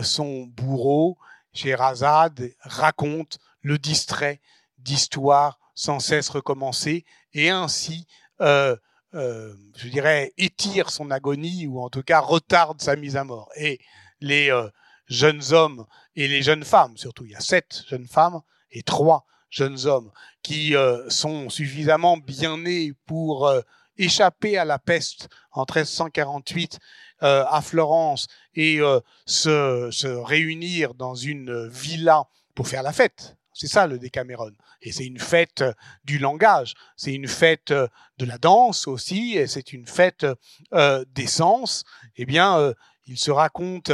son 0.02 0.46
bourreau, 0.46 1.18
Sherazade 1.52 2.52
raconte 2.60 3.40
le 3.62 3.78
distrait 3.78 4.40
d'histoires 4.78 5.58
sans 5.74 6.00
cesse 6.00 6.28
recommencer 6.28 7.04
et 7.32 7.50
ainsi, 7.50 8.06
euh, 8.40 8.76
euh, 9.14 9.54
je 9.76 9.88
dirais, 9.88 10.32
étire 10.36 10.90
son 10.90 11.10
agonie 11.10 11.68
ou 11.68 11.80
en 11.80 11.88
tout 11.88 12.02
cas 12.02 12.18
retarde 12.18 12.80
sa 12.82 12.96
mise 12.96 13.16
à 13.16 13.24
mort. 13.24 13.48
Et 13.56 13.78
les 14.20 14.50
euh, 14.50 14.68
jeunes 15.06 15.52
hommes 15.52 15.86
et 16.16 16.26
les 16.26 16.42
jeunes 16.42 16.64
femmes, 16.64 16.96
surtout, 16.96 17.24
il 17.24 17.30
y 17.30 17.36
a 17.36 17.40
sept 17.40 17.84
jeunes 17.88 18.08
femmes 18.08 18.40
et 18.72 18.82
trois 18.82 19.24
jeunes 19.50 19.86
hommes 19.86 20.10
qui 20.42 20.74
sont 21.08 21.48
suffisamment 21.48 22.18
bien 22.18 22.58
nés 22.58 22.92
pour 23.06 23.50
échapper 23.96 24.58
à 24.58 24.66
la 24.66 24.78
peste 24.78 25.28
en 25.52 25.62
1348 25.62 26.78
à 27.20 27.62
Florence 27.62 28.26
et 28.54 28.80
se 29.24 30.06
réunir 30.22 30.92
dans 30.92 31.14
une 31.14 31.66
villa 31.68 32.24
pour 32.54 32.68
faire 32.68 32.82
la 32.82 32.92
fête 32.92 33.37
c'est 33.58 33.66
ça 33.66 33.88
le 33.88 33.98
Décameron. 33.98 34.52
Et 34.82 34.92
c'est 34.92 35.04
une 35.04 35.18
fête 35.18 35.62
euh, 35.62 35.72
du 36.04 36.18
langage, 36.18 36.74
c'est 36.96 37.12
une 37.12 37.26
fête 37.26 37.72
euh, 37.72 37.88
de 38.18 38.24
la 38.24 38.38
danse 38.38 38.86
aussi, 38.86 39.36
et 39.36 39.48
c'est 39.48 39.72
une 39.72 39.86
fête 39.86 40.24
euh, 40.72 41.04
des 41.08 41.26
sens. 41.26 41.84
Eh 42.16 42.24
bien, 42.24 42.72
il 43.06 43.18
se 43.18 43.32
raconte 43.32 43.90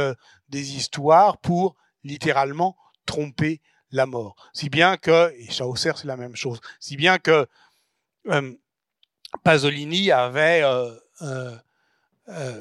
des 0.49 0.75
histoires 0.75 1.39
pour 1.39 1.75
littéralement 2.03 2.77
tromper 3.07 3.61
la 3.89 4.05
mort. 4.05 4.35
Si 4.53 4.69
bien 4.69 4.97
que, 4.97 5.33
et 5.35 5.51
Chaucer 5.51 5.93
c'est 5.95 6.07
la 6.07 6.17
même 6.17 6.35
chose, 6.35 6.59
si 6.79 6.95
bien 6.95 7.17
que 7.17 7.47
Pasolini 9.43 10.11
avait 10.11 10.63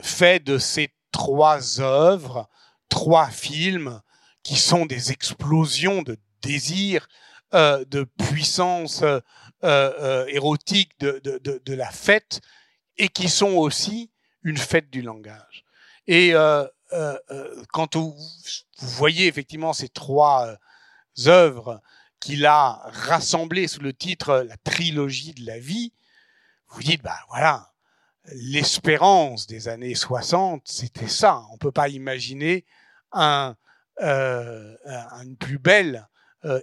fait 0.03 0.45
de 0.45 0.59
ces 0.59 0.91
trois 1.13 1.81
œuvres, 1.81 2.49
trois 2.89 3.29
films 3.29 4.01
qui 4.43 4.57
sont 4.57 4.85
des 4.85 5.11
explosions 5.11 6.03
de 6.03 6.19
désir, 6.45 7.09
euh, 7.55 7.85
de 7.85 8.03
puissance 8.03 9.03
euh, 9.03 9.21
euh, 9.63 10.27
érotique 10.27 10.99
de, 10.99 11.21
de, 11.21 11.75
la 11.75 11.91
fête, 11.91 12.41
et 12.97 13.09
qui 13.09 13.29
sont 13.29 13.53
aussi 13.53 14.11
une 14.43 14.57
fête 14.57 14.91
du 14.91 15.03
langage. 15.03 15.65
Et 16.07 16.33
quand 17.73 17.97
vous, 17.97 18.17
voyez 18.79 19.27
effectivement 19.27 19.73
ces 19.73 19.89
trois 19.89 20.57
œuvres 21.27 21.81
qu'il 22.19 22.45
a 22.45 22.83
rassemblées 22.87 23.69
sous 23.69 23.81
le 23.81 23.93
titre 23.93 24.45
La 24.47 24.57
trilogie 24.57 25.33
de 25.33 25.47
la 25.47 25.59
vie, 25.59 25.93
vous 26.69 26.83
dites, 26.83 27.03
bah 27.03 27.19
voilà, 27.29 27.73
l'espérance 28.33 29.47
des 29.47 29.69
années 29.69 29.95
60, 29.95 30.63
c'était 30.67 31.09
ça. 31.09 31.43
On 31.53 31.57
peut 31.57 31.73
pas 31.73 31.89
imaginer 31.89 32.65
un, 33.13 33.55
une 34.01 35.37
plus 35.39 35.59
belle 35.59 36.09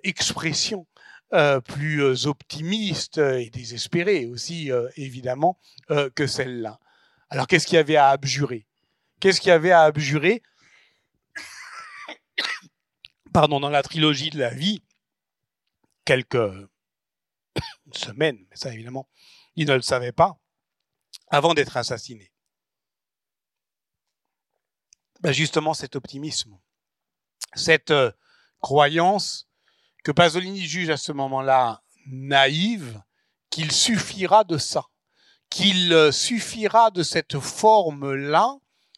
expression 0.03 0.87
euh, 1.33 1.61
plus 1.61 2.03
euh, 2.03 2.27
optimiste 2.27 3.17
et 3.17 3.49
désespérée 3.49 4.25
aussi, 4.25 4.69
évidemment, 4.95 5.57
que 6.15 6.27
celle-là. 6.27 6.79
Alors 7.29 7.47
qu'est-ce 7.47 7.65
qu'il 7.65 7.75
y 7.75 7.79
avait 7.79 7.95
à 7.95 8.09
abjurer? 8.09 8.67
Qu'est-ce 9.19 9.39
qu'il 9.39 9.49
y 9.49 9.53
avait 9.53 9.71
à 9.71 9.83
abjurer? 9.83 10.43
Pardon, 13.33 13.59
dans 13.59 13.69
la 13.69 13.83
trilogie 13.83 14.29
de 14.29 14.39
la 14.39 14.49
vie, 14.49 14.83
quelques 16.03 16.67
semaines, 17.93 18.45
mais 18.49 18.55
ça 18.55 18.73
évidemment, 18.73 19.07
il 19.55 19.67
ne 19.67 19.75
le 19.75 19.81
savait 19.81 20.11
pas, 20.11 20.37
avant 21.27 21.53
d'être 21.53 21.77
assassiné. 21.77 22.31
Ben 25.21 25.31
justement, 25.31 25.73
cet 25.73 25.95
optimisme, 25.95 26.59
cette 27.53 27.91
euh, 27.91 28.11
croyance 28.59 29.47
que 30.03 30.11
Pasolini 30.11 30.65
juge 30.65 30.89
à 30.89 30.97
ce 30.97 31.11
moment-là 31.11 31.81
naïve, 32.07 33.01
qu'il 33.49 33.71
suffira 33.71 34.43
de 34.43 34.57
ça, 34.57 34.85
qu'il 35.49 35.93
euh, 35.93 36.11
suffira 36.11 36.91
de 36.91 37.03
cette 37.03 37.39
forme-là 37.39 38.57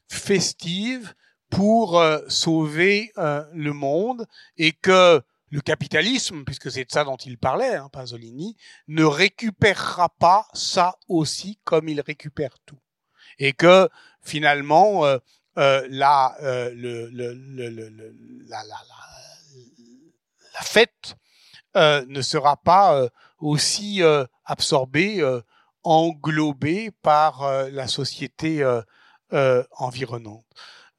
festive 0.09 1.13
pour 1.49 1.99
euh, 1.99 2.19
sauver 2.27 3.11
le 3.15 3.71
monde 3.71 4.25
et 4.57 4.71
que 4.71 5.21
le 5.53 5.61
capitalisme, 5.61 6.43
puisque 6.43 6.71
c'est 6.71 6.85
de 6.85 6.91
ça 6.91 7.03
dont 7.03 7.15
il 7.15 7.37
parlait, 7.37 7.75
hein, 7.75 7.87
Pasolini, 7.91 8.57
ne 8.87 9.03
récupérera 9.03 10.09
pas 10.09 10.47
ça 10.53 10.95
aussi 11.07 11.59
comme 11.63 11.87
il 11.87 12.01
récupère 12.01 12.55
tout. 12.65 12.79
Et 13.37 13.53
que 13.53 13.87
finalement, 14.19 15.05
euh, 15.05 15.19
euh, 15.59 15.85
la, 15.91 16.35
euh, 16.41 16.71
le, 16.73 17.07
le, 17.11 17.33
le, 17.35 17.89
la, 18.47 18.63
la, 18.63 18.77
la, 20.53 20.61
fête 20.61 21.15
euh, 21.75 22.05
ne 22.07 22.21
sera 22.21 22.57
pas 22.57 22.95
euh, 22.95 23.09
aussi 23.39 24.03
euh, 24.03 24.25
absorbée, 24.45 25.23
englobée 25.83 26.91
par 27.01 27.43
la 27.71 27.87
société 27.87 28.63
environnante. 29.31 30.45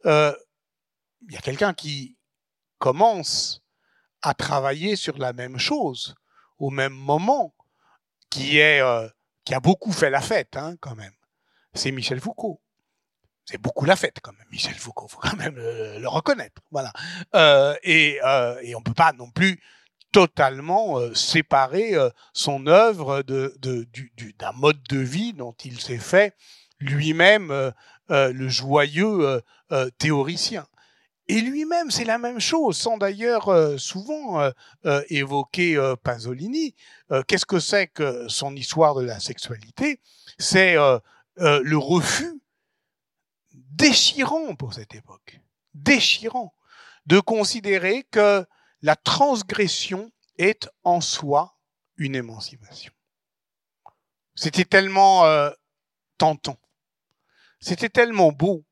Il 0.04 1.32
y 1.32 1.36
a 1.36 1.40
quelqu'un 1.42 1.72
qui 1.74 2.16
commence 2.78 3.62
à 4.22 4.34
travailler 4.34 4.96
sur 4.96 5.18
la 5.18 5.32
même 5.32 5.58
chose 5.58 6.14
au 6.58 6.70
même 6.70 6.92
moment, 6.92 7.54
qui 8.30 8.60
a 8.60 9.10
beaucoup 9.62 9.92
fait 9.92 10.10
la 10.10 10.20
fête 10.20 10.56
hein, 10.56 10.76
quand 10.80 10.96
même. 10.96 11.14
C'est 11.74 11.90
Michel 11.90 12.20
Foucault. 12.20 12.60
C'est 13.44 13.61
beaucoup 13.61 13.85
la 13.85 13.96
fête 13.96 14.18
quand 14.22 14.33
même, 14.33 14.46
Michel 14.50 14.74
Foucault. 14.74 15.09
Faut 15.09 15.20
quand 15.20 15.37
même 15.37 15.57
le, 15.57 16.09
reconnaître. 16.09 16.62
Voilà. 16.70 16.92
Euh, 17.35 17.74
et, 17.83 18.18
euh, 18.24 18.59
et 18.62 18.74
on 18.74 18.80
peut 18.80 18.94
pas 18.94 19.12
non 19.12 19.30
plus 19.30 19.61
totalement 20.12 20.98
euh, 20.98 21.12
séparer 21.12 21.94
euh, 21.94 22.09
son 22.33 22.66
œuvre 22.68 23.22
de, 23.22 23.54
de 23.59 23.85
du, 23.92 24.12
du, 24.16 24.33
d'un 24.38 24.52
mode 24.52 24.83
de 24.88 24.98
vie 24.98 25.33
dont 25.33 25.54
il 25.64 25.80
s'est 25.80 25.98
fait 25.98 26.35
lui-même 26.80 27.72
le 28.11 28.48
joyeux 28.48 29.40
théoricien. 29.96 30.66
Et 31.28 31.40
lui-même, 31.40 31.90
c'est 31.90 32.04
la 32.04 32.18
même 32.18 32.40
chose, 32.40 32.76
sans 32.76 32.98
d'ailleurs 32.98 33.48
souvent 33.78 34.50
évoquer 35.09 35.94
Pasolini. 36.02 36.74
Qu'est-ce 37.26 37.46
que 37.46 37.61
c'est 37.61 37.87
que 37.87 38.28
son 38.28 38.54
histoire 38.57 38.96
de 38.96 39.02
la 39.02 39.20
sexualité? 39.20 40.00
C'est 40.38 40.74
le 41.38 41.76
refus 41.76 42.42
déchirant 43.76 44.54
pour 44.54 44.74
cette 44.74 44.94
époque, 44.94 45.40
déchirant, 45.74 46.54
de 47.06 47.20
considérer 47.20 48.04
que 48.10 48.46
la 48.82 48.96
transgression 48.96 50.10
est 50.38 50.68
en 50.82 51.00
soi 51.00 51.58
une 51.96 52.14
émancipation. 52.14 52.92
C'était 54.34 54.64
tellement 54.64 55.24
tentant, 56.18 56.58
c'était 57.60 57.88
tellement 57.88 58.32
beau, 58.32 58.64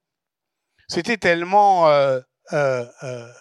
c'était 0.89 1.17
tellement 1.17 1.89
euh, 1.89 2.21
euh, 2.53 3.33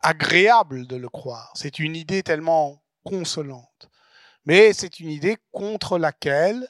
agréable 0.00 0.86
de 0.86 0.96
le 0.96 1.08
croire. 1.08 1.52
C'est 1.54 1.78
une 1.78 1.94
idée 1.94 2.22
tellement 2.22 2.82
consolante. 3.04 3.88
Mais 4.44 4.72
c'est 4.72 5.00
une 5.00 5.10
idée 5.10 5.36
contre 5.52 5.98
laquelle 5.98 6.68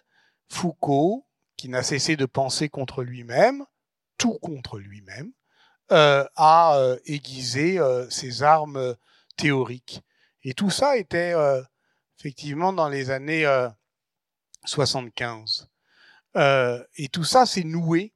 Foucault, 0.49 1.27
qui 1.65 1.71
n'a 1.71 1.83
cessé 1.83 2.15
de 2.17 2.27
penser 2.27 2.69
contre 2.69 3.03
lui-même, 3.03 3.65
tout 4.19 4.35
contre 4.35 4.79
lui-même, 4.79 5.33
euh, 5.93 6.23
a 6.37 6.77
euh, 6.77 6.99
aiguisé 7.07 7.79
euh, 7.79 8.07
ses 8.11 8.43
armes 8.43 8.95
théoriques. 9.39 10.03
Et 10.43 10.53
tout 10.53 10.69
ça 10.69 10.99
était 10.99 11.33
effectivement 12.19 12.75
dans 12.75 12.91
les 12.91 13.09
années 13.09 13.47
75. 14.67 15.71
et 16.37 17.09
tout 17.11 17.25
ça 17.25 17.47
s'est 17.47 17.65
noué 17.65 18.13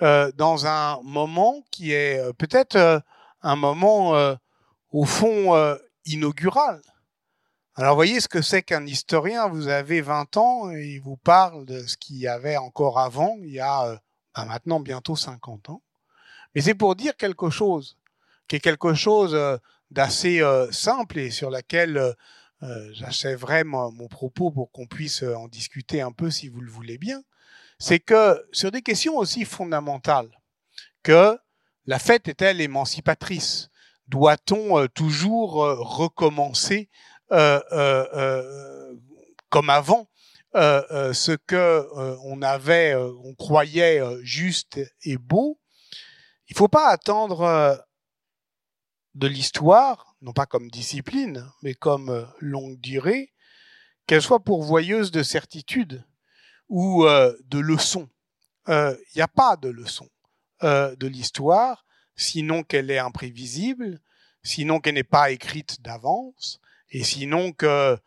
dans 0.00 0.66
un 0.66 1.00
moment 1.04 1.64
qui 1.70 1.92
est 1.92 2.20
peut-être 2.34 3.02
un 3.40 3.56
moment 3.56 4.36
au 4.90 5.06
fond 5.06 5.78
inaugural. 6.04 6.82
Alors 7.74 7.94
voyez 7.94 8.20
ce 8.20 8.28
que 8.28 8.42
c'est 8.42 8.62
qu'un 8.62 8.86
historien, 8.86 9.48
vous 9.48 9.68
avez 9.68 10.02
20 10.02 10.36
ans 10.36 10.70
et 10.70 10.88
il 10.88 11.00
vous 11.00 11.16
parle 11.16 11.64
de 11.64 11.86
ce 11.86 11.96
qu'il 11.96 12.16
y 12.16 12.28
avait 12.28 12.58
encore 12.58 12.98
avant, 12.98 13.36
il 13.40 13.50
y 13.50 13.60
a 13.60 13.98
ben 14.34 14.44
maintenant 14.44 14.80
bientôt 14.80 15.16
50 15.16 15.70
ans. 15.70 15.82
Mais 16.54 16.60
c'est 16.60 16.74
pour 16.74 16.96
dire 16.96 17.16
quelque 17.16 17.48
chose, 17.48 17.96
qui 18.46 18.56
est 18.56 18.60
quelque 18.60 18.92
chose 18.92 19.38
d'assez 19.90 20.42
simple 20.70 21.18
et 21.18 21.30
sur 21.30 21.48
laquelle 21.48 22.14
euh, 22.62 22.90
j'achèverai 22.92 23.64
mon, 23.64 24.06
propos 24.08 24.50
pour 24.50 24.70
qu'on 24.70 24.86
puisse 24.86 25.22
en 25.22 25.48
discuter 25.48 26.00
un 26.00 26.12
peu 26.12 26.30
si 26.30 26.48
vous 26.48 26.60
le 26.60 26.70
voulez 26.70 26.98
bien. 26.98 27.22
C'est 27.78 28.00
que 28.00 28.46
sur 28.52 28.70
des 28.70 28.82
questions 28.82 29.16
aussi 29.16 29.44
fondamentales, 29.44 30.30
que 31.02 31.38
la 31.86 31.98
fête 31.98 32.28
est-elle 32.28 32.60
émancipatrice? 32.60 33.70
Doit-on 34.06 34.78
euh, 34.78 34.88
toujours 34.88 35.64
euh, 35.64 35.76
recommencer 35.80 36.90
euh, 36.90 36.90
euh, 36.90 36.90
euh 36.90 37.11
comme 39.48 39.70
avant 39.70 40.08
ce 40.54 41.36
que 41.46 41.88
on 42.24 42.42
avait, 42.42 42.94
on 42.94 43.34
croyait 43.34 44.02
juste 44.22 44.80
et 45.02 45.16
beau 45.16 45.58
Il 46.48 46.56
faut 46.56 46.68
pas 46.68 46.88
attendre 46.88 47.82
de 49.14 49.26
l'histoire, 49.26 50.16
non 50.22 50.32
pas 50.32 50.46
comme 50.46 50.70
discipline, 50.70 51.46
mais 51.62 51.74
comme 51.74 52.28
longue 52.38 52.80
durée, 52.80 53.32
qu'elle 54.06 54.22
soit 54.22 54.44
pourvoyeuse 54.44 55.10
de 55.10 55.22
certitude 55.22 56.04
ou 56.68 57.04
euh, 57.04 57.36
de 57.44 57.58
leçons. 57.58 58.08
Il 58.68 58.72
euh, 58.74 58.96
n'y 59.14 59.22
a 59.22 59.28
pas 59.28 59.56
de 59.56 59.68
leçon 59.68 60.08
euh, 60.62 60.94
de 60.96 61.06
l'histoire, 61.06 61.84
sinon 62.16 62.62
qu'elle 62.62 62.90
est 62.90 62.98
imprévisible, 62.98 64.00
sinon 64.42 64.80
qu'elle 64.80 64.94
n'est 64.94 65.04
pas 65.04 65.30
écrite 65.30 65.82
d'avance, 65.82 66.60
et 66.92 67.02
sinon 67.04 67.52
qu'elle 67.52 67.98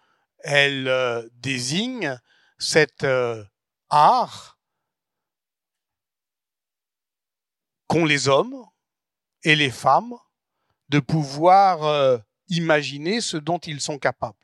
euh, 0.88 1.28
désigne 1.34 2.17
cet 2.60 3.04
euh, 3.04 3.43
art 3.89 4.60
qu'ont 7.88 8.06
les 8.06 8.28
hommes 8.28 8.63
et 9.43 9.56
les 9.56 9.71
femmes 9.71 10.13
de 10.89 11.00
pouvoir 11.00 11.84
euh, 11.84 12.17
imaginer 12.48 13.21
ce 13.21 13.38
dont 13.38 13.58
ils 13.58 13.82
sont 13.82 13.98
capables. 13.98 14.38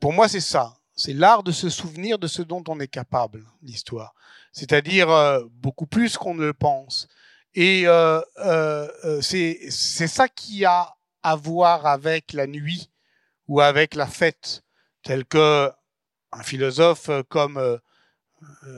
pour 0.00 0.12
moi, 0.12 0.28
c'est 0.28 0.40
ça. 0.40 0.76
C'est 0.96 1.12
l'art 1.12 1.42
de 1.42 1.52
se 1.52 1.68
souvenir 1.68 2.18
de 2.18 2.26
ce 2.26 2.40
dont 2.42 2.62
on 2.68 2.78
est 2.78 2.88
capable, 2.88 3.44
l'histoire. 3.62 4.14
C'est-à-dire 4.52 5.08
beaucoup 5.50 5.86
plus 5.86 6.16
qu'on 6.16 6.34
ne 6.34 6.44
le 6.44 6.54
pense. 6.54 7.08
Et 7.54 7.84
euh 7.86 8.20
c'est 9.20 10.06
ça 10.06 10.28
qui 10.28 10.64
a 10.64 10.94
à 11.24 11.34
voir 11.34 11.86
avec 11.86 12.32
la 12.32 12.46
nuit 12.46 12.90
ou 13.48 13.60
avec 13.60 13.96
la 13.96 14.06
fête, 14.06 14.62
tel 15.02 15.24
que 15.24 15.70
un 16.30 16.42
philosophe 16.42 17.10
comme 17.28 17.56
euh, 17.56 17.78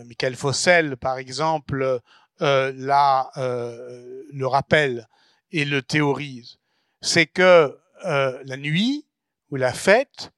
Michael 0.05 0.37
Fossel, 0.37 0.97
par 0.97 1.19
exemple, 1.19 2.01
la, 2.41 3.31
le 3.37 4.45
rappelle 4.45 5.09
et 5.51 5.65
le 5.65 5.83
théorise. 5.83 6.59
C'est 7.01 7.27
que 7.27 7.77
la 8.05 8.57
nuit 8.57 9.07
ou 9.51 9.57
la 9.57 9.73
fête, 9.73 10.31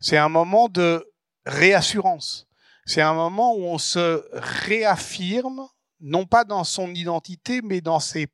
c'est 0.00 0.18
un 0.18 0.28
moment 0.28 0.68
de 0.68 1.10
réassurance. 1.46 2.46
C'est 2.84 3.00
un 3.00 3.14
moment 3.14 3.54
où 3.56 3.64
on 3.64 3.78
se 3.78 4.24
réaffirme, 4.32 5.66
non 6.00 6.26
pas 6.26 6.44
dans 6.44 6.62
son 6.62 6.94
identité, 6.94 7.60
mais 7.62 7.80
dans 7.80 7.98
ses 8.00 8.28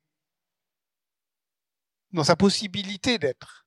dans 2.13 2.23
sa 2.23 2.35
possibilité 2.35 3.17
d'être. 3.17 3.65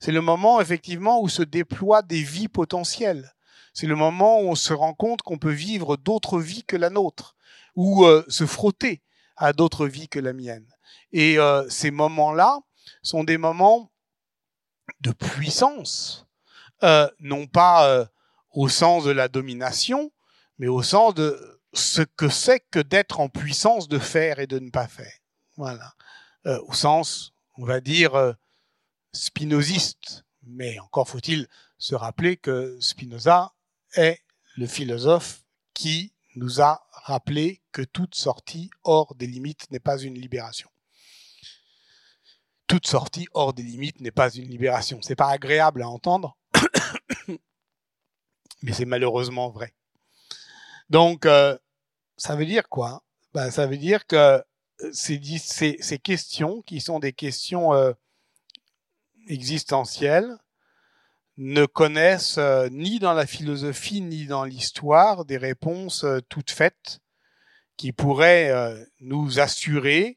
C'est 0.00 0.12
le 0.12 0.20
moment 0.20 0.60
effectivement 0.60 1.20
où 1.20 1.28
se 1.28 1.42
déploient 1.42 2.02
des 2.02 2.22
vies 2.22 2.48
potentielles. 2.48 3.32
C'est 3.72 3.86
le 3.86 3.96
moment 3.96 4.40
où 4.40 4.48
on 4.48 4.54
se 4.54 4.72
rend 4.72 4.94
compte 4.94 5.22
qu'on 5.22 5.38
peut 5.38 5.52
vivre 5.52 5.96
d'autres 5.96 6.40
vies 6.40 6.64
que 6.64 6.76
la 6.76 6.90
nôtre, 6.90 7.36
ou 7.74 8.04
euh, 8.04 8.24
se 8.28 8.46
frotter 8.46 9.02
à 9.36 9.52
d'autres 9.52 9.86
vies 9.86 10.08
que 10.08 10.18
la 10.18 10.32
mienne. 10.32 10.66
Et 11.12 11.38
euh, 11.38 11.68
ces 11.68 11.90
moments-là 11.90 12.58
sont 13.02 13.24
des 13.24 13.38
moments 13.38 13.92
de 15.00 15.12
puissance, 15.12 16.26
euh, 16.82 17.08
non 17.20 17.46
pas 17.46 18.08
au 18.52 18.68
sens 18.68 19.04
de 19.04 19.10
la 19.10 19.28
domination, 19.28 20.10
mais 20.58 20.68
au 20.68 20.82
sens 20.82 21.14
de 21.14 21.60
ce 21.74 22.00
que 22.00 22.28
c'est 22.28 22.60
que 22.70 22.78
d'être 22.78 23.20
en 23.20 23.28
puissance 23.28 23.88
de 23.88 23.98
faire 23.98 24.38
et 24.38 24.46
de 24.46 24.58
ne 24.58 24.70
pas 24.70 24.88
faire. 24.88 25.12
Voilà. 25.56 25.92
Au 26.44 26.72
sens, 26.72 27.34
on 27.58 27.64
va 27.64 27.80
dire, 27.80 28.14
euh, 28.14 28.32
spinoziste. 29.12 30.24
Mais 30.42 30.78
encore 30.78 31.08
faut-il 31.08 31.48
se 31.78 31.94
rappeler 31.94 32.36
que 32.36 32.78
Spinoza 32.80 33.52
est 33.94 34.20
le 34.56 34.66
philosophe 34.66 35.42
qui 35.74 36.12
nous 36.36 36.60
a 36.60 36.86
rappelé 36.92 37.62
que 37.72 37.82
toute 37.82 38.14
sortie 38.14 38.70
hors 38.84 39.14
des 39.14 39.26
limites 39.26 39.70
n'est 39.70 39.80
pas 39.80 39.98
une 39.98 40.14
libération. 40.14 40.70
Toute 42.66 42.86
sortie 42.86 43.26
hors 43.32 43.52
des 43.52 43.62
limites 43.62 44.00
n'est 44.00 44.10
pas 44.10 44.30
une 44.30 44.48
libération. 44.48 45.00
C'est 45.02 45.16
pas 45.16 45.28
agréable 45.28 45.82
à 45.82 45.88
entendre, 45.88 46.36
mais 48.62 48.72
c'est 48.72 48.84
malheureusement 48.84 49.50
vrai. 49.50 49.74
Donc, 50.90 51.26
euh, 51.26 51.56
ça 52.16 52.36
veut 52.36 52.46
dire 52.46 52.68
quoi? 52.68 53.02
Ben, 53.34 53.50
Ça 53.50 53.66
veut 53.66 53.76
dire 53.76 54.06
que 54.06 54.42
ces, 54.92 55.20
ces, 55.80 55.98
questions, 55.98 56.62
qui 56.62 56.80
sont 56.80 56.98
des 56.98 57.12
questions 57.12 57.74
euh, 57.74 57.92
existentielles, 59.28 60.36
ne 61.36 61.66
connaissent 61.66 62.38
euh, 62.38 62.68
ni 62.70 62.98
dans 62.98 63.12
la 63.12 63.26
philosophie 63.26 64.00
ni 64.00 64.26
dans 64.26 64.44
l'histoire 64.44 65.24
des 65.24 65.36
réponses 65.36 66.04
euh, 66.04 66.20
toutes 66.28 66.50
faites 66.50 67.00
qui 67.76 67.92
pourraient 67.92 68.50
euh, 68.50 68.82
nous 69.00 69.38
assurer 69.38 70.16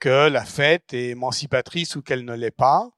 que 0.00 0.28
la 0.28 0.44
fête 0.44 0.92
est 0.92 1.10
émancipatrice 1.10 1.96
ou 1.96 2.02
qu'elle 2.02 2.26
ne 2.26 2.34
l'est 2.34 2.50
pas, 2.50 2.90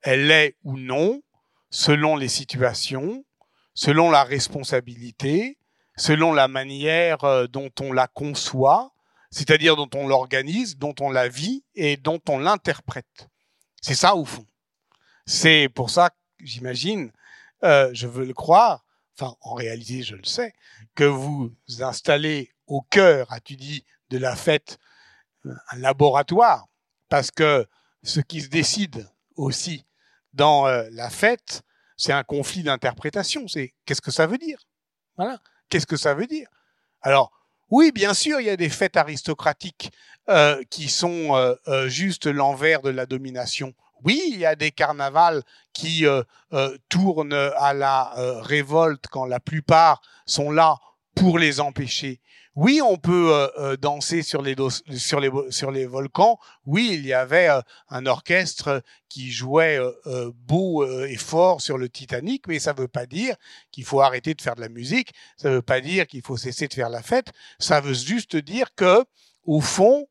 elle 0.00 0.28
l'est 0.28 0.56
ou 0.64 0.78
non, 0.78 1.20
selon 1.68 2.16
les 2.16 2.28
situations, 2.28 3.26
selon 3.74 4.10
la 4.10 4.24
responsabilité, 4.24 5.58
selon 5.98 6.32
la 6.32 6.48
manière 6.48 7.48
dont 7.48 7.70
on 7.80 7.92
la 7.92 8.06
conçoit, 8.06 8.94
c'est-à-dire 9.36 9.76
dont 9.76 9.90
on 9.94 10.08
l'organise, 10.08 10.78
dont 10.78 10.94
on 10.98 11.10
la 11.10 11.28
vit 11.28 11.62
et 11.74 11.98
dont 11.98 12.22
on 12.26 12.38
l'interprète. 12.38 13.28
C'est 13.82 13.94
ça 13.94 14.16
au 14.16 14.24
fond. 14.24 14.46
C'est 15.26 15.68
pour 15.68 15.90
ça 15.90 16.10
j'imagine, 16.38 17.12
euh, 17.62 17.90
je 17.92 18.06
veux 18.06 18.24
le 18.24 18.32
croire, 18.32 18.86
enfin 19.14 19.36
en 19.42 19.52
réalité 19.52 20.02
je 20.02 20.16
le 20.16 20.24
sais, 20.24 20.54
que 20.94 21.04
vous 21.04 21.54
installez 21.80 22.50
au 22.66 22.80
cœur, 22.80 23.30
as-tu 23.30 23.56
dit, 23.56 23.84
de 24.08 24.16
la 24.16 24.36
fête 24.36 24.78
euh, 25.44 25.54
un 25.70 25.76
laboratoire, 25.80 26.66
parce 27.10 27.30
que 27.30 27.66
ce 28.02 28.20
qui 28.20 28.40
se 28.40 28.48
décide 28.48 29.06
aussi 29.36 29.84
dans 30.32 30.66
euh, 30.66 30.88
la 30.92 31.10
fête, 31.10 31.62
c'est 31.98 32.12
un 32.12 32.24
conflit 32.24 32.62
d'interprétation. 32.62 33.48
C'est 33.48 33.74
qu'est-ce 33.84 34.02
que 34.02 34.10
ça 34.10 34.26
veut 34.26 34.38
dire? 34.38 34.58
Voilà. 35.16 35.40
Qu'est-ce 35.68 35.86
que 35.86 35.96
ça 35.96 36.14
veut 36.14 36.26
dire? 36.26 36.48
Alors, 37.02 37.32
oui, 37.70 37.92
bien 37.92 38.14
sûr, 38.14 38.40
il 38.40 38.46
y 38.46 38.50
a 38.50 38.56
des 38.56 38.68
fêtes 38.68 38.96
aristocratiques 38.96 39.90
euh, 40.28 40.62
qui 40.70 40.88
sont 40.88 41.34
euh, 41.34 41.88
juste 41.88 42.26
l'envers 42.26 42.82
de 42.82 42.90
la 42.90 43.06
domination 43.06 43.74
oui, 44.04 44.22
il 44.28 44.38
y 44.38 44.46
a 44.46 44.54
des 44.54 44.70
carnavals 44.70 45.42
qui 45.72 46.06
euh, 46.06 46.22
euh, 46.52 46.76
tournent 46.88 47.50
à 47.56 47.72
la 47.72 48.12
euh, 48.18 48.40
révolte 48.40 49.06
quand 49.10 49.24
la 49.24 49.40
plupart 49.40 50.00
sont 50.26 50.50
là 50.50 50.78
pour 51.14 51.38
les 51.38 51.60
empêcher. 51.60 52.20
Oui, 52.56 52.80
on 52.80 52.96
peut 52.96 53.34
euh, 53.34 53.48
euh, 53.58 53.76
danser 53.76 54.22
sur 54.22 54.40
les, 54.40 54.56
sur, 54.96 55.20
les, 55.20 55.30
sur 55.50 55.70
les 55.70 55.84
volcans. 55.84 56.38
Oui, 56.64 56.90
il 56.94 57.04
y 57.04 57.12
avait 57.12 57.50
euh, 57.50 57.60
un 57.90 58.06
orchestre 58.06 58.82
qui 59.10 59.30
jouait 59.30 59.78
beau 60.34 60.84
et 61.04 61.16
fort 61.16 61.60
sur 61.60 61.78
le 61.78 61.88
Titanic, 61.88 62.48
mais 62.48 62.58
ça 62.58 62.72
ne 62.72 62.78
veut 62.78 62.88
pas 62.88 63.06
dire 63.06 63.36
qu'il 63.70 63.84
faut 63.84 64.00
arrêter 64.00 64.34
de 64.34 64.42
faire 64.42 64.56
de 64.56 64.60
la 64.60 64.68
musique. 64.68 65.12
Ça 65.36 65.48
ne 65.48 65.54
veut 65.56 65.62
pas 65.62 65.80
dire 65.80 66.06
qu'il 66.06 66.22
faut 66.22 66.36
cesser 66.36 66.66
de 66.66 66.74
faire 66.74 66.88
la 66.88 67.02
fête. 67.02 67.32
Ça 67.58 67.80
veut 67.80 67.94
juste 67.94 68.36
dire 68.36 68.74
que, 68.74 69.04
au 69.44 69.60
fond, 69.60 70.06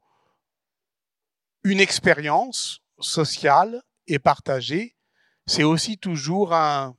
une 1.64 1.80
expérience 1.80 2.80
social 3.00 3.82
et 4.08 4.18
partagé, 4.18 4.96
c'est 5.46 5.64
aussi 5.64 5.98
toujours 5.98 6.54
un, 6.54 6.96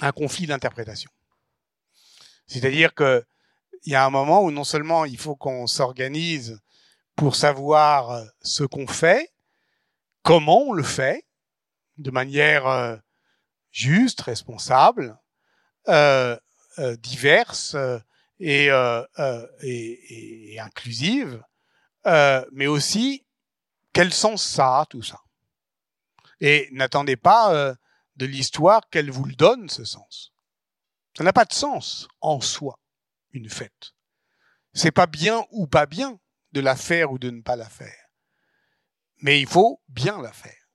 un 0.00 0.12
conflit 0.12 0.46
d'interprétation. 0.46 1.10
C'est-à-dire 2.46 2.94
que 2.94 3.24
il 3.84 3.92
y 3.92 3.94
a 3.96 4.04
un 4.04 4.10
moment 4.10 4.42
où 4.42 4.50
non 4.50 4.64
seulement 4.64 5.04
il 5.04 5.18
faut 5.18 5.36
qu'on 5.36 5.66
s'organise 5.66 6.60
pour 7.16 7.36
savoir 7.36 8.24
ce 8.42 8.64
qu'on 8.64 8.86
fait, 8.86 9.32
comment 10.22 10.62
on 10.62 10.72
le 10.72 10.82
fait, 10.82 11.26
de 11.98 12.10
manière 12.10 12.66
euh, 12.66 12.96
juste, 13.70 14.22
responsable, 14.22 15.18
euh, 15.88 16.36
euh, 16.78 16.96
diverse 16.96 17.74
euh, 17.74 17.98
et, 18.40 18.70
euh, 18.70 19.04
et, 19.60 20.54
et, 20.54 20.60
inclusive, 20.60 21.42
mais 22.04 22.66
aussi 22.66 23.24
quel 23.92 24.12
sens 24.12 24.42
ça 24.44 24.80
a, 24.80 24.86
tout 24.86 25.02
ça? 25.02 25.20
Et 26.40 26.68
n'attendez 26.72 27.16
pas 27.16 27.54
euh, 27.54 27.74
de 28.16 28.26
l'histoire 28.26 28.82
qu'elle 28.90 29.10
vous 29.10 29.24
le 29.24 29.34
donne, 29.34 29.68
ce 29.68 29.84
sens. 29.84 30.32
Ça 31.16 31.22
n'a 31.22 31.32
pas 31.32 31.44
de 31.44 31.52
sens 31.52 32.08
en 32.20 32.40
soi, 32.40 32.78
une 33.34 33.50
fête. 33.50 33.92
C'est 34.72 34.90
pas 34.90 35.06
bien 35.06 35.44
ou 35.50 35.66
pas 35.66 35.86
bien 35.86 36.18
de 36.52 36.60
la 36.60 36.76
faire 36.76 37.12
ou 37.12 37.18
de 37.18 37.30
ne 37.30 37.42
pas 37.42 37.56
la 37.56 37.68
faire. 37.68 38.08
Mais 39.22 39.40
il 39.40 39.46
faut 39.46 39.80
bien 39.88 40.20
la 40.22 40.32
faire. 40.32 40.68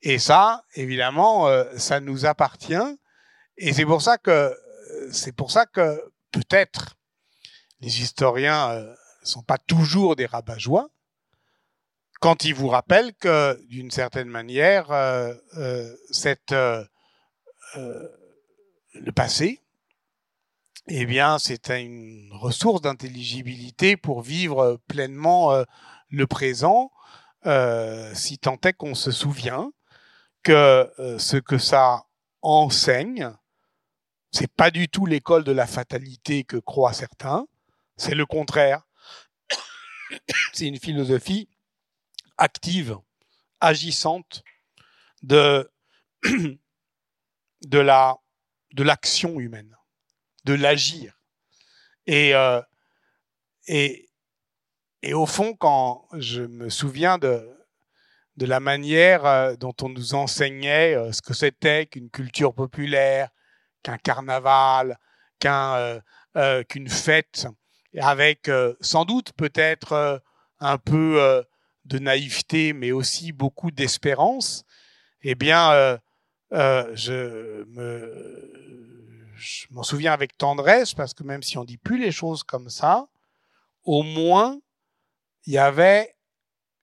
Et 0.00 0.18
ça, 0.18 0.64
évidemment, 0.74 1.48
euh, 1.48 1.64
ça 1.78 2.00
nous 2.00 2.26
appartient. 2.26 2.98
Et 3.56 3.72
c'est 3.72 3.84
pour 3.84 4.02
ça 4.02 4.18
que, 4.18 4.54
c'est 5.12 5.32
pour 5.32 5.50
ça 5.50 5.66
que 5.66 6.12
peut-être 6.32 6.96
les 7.80 8.00
historiens 8.00 8.70
euh, 8.70 8.94
sont 9.22 9.42
pas 9.42 9.58
toujours 9.58 10.16
des 10.16 10.26
rabat-joie, 10.26 10.88
quand 12.20 12.44
il 12.44 12.54
vous 12.54 12.68
rappelle 12.68 13.14
que, 13.14 13.60
d'une 13.66 13.90
certaine 13.90 14.28
manière, 14.28 14.90
euh, 14.92 15.34
le 17.74 19.10
passé, 19.12 19.61
eh 20.88 21.06
bien, 21.06 21.38
c'est 21.38 21.70
une 21.70 22.30
ressource 22.32 22.80
d'intelligibilité 22.80 23.96
pour 23.96 24.22
vivre 24.22 24.80
pleinement 24.88 25.52
euh, 25.52 25.64
le 26.10 26.26
présent, 26.26 26.90
euh, 27.46 28.12
si 28.14 28.38
tant 28.38 28.58
est 28.64 28.72
qu'on 28.72 28.94
se 28.94 29.10
souvient 29.10 29.72
que 30.42 30.90
ce 31.18 31.36
que 31.36 31.56
ça 31.56 32.02
enseigne, 32.40 33.30
c'est 34.32 34.52
pas 34.52 34.72
du 34.72 34.88
tout 34.88 35.06
l'école 35.06 35.44
de 35.44 35.52
la 35.52 35.68
fatalité 35.68 36.42
que 36.42 36.56
croient 36.56 36.92
certains, 36.92 37.46
c'est 37.96 38.16
le 38.16 38.26
contraire. 38.26 38.82
c'est 40.52 40.66
une 40.66 40.80
philosophie 40.80 41.48
active, 42.38 42.98
agissante 43.60 44.42
de, 45.22 45.70
de 46.24 47.78
la 47.78 48.16
de 48.72 48.82
l'action 48.82 49.38
humaine, 49.38 49.76
de 50.44 50.54
l'agir. 50.54 51.18
Et, 52.06 52.34
euh, 52.34 52.60
et, 53.68 54.08
et 55.02 55.14
au 55.14 55.26
fond, 55.26 55.54
quand 55.54 56.06
je 56.14 56.42
me 56.42 56.68
souviens 56.68 57.18
de, 57.18 57.48
de 58.36 58.46
la 58.46 58.60
manière 58.60 59.24
euh, 59.24 59.54
dont 59.56 59.74
on 59.82 59.88
nous 59.88 60.14
enseignait 60.14 60.94
euh, 60.94 61.12
ce 61.12 61.22
que 61.22 61.34
c'était 61.34 61.86
qu'une 61.86 62.10
culture 62.10 62.54
populaire, 62.54 63.28
qu'un 63.82 63.98
carnaval, 63.98 64.98
qu'un, 65.40 66.00
qu'une 66.68 66.88
fête, 66.88 67.48
avec 67.98 68.48
sans 68.80 69.04
doute 69.04 69.32
peut-être 69.32 70.22
un 70.60 70.78
peu 70.78 71.44
de 71.84 71.98
naïveté, 71.98 72.72
mais 72.72 72.92
aussi 72.92 73.32
beaucoup 73.32 73.72
d'espérance, 73.72 74.64
eh 75.22 75.34
bien, 75.34 75.98
je 76.52 77.64
me, 77.64 78.91
je 79.42 79.66
m'en 79.70 79.82
souviens 79.82 80.12
avec 80.12 80.38
tendresse 80.38 80.94
parce 80.94 81.14
que 81.14 81.24
même 81.24 81.42
si 81.42 81.58
on 81.58 81.64
dit 81.64 81.76
plus 81.76 81.98
les 81.98 82.12
choses 82.12 82.44
comme 82.44 82.70
ça, 82.70 83.08
au 83.82 84.02
moins 84.02 84.60
il 85.46 85.54
y 85.54 85.58
avait 85.58 86.16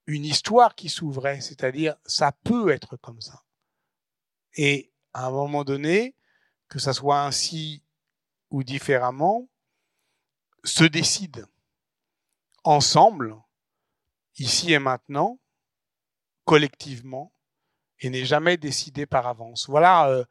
une 0.05 0.25
histoire 0.25 0.75
qui 0.75 0.89
s'ouvrait, 0.89 1.39
c'est-à-dire 1.39 1.95
ça 2.05 2.31
peut 2.43 2.69
être 2.69 2.97
comme 2.97 3.21
ça. 3.21 3.43
Et 4.55 4.91
à 5.13 5.27
un 5.27 5.31
moment 5.31 5.63
donné, 5.63 6.15
que 6.67 6.79
ça 6.79 6.93
soit 6.93 7.23
ainsi 7.23 7.83
ou 8.49 8.63
différemment, 8.63 9.47
se 10.63 10.83
décide 10.83 11.45
ensemble 12.63 13.37
ici 14.37 14.73
et 14.73 14.79
maintenant, 14.79 15.39
collectivement, 16.43 17.31
et 17.99 18.09
n'est 18.09 18.25
jamais 18.25 18.57
décidé 18.57 19.05
par 19.05 19.27
avance. 19.27 19.69
Voilà 19.69 20.09
euh, 20.09 20.25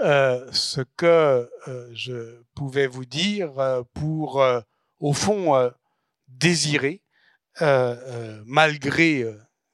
euh, 0.00 0.50
ce 0.52 0.80
que 0.96 1.48
euh, 1.68 1.90
je 1.94 2.42
pouvais 2.54 2.86
vous 2.86 3.04
dire 3.04 3.58
euh, 3.58 3.82
pour, 3.94 4.44
au 4.98 5.12
fond, 5.12 5.72
désirer, 6.28 7.02
malgré 7.60 9.24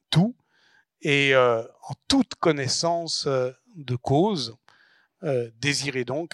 tout, 0.09 0.35
et 1.01 1.35
en 1.35 1.93
toute 2.07 2.35
connaissance 2.35 3.27
de 3.27 3.95
cause, 3.95 4.55
désirer 5.55 6.05
donc 6.05 6.33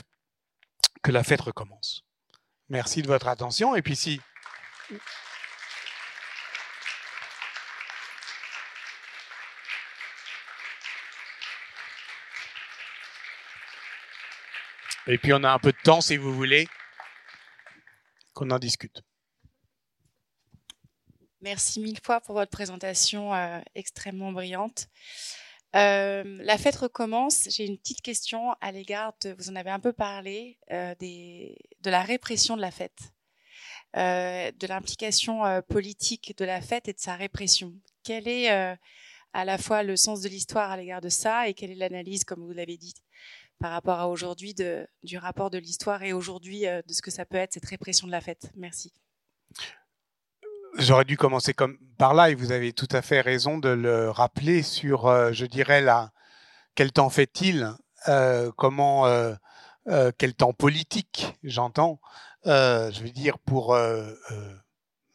que 1.04 1.12
la 1.12 1.24
fête 1.24 1.42
recommence. 1.42 2.04
Merci 2.70 3.02
de 3.02 3.08
votre 3.08 3.28
attention. 3.28 3.76
Et 3.76 3.82
puis 3.82 3.96
si... 3.96 4.20
Et 15.10 15.18
puis 15.18 15.32
on 15.34 15.44
a 15.44 15.52
un 15.52 15.60
peu 15.60 15.72
de 15.72 15.78
temps, 15.84 16.02
si 16.02 16.18
vous 16.18 16.34
voulez, 16.34 16.68
qu'on 18.34 18.52
en 18.52 18.60
discute. 18.60 19.02
Merci 21.40 21.80
mille 21.80 22.00
fois 22.04 22.20
pour 22.20 22.36
votre 22.36 22.52
présentation 22.52 23.34
euh, 23.34 23.60
extrêmement 23.74 24.34
brillante. 24.34 24.88
Euh, 25.76 26.24
la 26.42 26.58
fête 26.58 26.76
recommence. 26.76 27.48
J'ai 27.50 27.66
une 27.66 27.78
petite 27.78 28.02
question 28.02 28.52
à 28.60 28.74
l'égard 28.74 29.14
de, 29.24 29.34
vous 29.38 29.50
en 29.50 29.56
avez 29.56 29.70
un 29.70 29.80
peu 29.80 29.94
parlé, 29.94 30.60
euh, 30.72 30.94
de 31.00 31.90
la 31.90 32.02
répression 32.02 32.58
de 32.58 32.62
la 32.62 32.72
fête, 32.72 33.00
de 33.94 34.68
l'implication 34.68 35.62
politique 35.70 36.38
de 36.38 36.44
la 36.44 36.60
fête 36.60 36.90
et 36.90 36.94
de 36.94 37.00
sa 37.00 37.16
répression. 37.16 37.74
Quel 38.04 38.28
est 38.28 38.50
à 38.50 39.46
la 39.46 39.58
fois 39.58 39.84
le 39.84 39.96
sens 39.96 40.22
de 40.22 40.30
l'histoire 40.30 40.72
à 40.72 40.78
l'égard 40.78 41.02
de 41.02 41.10
ça 41.10 41.48
et 41.48 41.54
quelle 41.54 41.72
est 41.72 41.76
l'analyse, 41.76 42.24
comme 42.24 42.44
vous 42.44 42.54
l'avez 42.54 42.78
dit, 42.78 42.94
par 43.60 43.72
rapport 43.72 44.00
à 44.00 44.08
aujourd'hui 44.08 44.56
du 45.04 45.18
rapport 45.18 45.50
de 45.50 45.58
l'histoire 45.58 46.04
et 46.04 46.14
aujourd'hui 46.14 46.62
de 46.62 46.94
ce 46.94 47.02
que 47.02 47.12
ça 47.12 47.26
peut 47.26 47.38
être 47.38 47.54
cette 47.54 47.66
répression 47.66 48.08
de 48.08 48.12
la 48.12 48.22
fête 48.22 48.52
Merci. 48.56 48.94
J'aurais 50.78 51.06
dû 51.06 51.18
commencer 51.18 51.54
comme 51.54 51.78
par 51.98 52.14
là 52.14 52.30
et 52.30 52.36
vous 52.36 52.52
avez 52.52 52.72
tout 52.72 52.88
à 52.92 53.02
fait 53.02 53.22
raison 53.22 53.58
de 53.58 53.70
le 53.70 54.12
rappeler 54.12 54.62
sur, 54.62 55.08
euh, 55.08 55.32
je 55.32 55.46
dirais, 55.46 55.82
là, 55.82 56.12
quel 56.76 56.92
temps 56.92 57.10
fait-il 57.10 57.74
euh, 58.08 58.52
Comment, 58.56 59.08
euh, 59.08 59.34
euh, 59.88 60.12
quel 60.18 60.36
temps 60.36 60.54
politique, 60.54 61.34
j'entends. 61.44 62.00
Euh, 62.46 62.92
je 62.92 63.02
veux 63.02 63.10
dire, 63.10 63.40
pour 63.40 63.74
euh, 63.74 64.14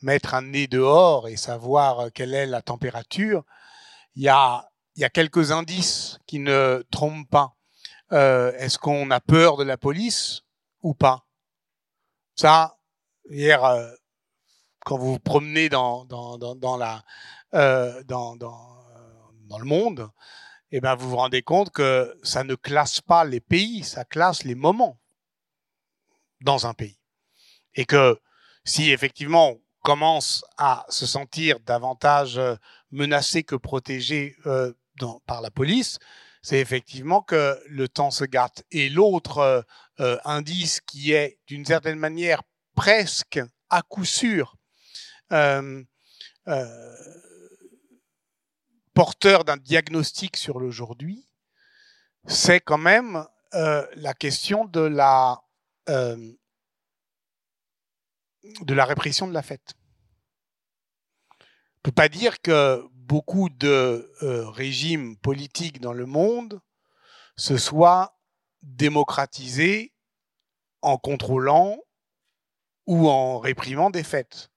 mettre 0.03 0.35
un 0.35 0.43
nez 0.43 0.67
dehors 0.67 1.29
et 1.29 1.37
savoir 1.37 2.11
quelle 2.13 2.35
est 2.35 2.47
la 2.47 2.63
température, 2.63 3.45
il 4.17 4.23
y 4.23 4.29
a 4.29 4.65
quelques 5.15 5.53
indices 5.53 6.19
qui 6.27 6.41
ne 6.41 6.85
trompent 6.91 7.31
pas. 7.31 7.55
Est-ce 8.13 8.79
qu'on 8.79 9.11
a 9.11 9.21
peur 9.21 9.57
de 9.57 9.65
la 9.65 9.79
police 9.79 10.43
ou 10.83 10.95
pas? 10.95 11.27
Ça, 12.37 12.79
hier 13.31 13.63
quand 14.85 14.99
vous 14.99 15.13
vous 15.13 15.19
promenez 15.19 15.69
dans, 15.69 16.05
dans, 16.05 16.39
dans, 16.39 16.55
dans 16.55 16.77
la, 16.77 17.05
euh, 17.55 18.03
dans, 18.05 18.37
dans, 18.37 18.85
dans, 19.49 19.59
le 19.59 19.65
monde, 19.65 20.11
eh 20.71 20.81
ben 20.81 20.95
vous 20.95 21.11
vous 21.11 21.17
rendez 21.17 21.43
compte 21.43 21.71
que 21.71 22.19
ça 22.23 22.45
ne 22.45 22.55
classe 22.55 23.01
pas 23.01 23.25
les 23.25 23.41
pays, 23.41 23.85
ça 23.85 24.05
classe 24.05 24.45
les 24.45 24.55
moments 24.55 24.99
dans 26.41 26.67
un 26.67 26.75
pays. 26.75 26.99
Et 27.75 27.85
que 27.85 28.19
si 28.65 28.91
effectivement 28.91 29.51
on 29.51 29.61
commence 29.83 30.45
à 30.59 30.87
se 30.89 31.07
sentir 31.07 31.61
davantage 31.61 32.39
euh, 32.39 32.55
menacé 32.91 33.43
que 33.43 33.57
protégé 33.57 34.37
euh, 34.47 34.73
dans, 34.99 35.21
par 35.27 35.41
la 35.43 35.51
police, 35.51 35.99
c'est 36.43 36.59
effectivement 36.59 37.23
que 37.23 37.59
le 37.69 37.89
temps 37.89 38.11
se 38.11 38.25
gâte. 38.25 38.65
Et 38.71 38.89
l'autre 38.89 39.39
euh, 39.39 39.63
euh 40.01 40.19
indice 40.25 40.81
qui 40.81 41.13
est 41.13 41.39
d'une 41.47 41.65
certaine 41.65 41.99
manière 41.99 42.43
presque 42.75 43.41
à 43.71 43.83
coup 43.83 44.05
sûr 44.05 44.57
euh, 45.33 45.83
porteur 48.93 49.45
d'un 49.45 49.57
diagnostic 49.57 50.37
sur 50.37 50.59
l'aujourd'hui, 50.59 51.27
c'est 52.27 52.61
quand 52.61 52.79
même 52.79 53.25
la 53.53 54.15
question 54.15 54.65
de 54.65 54.81
la 54.81 55.41
de 55.87 56.37
la 58.75 58.85
répression 58.85 59.27
de 59.27 59.33
la 59.33 59.43
fête. 59.43 59.75
On 61.31 61.83
peut 61.83 61.93
pas 61.93 62.09
dire 62.09 62.41
que 62.43 62.85
beaucoup 63.13 63.51
de 63.51 64.11
euh, 64.23 64.49
régimes 64.49 65.19
politiques 65.19 65.83
dans 65.83 65.93
le 65.93 66.07
monde 66.07 66.63
se 67.37 67.59
soient 67.59 68.17
démocratisés 68.63 69.93
en 70.81 70.97
contrôlant 70.97 71.77
ou 72.87 73.11
en 73.11 73.39
réprimant 73.39 73.91
des 73.91 74.03
fêtes. 74.03 74.51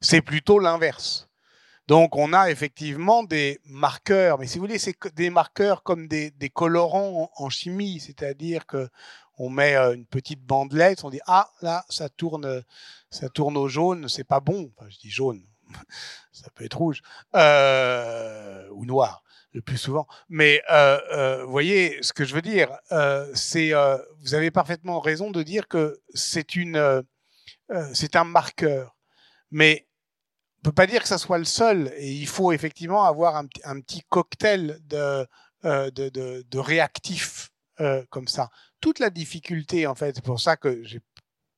C'est 0.00 0.22
plutôt 0.22 0.58
l'inverse. 0.58 1.28
Donc 1.86 2.16
on 2.16 2.32
a 2.32 2.50
effectivement 2.50 3.22
des 3.22 3.60
marqueurs, 3.64 4.40
mais 4.40 4.48
si 4.48 4.58
vous 4.58 4.64
voulez, 4.64 4.80
c'est 4.80 4.96
des 5.14 5.30
marqueurs 5.30 5.84
comme 5.84 6.08
des, 6.08 6.50
colorants 6.52 7.30
en, 7.38 7.44
en 7.44 7.48
chimie, 7.48 8.00
c'est-à-dire 8.00 8.66
que 8.66 8.88
on 9.38 9.50
met 9.50 9.76
euh, 9.76 9.94
une 9.94 10.06
petite 10.06 10.42
bandelette, 10.42 11.04
on 11.04 11.10
dit 11.10 11.20
ah 11.28 11.48
là 11.62 11.84
ça 11.88 12.08
tourne, 12.08 12.64
ça 13.10 13.28
tourne 13.28 13.56
au 13.56 13.68
jaune, 13.68 14.08
c'est 14.08 14.24
pas 14.24 14.40
bon. 14.40 14.72
Enfin, 14.76 14.90
je 14.90 14.98
dis 14.98 15.10
jaune, 15.10 15.46
ça 16.32 16.50
peut 16.54 16.64
être 16.64 16.78
rouge 16.78 17.02
euh, 17.34 18.68
ou 18.72 18.84
noir 18.84 19.22
le 19.52 19.62
plus 19.62 19.78
souvent. 19.78 20.06
Mais 20.28 20.62
euh, 20.70 20.98
euh, 21.12 21.44
vous 21.44 21.50
voyez 21.50 22.02
ce 22.02 22.12
que 22.12 22.24
je 22.24 22.34
veux 22.34 22.42
dire, 22.42 22.76
c'est 23.34 23.72
vous 24.20 24.34
avez 24.34 24.50
parfaitement 24.50 25.00
raison 25.00 25.30
de 25.30 25.42
dire 25.42 25.68
que 25.68 26.00
c'est 26.12 26.56
une 26.56 27.04
c'est 27.92 28.16
un 28.16 28.24
marqueur, 28.24 28.96
mais 29.50 29.86
peut 30.62 30.72
pas 30.72 30.86
dire 30.86 31.02
que 31.02 31.08
ça 31.08 31.18
soit 31.18 31.38
le 31.38 31.44
seul. 31.44 31.92
Et 31.96 32.12
il 32.12 32.26
faut 32.26 32.52
effectivement 32.52 33.04
avoir 33.04 33.36
un, 33.36 33.46
petit 33.46 34.02
cocktail 34.08 34.80
de, 34.86 35.26
de, 35.62 36.58
réactifs 36.58 37.50
comme 38.10 38.28
ça. 38.28 38.50
Toute 38.80 38.98
la 38.98 39.10
difficulté, 39.10 39.86
en 39.86 39.94
fait, 39.94 40.16
c'est 40.16 40.24
pour 40.24 40.40
ça 40.40 40.56
que 40.56 40.82
j'ai 40.82 41.00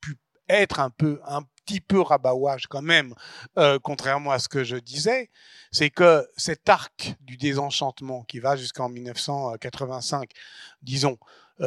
pu 0.00 0.16
être 0.48 0.80
un 0.80 0.90
peu, 0.90 1.20
un 1.26 1.42
petit 1.66 1.80
peu 1.80 2.00
rabat-ouage 2.00 2.66
quand 2.68 2.82
même, 2.82 3.14
euh, 3.58 3.78
contrairement 3.82 4.30
à 4.30 4.38
ce 4.38 4.48
que 4.48 4.64
je 4.64 4.76
disais, 4.76 5.30
c'est 5.72 5.90
que 5.90 6.26
cet 6.36 6.68
arc 6.68 7.16
du 7.20 7.36
désenchantement 7.36 8.22
qui 8.22 8.38
va 8.38 8.56
jusqu'en 8.56 8.88
1985, 8.88 10.30
disons, 10.82 11.18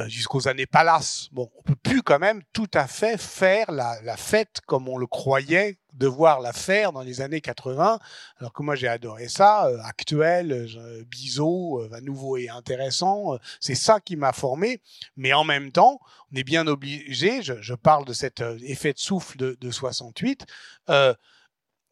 jusqu'aux 0.08 0.48
années 0.48 0.68
Palace. 0.68 1.30
Bon, 1.32 1.50
on 1.58 1.62
peut 1.64 1.76
plus 1.76 2.04
quand 2.04 2.20
même 2.20 2.42
tout 2.54 2.70
à 2.74 2.88
fait 2.88 3.18
faire 3.18 3.72
la, 3.72 4.00
la, 4.04 4.18
fête 4.18 4.62
comme 4.68 4.88
on 4.88 4.98
le 4.98 5.08
croyait 5.08 5.80
devoir 5.94 6.40
la 6.40 6.54
faire 6.54 6.92
dans 6.92 7.02
les 7.02 7.22
années 7.22 7.42
80, 7.42 8.00
alors 8.38 8.54
que 8.54 8.64
moi 8.64 8.76
j'ai 8.76 8.88
adoré 8.88 9.28
ça, 9.28 9.68
euh, 9.68 9.80
actuel, 9.84 10.52
euh, 10.52 11.04
biseau, 11.06 11.82
euh, 11.82 11.94
à 11.94 12.02
nouveau 12.02 12.38
et 12.38 12.50
intéressant, 12.50 13.34
euh, 13.34 13.38
c'est 13.60 13.76
ça 13.76 14.00
qui 14.00 14.16
m'a 14.16 14.32
formé, 14.32 14.82
mais 15.16 15.34
en 15.34 15.44
même 15.44 15.72
temps, 15.72 16.00
on 16.32 16.36
est 16.36 16.44
bien 16.44 16.68
obligé, 16.68 17.42
je, 17.42 17.62
je 17.62 17.74
parle 17.74 18.06
de 18.06 18.14
cet 18.14 18.42
euh, 18.42 18.58
effet 18.62 18.94
de 18.94 19.00
souffle 19.00 19.38
de, 19.38 19.58
de 19.60 19.72
68, 19.72 20.46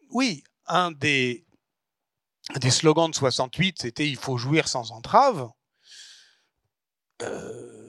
oui, 0.10 0.42
un 0.68 0.92
des, 0.92 1.46
des 2.62 2.72
slogans 2.72 3.10
de 3.10 3.16
68, 3.16 3.82
c'était 3.82 4.08
il 4.08 4.16
faut 4.16 4.38
jouir 4.38 4.70
sans 4.70 4.92
entrave. 4.92 5.50
Euh, 7.24 7.87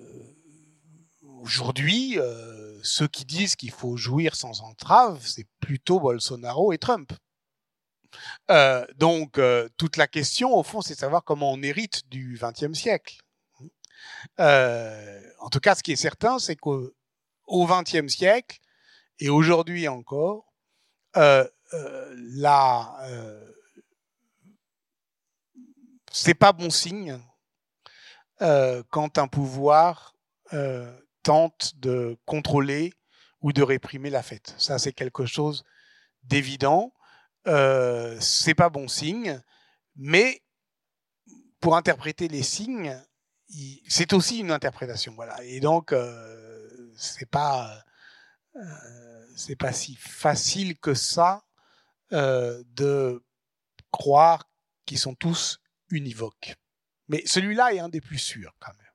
Aujourd'hui, 1.41 2.19
euh, 2.19 2.79
ceux 2.83 3.07
qui 3.07 3.25
disent 3.25 3.55
qu'il 3.55 3.71
faut 3.71 3.97
jouir 3.97 4.35
sans 4.35 4.61
entrave, 4.63 5.25
c'est 5.25 5.47
plutôt 5.61 6.01
Bolsonaro 6.01 6.73
et 6.73 6.79
Trump. 6.79 7.13
Euh, 8.51 8.85
donc, 8.97 9.39
euh, 9.39 9.69
toute 9.77 9.97
la 9.97 10.09
question, 10.09 10.55
au 10.55 10.63
fond, 10.63 10.81
c'est 10.81 10.95
de 10.95 10.99
savoir 10.99 11.23
comment 11.25 11.53
on 11.53 11.63
hérite 11.63 12.09
du 12.09 12.39
XXe 12.41 12.77
siècle. 12.77 13.19
En 14.39 15.49
tout 15.51 15.61
cas, 15.61 15.75
ce 15.75 15.83
qui 15.83 15.93
est 15.93 15.97
certain, 15.97 16.39
c'est 16.39 16.57
qu'au 16.57 16.93
XXe 17.49 18.09
siècle, 18.09 18.59
et 19.19 19.29
aujourd'hui 19.29 19.87
encore, 19.89 20.53
la, 21.15 22.97
c'est 26.11 26.35
pas 26.35 26.53
bon 26.53 26.71
signe 26.71 27.21
quand 28.39 29.19
un 29.19 29.29
pouvoir 29.29 30.15
tente 31.29 31.75
de 31.77 32.17
contrôler 32.25 32.95
ou 33.43 33.53
de 33.53 33.63
réprimer 33.63 34.09
la 34.09 34.23
fête. 34.23 34.55
Ça, 34.57 34.79
c'est 34.79 34.95
quelque 34.95 35.27
chose 35.27 35.63
d'évident. 36.23 36.95
Euh, 37.47 38.17
c'est 38.19 38.55
pas 38.55 38.71
bon 38.71 38.89
signe, 38.89 39.39
mais 39.95 40.43
pour 41.61 41.77
interpréter 41.77 42.29
les 42.29 42.43
signes, 42.43 42.99
c'est 43.89 44.15
aussi 44.15 44.39
une 44.39 44.51
interprétation. 44.51 45.13
Voilà. 45.17 45.45
Et 45.45 45.61
donc, 45.61 45.93
euh, 45.93 46.93
c'est 46.97 47.29
pas 47.29 47.85
euh, 48.57 49.55
pas 49.59 49.73
si 49.73 49.97
facile 49.97 50.79
que 50.79 50.95
ça 50.95 51.45
euh, 52.15 52.65
de 52.69 53.23
croire 53.91 54.49
qu'ils 54.87 54.99
sont 54.99 55.15
tous 55.15 55.61
univoques. 55.91 56.55
Mais 57.09 57.23
celui-là 57.27 57.75
est 57.75 57.81
un 57.81 57.91
des 57.91 58.01
plus 58.01 58.19
sûrs 58.19 58.57
quand 58.61 58.73
même. 58.79 58.88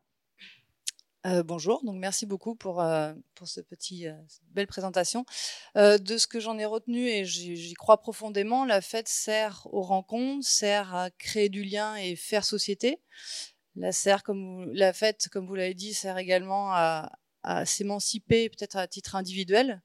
Euh, 1.25 1.41
bonjour, 1.41 1.81
donc 1.85 1.95
merci 1.95 2.25
beaucoup 2.25 2.53
pour, 2.53 2.81
euh, 2.81 3.13
pour 3.35 3.47
ce 3.47 3.61
petit, 3.61 4.07
euh, 4.07 4.13
cette 4.27 4.43
belle 4.51 4.67
présentation. 4.67 5.25
Euh, 5.77 5.97
de 5.97 6.17
ce 6.17 6.27
que 6.27 6.41
j'en 6.41 6.57
ai 6.57 6.65
retenu, 6.65 7.07
et 7.07 7.23
j'y 7.23 7.73
crois 7.75 8.01
profondément, 8.01 8.65
la 8.65 8.81
fête 8.81 9.07
sert 9.07 9.65
aux 9.71 9.83
rencontres, 9.83 10.45
sert 10.45 10.93
à 10.93 11.11
créer 11.11 11.47
du 11.47 11.63
lien 11.63 11.95
et 11.95 12.17
faire 12.17 12.43
société. 12.43 13.01
La, 13.77 13.93
sert, 13.93 14.23
comme 14.23 14.65
vous, 14.65 14.71
la 14.73 14.91
fête, 14.91 15.29
comme 15.31 15.47
vous 15.47 15.55
l'avez 15.55 15.73
dit, 15.73 15.93
sert 15.93 16.17
également 16.17 16.73
à, 16.73 17.09
à 17.43 17.65
s'émanciper, 17.65 18.49
peut-être 18.49 18.75
à 18.75 18.85
titre 18.87 19.15
individuel. 19.15 19.81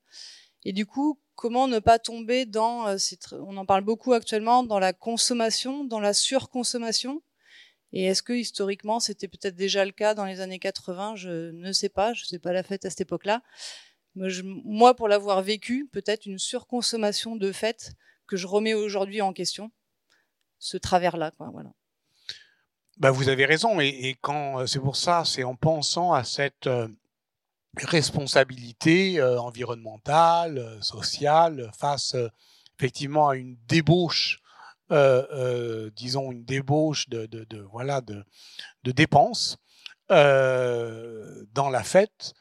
Et 0.65 0.73
du 0.73 0.87
coup, 0.87 1.21
comment 1.37 1.69
ne 1.69 1.79
pas 1.79 2.01
tomber 2.01 2.47
dans, 2.47 2.97
on 3.33 3.57
en 3.57 3.65
parle 3.65 3.85
beaucoup 3.85 4.13
actuellement, 4.13 4.65
dans 4.65 4.81
la 4.81 4.93
consommation, 4.93 5.85
dans 5.85 6.01
la 6.01 6.15
surconsommation 6.15 7.23
Et 7.93 8.05
est-ce 8.05 8.23
que 8.23 8.33
historiquement, 8.33 9.01
c'était 9.01 9.29
peut-être 9.29 9.55
déjà 9.55 9.85
le 9.85 9.93
cas 9.93 10.15
dans 10.15 10.25
les 10.25 10.41
années 10.41 10.59
80 10.59 11.17
Je 11.17 11.51
ne 11.51 11.73
sais 11.73 11.89
pas, 11.89 12.13
je 12.13 12.25
ne 12.25 12.27
sais 12.27 12.39
pas 12.39 12.53
la 12.53 12.63
fête 12.63 12.85
à 12.85 12.91
cette 12.91 13.01
époque-là. 13.01 13.43
Moi, 14.15 14.95
pour 14.95 15.09
l'avoir 15.09 15.43
vécu, 15.43 15.89
peut-être 15.93 16.27
une 16.27 16.39
surconsommation 16.39 17.37
de 17.37 17.53
fêtes 17.53 17.93
que 18.27 18.37
je 18.37 18.47
remets 18.47 18.75
aujourd'hui 18.75 19.23
en 19.23 19.33
question, 19.33 19.71
ce 20.59 20.77
travers-là. 20.77 21.33
Voilà. 21.39 21.71
Bah, 22.99 23.11
vous 23.11 23.29
avez 23.29 23.47
raison, 23.47 23.81
et, 23.81 24.17
quand 24.21 24.67
c'est 24.67 24.81
pour 24.81 24.97
ça, 24.97 25.25
c'est 25.25 25.45
en 25.45 25.55
pensant 25.55 26.13
à 26.13 26.25
cette 26.25 26.69
responsabilité 27.77 29.23
environnementale, 29.23 30.79
sociale, 30.83 31.71
face 31.79 32.17
effectivement 32.79 33.29
à 33.29 33.37
une 33.37 33.57
débauche 33.67 34.41
euh, 34.41 34.45
euh, 34.45 34.48
disons, 34.91 36.33
une 36.33 36.45
débauche 36.45 37.09
de, 37.09 37.29
voilà, 37.71 38.01
de, 38.01 38.25
dépenses 38.93 39.59
euh, 40.11 41.45
dans 41.53 41.69
la 41.69 41.83
fête 41.83 42.33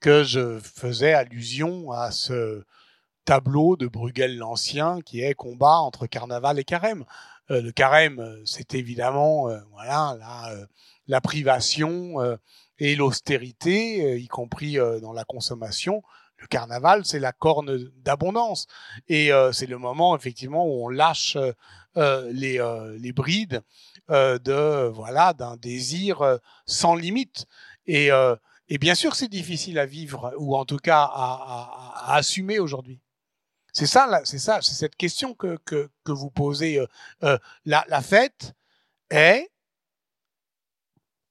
que 0.00 0.22
je 0.22 0.58
faisais 0.58 1.14
allusion 1.14 1.90
à 1.90 2.10
ce 2.10 2.62
tableau 3.24 3.76
de 3.76 3.86
Bruegel 3.86 4.36
l'Ancien 4.36 5.00
qui 5.00 5.22
est 5.22 5.32
combat 5.32 5.78
entre 5.78 6.06
carnaval 6.06 6.58
et 6.58 6.64
carême. 6.64 7.06
Euh, 7.50 7.62
le 7.62 7.72
carême, 7.72 8.42
c'est 8.44 8.74
évidemment 8.74 9.48
euh, 9.48 9.58
voilà 9.72 10.18
la 11.08 11.20
privation 11.22 12.16
et 12.78 12.96
l'austérité, 12.96 14.20
y 14.20 14.28
compris 14.28 14.76
dans 15.00 15.14
la 15.14 15.24
consommation. 15.24 16.02
Le 16.38 16.46
carnaval, 16.46 17.04
c'est 17.04 17.18
la 17.18 17.32
corne 17.32 17.90
d'abondance 18.04 18.66
et 19.08 19.30
c'est 19.52 19.66
le 19.66 19.78
moment 19.78 20.14
effectivement 20.14 20.66
où 20.66 20.84
on 20.84 20.88
lâche 20.88 21.36
euh, 21.96 22.30
les, 22.30 22.60
euh, 22.60 22.94
les, 22.98 23.12
brides 23.12 23.62
euh, 24.10 24.38
de 24.38 24.86
voilà 24.88 25.32
d'un 25.32 25.56
désir 25.56 26.38
sans 26.66 26.94
limite. 26.94 27.46
Et, 27.86 28.10
et 28.68 28.78
bien 28.78 28.94
sûr, 28.94 29.14
c'est 29.14 29.28
difficile 29.28 29.78
à 29.78 29.86
vivre 29.86 30.34
ou 30.36 30.56
en 30.56 30.66
tout 30.66 30.76
cas 30.76 31.02
à, 31.02 31.04
à, 31.04 32.12
à 32.12 32.16
assumer 32.16 32.58
aujourd'hui. 32.58 33.00
C'est 33.72 33.86
ça, 33.86 34.20
c'est 34.24 34.38
ça, 34.38 34.60
c'est 34.60 34.74
cette 34.74 34.96
question 34.96 35.34
que, 35.34 35.58
que, 35.64 35.90
que 36.04 36.12
vous 36.12 36.30
posez. 36.30 36.84
Euh, 37.22 37.38
la, 37.64 37.84
la, 37.88 38.02
fête 38.02 38.52
est 39.10 39.48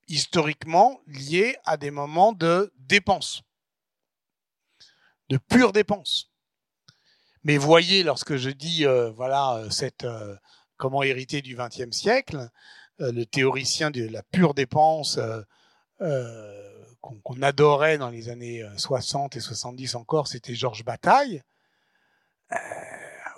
historiquement 0.08 1.00
liée 1.08 1.58
à 1.66 1.78
des 1.78 1.92
moments 1.92 2.34
de 2.34 2.74
dépenses, 2.78 3.44
de 5.30 5.38
pure 5.38 5.74
dépense. 5.74 6.32
Mais 7.44 7.58
voyez, 7.58 8.04
lorsque 8.04 8.38
je 8.38 8.50
dis, 8.50 8.86
euh, 8.86 9.12
voilà, 9.12 9.64
cette, 9.70 10.04
euh, 10.04 10.36
comment 10.78 11.04
hériter 11.04 11.42
du 11.42 11.56
XXe 11.56 11.92
siècle, 11.92 12.50
euh, 13.02 13.12
le 13.12 13.26
théoricien 13.26 13.92
de 13.92 14.08
la 14.08 14.24
pure 14.24 14.54
dépense 14.54 15.18
euh, 15.18 15.42
euh 16.02 16.62
qu'on 17.02 17.40
adorait 17.44 18.00
dans 18.00 18.10
les 18.10 18.30
années 18.30 18.68
60 18.78 19.36
et 19.36 19.40
70 19.40 19.94
encore, 19.94 20.28
c'était 20.28 20.56
Georges 20.56 20.84
Bataille. 20.84 21.44
Euh, 22.52 22.56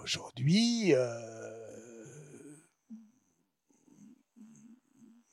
Aujourd'hui, 0.03 0.93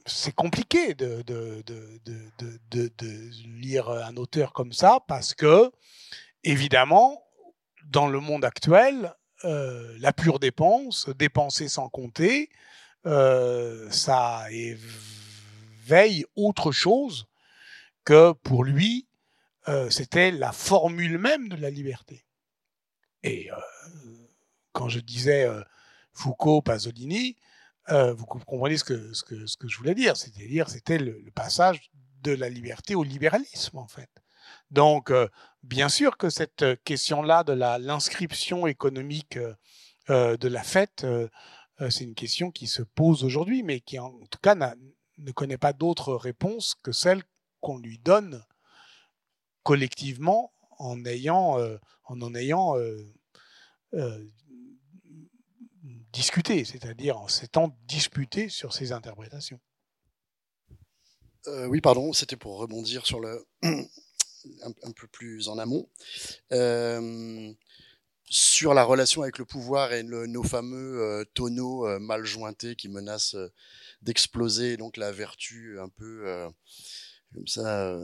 c'est 0.05 0.35
compliqué 0.35 0.95
de, 0.95 1.23
lire 3.47 3.89
un 3.89 4.17
auteur 4.17 4.53
comme 4.53 4.73
ça 4.73 4.99
parce 5.07 5.33
que, 5.33 5.71
évidemment, 6.45 7.25
dans 7.87 8.07
le 8.07 8.21
monde 8.21 8.45
actuel, 8.45 9.15
euh, 9.45 9.95
la 9.99 10.13
pure 10.13 10.39
dépense, 10.39 11.09
dépenser 11.11 11.69
sans 11.69 11.89
compter, 11.89 12.51
euh, 13.07 13.91
ça 13.91 14.47
éveille 14.51 16.25
autre 16.37 16.73
chose 16.73 17.27
que 18.05 18.33
pour 18.33 18.65
lui, 18.65 19.07
euh, 19.69 19.91
c'était 19.91 20.31
la 20.31 20.53
formule 20.53 21.19
même 21.19 21.49
de 21.49 21.57
la 21.57 21.71
liberté. 21.71 22.25
Et 23.23 23.49
quand 24.73 24.91
je 24.91 25.01
disais 25.01 25.49
Foucault, 26.13 26.61
Pasolini, 26.61 27.37
vous 27.89 28.27
comprenez 28.27 28.77
ce 28.77 28.85
que, 28.85 29.13
je 29.67 29.77
voulais 29.79 29.95
dire, 29.95 30.15
c'est-à-dire 30.19 30.69
c'était 30.69 30.99
le, 30.99 31.19
le, 31.25 31.31
passage 31.31 31.91
de 32.21 32.33
la 32.33 32.51
liberté 32.51 32.95
au 32.95 33.03
libéralisme 33.03 33.79
en 33.79 33.89
fait. 33.89 34.11
Donc, 34.71 35.11
bien 35.65 35.89
sûr 35.89 36.17
que 36.17 36.31
cette 36.31 36.63
euh, 36.63 36.77
question-là 36.85 37.45
de 37.45 37.53
l'inscription 37.53 38.67
économique 38.67 39.39
euh, 40.11 40.37
de 40.37 40.49
la 40.49 40.63
fête, 40.63 41.07
c'est 41.91 42.05
une 42.05 42.15
question 42.15 42.51
qui 42.51 42.67
se 42.67 42.83
pose 42.83 43.25
aujourd'hui, 43.25 43.63
mais 43.63 43.81
qui 43.81 43.99
en 43.99 44.13
tout 44.31 44.39
cas 44.41 44.55
ne 44.55 45.33
connaît 45.33 45.59
pas 45.59 45.73
d'autre 45.73 46.15
réponse 46.15 46.77
que 46.83 46.93
celle 46.93 47.23
qu'on 47.61 47.79
lui 47.79 47.99
donne 47.99 48.45
collectivement 49.63 50.53
en 50.79 51.05
ayant 51.05 51.59
en, 52.05 52.21
en 52.21 52.35
ayant 52.35 52.77
discuté, 56.13 56.65
c'est-à-dire 56.65 57.19
en 57.19 57.27
s'étant 57.27 57.77
disputé 57.87 58.51
sur 58.51 58.73
ces 58.73 58.93
interprétations. 58.93 59.59
oui, 61.47 61.81
pardon, 61.81 62.13
c'était 62.13 62.37
pour 62.37 62.59
rebondir 62.59 63.05
sur 63.05 63.21
le 63.21 63.45
un, 64.63 64.93
peu 64.93 65.07
plus 65.07 65.49
en 65.49 65.59
amont. 65.59 65.89
Euh, 66.53 67.53
sur 68.25 68.75
la 68.75 68.85
relation 68.85 69.23
avec 69.23 69.39
le 69.39 69.45
pouvoir 69.45 69.93
et 69.93 70.03
nos 70.03 70.43
fameux 70.43 71.03
euh, 71.03 71.25
tonneaux 71.35 71.87
euh, 71.87 71.99
mal 71.99 72.25
jointés 72.25 72.75
qui 72.75 72.89
menacent 72.89 73.37
d'exploser, 74.03 74.77
donc 74.77 74.97
la 74.97 75.13
vertu 75.13 75.79
un 75.79 75.89
peu 75.89 76.51
comme 77.33 77.47
ça, 77.47 77.99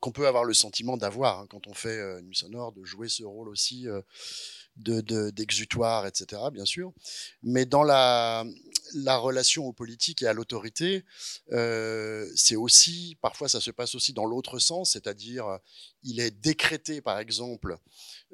qu'on 0.00 0.12
peut 0.12 0.28
avoir 0.28 0.44
le 0.44 0.54
sentiment 0.54 0.96
d'avoir 0.96 1.40
hein, 1.40 1.46
quand 1.50 1.66
on 1.66 1.74
fait 1.74 1.98
une 2.20 2.26
nuit 2.26 2.36
sonore, 2.36 2.72
de 2.72 2.84
jouer 2.84 3.08
ce 3.08 3.24
rôle 3.24 3.48
aussi 3.48 3.86
d'exutoire, 4.78 6.04
de, 6.04 6.08
etc., 6.08 6.42
bien 6.52 6.64
sûr. 6.64 6.92
Mais 7.42 7.66
dans 7.66 7.82
la, 7.82 8.44
la 8.94 9.16
relation 9.16 9.66
aux 9.66 9.72
politiques 9.72 10.22
et 10.22 10.26
à 10.26 10.32
l'autorité, 10.32 11.04
euh, 11.52 12.30
c'est 12.36 12.56
aussi, 12.56 13.16
parfois 13.20 13.48
ça 13.48 13.60
se 13.60 13.70
passe 13.70 13.94
aussi 13.94 14.12
dans 14.12 14.24
l'autre 14.24 14.58
sens, 14.58 14.92
c'est-à-dire 14.92 15.58
il 16.02 16.20
est 16.20 16.30
décrété, 16.30 17.00
par 17.00 17.18
exemple, 17.18 17.76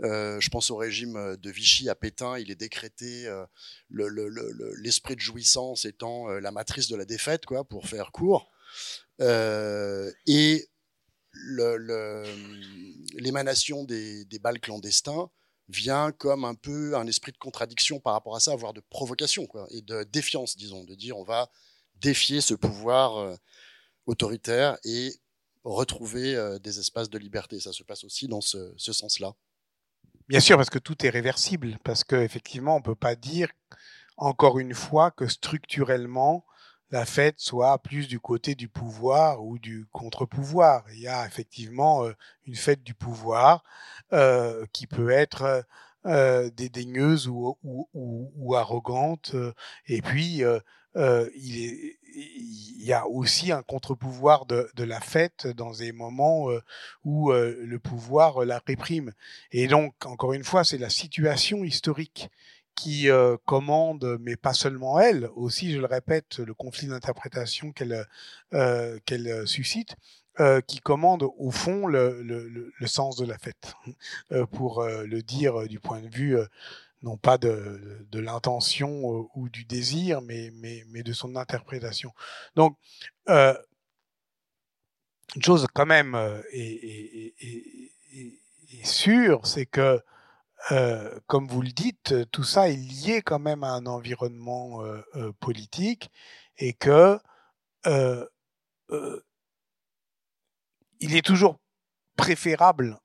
euh, 0.03 0.41
je 0.41 0.51
pense 0.51 0.71
au 0.71 0.77
régime 0.77 1.37
de 1.37 1.51
Vichy 1.51 1.89
à 1.89 1.95
Pétain, 1.95 2.39
il 2.39 2.51
est 2.51 2.57
décrété 2.57 3.27
euh, 3.27 3.45
l'esprit 3.91 5.15
le, 5.15 5.17
de 5.17 5.21
jouissance 5.21 5.85
étant 5.85 6.29
euh, 6.29 6.41
la 6.41 6.51
matrice 6.51 6.89
de 6.89 6.97
la 6.97 7.05
défaite, 7.05 7.47
quoi, 7.47 7.65
pour 7.65 7.87
faire 7.89 8.13
court. 8.13 8.51
Euh, 9.21 10.11
et 10.27 10.69
l'émanation 13.17 13.85
des, 13.85 14.25
des 14.25 14.39
balles 14.39 14.61
clandestins 14.61 15.31
vient 15.69 16.12
comme 16.12 16.45
un 16.45 16.55
peu 16.55 16.97
un 16.97 17.07
esprit 17.07 17.33
de 17.33 17.39
contradiction 17.39 18.01
par 18.01 18.12
rapport 18.12 18.37
à 18.37 18.41
ça, 18.41 18.55
voire 18.55 18.73
de 18.73 18.83
provocation 18.91 19.49
et 19.71 19.83
de 19.83 20.05
défiance, 20.05 20.57
disons, 20.57 20.85
de 20.85 20.95
dire 20.95 21.17
on 21.17 21.25
va 21.25 21.51
défier 21.97 22.41
ce 22.41 22.55
pouvoir 22.55 23.17
euh, 23.17 23.35
autoritaire 24.07 24.77
et 24.85 25.15
retrouver 25.65 26.35
euh, 26.35 26.59
des 26.59 26.79
espaces 26.79 27.09
de 27.09 27.19
liberté. 27.19 27.61
Ça 27.61 27.73
se 27.73 27.83
passe 27.83 28.05
aussi 28.05 28.29
dans 28.29 28.41
ce, 28.41 28.75
ce 28.77 28.93
sens-là. 28.93 29.35
Bien 30.29 30.41
sûr, 30.41 30.57
parce 30.57 30.71
que 30.71 30.79
tout 30.79 31.05
est 31.05 31.11
réversible, 31.11 31.79
parce 31.85 32.05
qu'effectivement, 32.05 32.77
on 32.77 32.79
ne 32.79 32.85
peut 32.85 32.95
pas 32.95 33.15
dire, 33.15 33.49
encore 34.17 34.59
une 34.59 34.75
fois, 34.75 35.11
que 35.11 35.27
structurellement, 35.27 36.47
la 36.91 37.05
fête 37.05 37.37
soit 37.39 37.78
plus 37.78 38.09
du 38.09 38.20
côté 38.20 38.55
du 38.55 38.68
pouvoir 38.68 39.45
ou 39.45 39.59
du 39.59 39.87
contre-pouvoir. 39.93 40.85
Il 40.93 41.01
y 41.01 41.09
a 41.09 41.26
effectivement 41.26 42.05
euh, 42.05 42.12
une 42.47 42.55
fête 42.55 42.82
du 42.82 42.95
pouvoir 42.95 43.64
euh, 44.12 44.64
qui 44.72 44.87
peut 44.87 45.11
être 45.11 45.64
euh, 46.07 46.51
dédaigneuse 46.51 47.28
ou, 47.28 47.57
ou, 47.64 47.89
ou, 48.37 48.55
arrogante. 48.55 49.35
Et 49.89 50.03
puis, 50.03 50.43
il, 50.95 51.64
est, 51.64 51.99
il, 52.14 52.85
y 52.85 52.93
a 52.93 53.09
aussi 53.09 53.51
un 53.51 53.62
contre-pouvoir 53.62 54.47
de, 54.47 54.70
de, 54.76 54.85
la 54.85 55.01
fête 55.01 55.47
dans 55.47 55.72
des 55.72 55.93
moments 55.93 56.49
où 57.05 57.32
le 57.32 57.78
pouvoir 57.78 58.45
la 58.45 58.61
réprime. 58.64 59.12
Et 59.51 59.66
donc, 59.66 59.95
encore 60.05 60.35
une 60.35 60.45
fois, 60.45 60.62
c'est 60.62 60.78
la 60.78 60.91
situation 60.91 61.64
historique 61.64 62.30
qui 62.75 63.09
euh, 63.11 63.37
commande, 63.45 64.18
mais 64.20 64.37
pas 64.37 64.53
seulement 64.55 64.99
elle, 64.99 65.29
aussi, 65.37 65.72
je 65.72 65.79
le 65.79 65.87
répète, 65.87 66.39
le 66.39 66.55
conflit 66.55 66.89
d'interprétation 66.89 67.72
qu'elle 67.72 68.07
euh, 68.53 68.99
qu'elle 69.07 69.47
suscite, 69.47 69.97
euh, 70.41 70.61
qui 70.61 70.81
commande 70.81 71.22
au 71.39 71.53
fond 71.53 71.87
le, 71.87 72.20
le, 72.20 72.49
le, 72.49 72.87
sens 72.89 73.14
de 73.16 73.25
la 73.25 73.39
fête, 73.39 73.75
euh, 74.33 74.47
pour 74.47 74.81
euh, 74.81 75.05
le 75.05 75.22
dire 75.22 75.68
du 75.68 75.79
point 75.79 76.01
de 76.01 76.09
vue 76.09 76.37
non 77.05 77.16
pas 77.16 77.39
de, 77.39 78.05
de 78.11 78.18
l'intention 78.18 79.29
ou 79.35 79.49
du 79.49 79.64
désir, 79.64 80.22
mais, 80.22 80.51
mais, 80.55 80.83
mais 80.89 81.05
de 81.05 81.12
son 81.12 81.37
interprétation. 81.37 82.12
Donc, 82.57 82.77
une 83.29 83.55
chose 85.41 85.68
quand 85.72 85.87
même 85.87 86.16
est, 86.53 86.59
est, 86.59 87.35
est, 87.41 88.41
est 88.72 88.87
sûre, 88.87 89.47
c'est 89.47 89.66
que 89.66 90.03
euh, 90.73 91.19
comme 91.27 91.47
vous 91.47 91.62
le 91.62 91.71
dites, 91.73 92.15
tout 92.31 92.45
ça 92.45 92.69
est 92.69 92.77
lié 92.77 93.23
quand 93.23 93.39
même 93.39 93.65
à 93.65 93.73
un 93.73 93.87
environnement 93.87 94.83
euh, 94.83 95.03
euh, 95.17 95.33
politique 95.41 96.11
et 96.57 96.73
que 96.73 97.19
euh, 97.87 98.27
euh, 98.91 99.23
il 101.01 101.15
est 101.17 101.25
toujours 101.25 101.59
préférable 102.17 102.99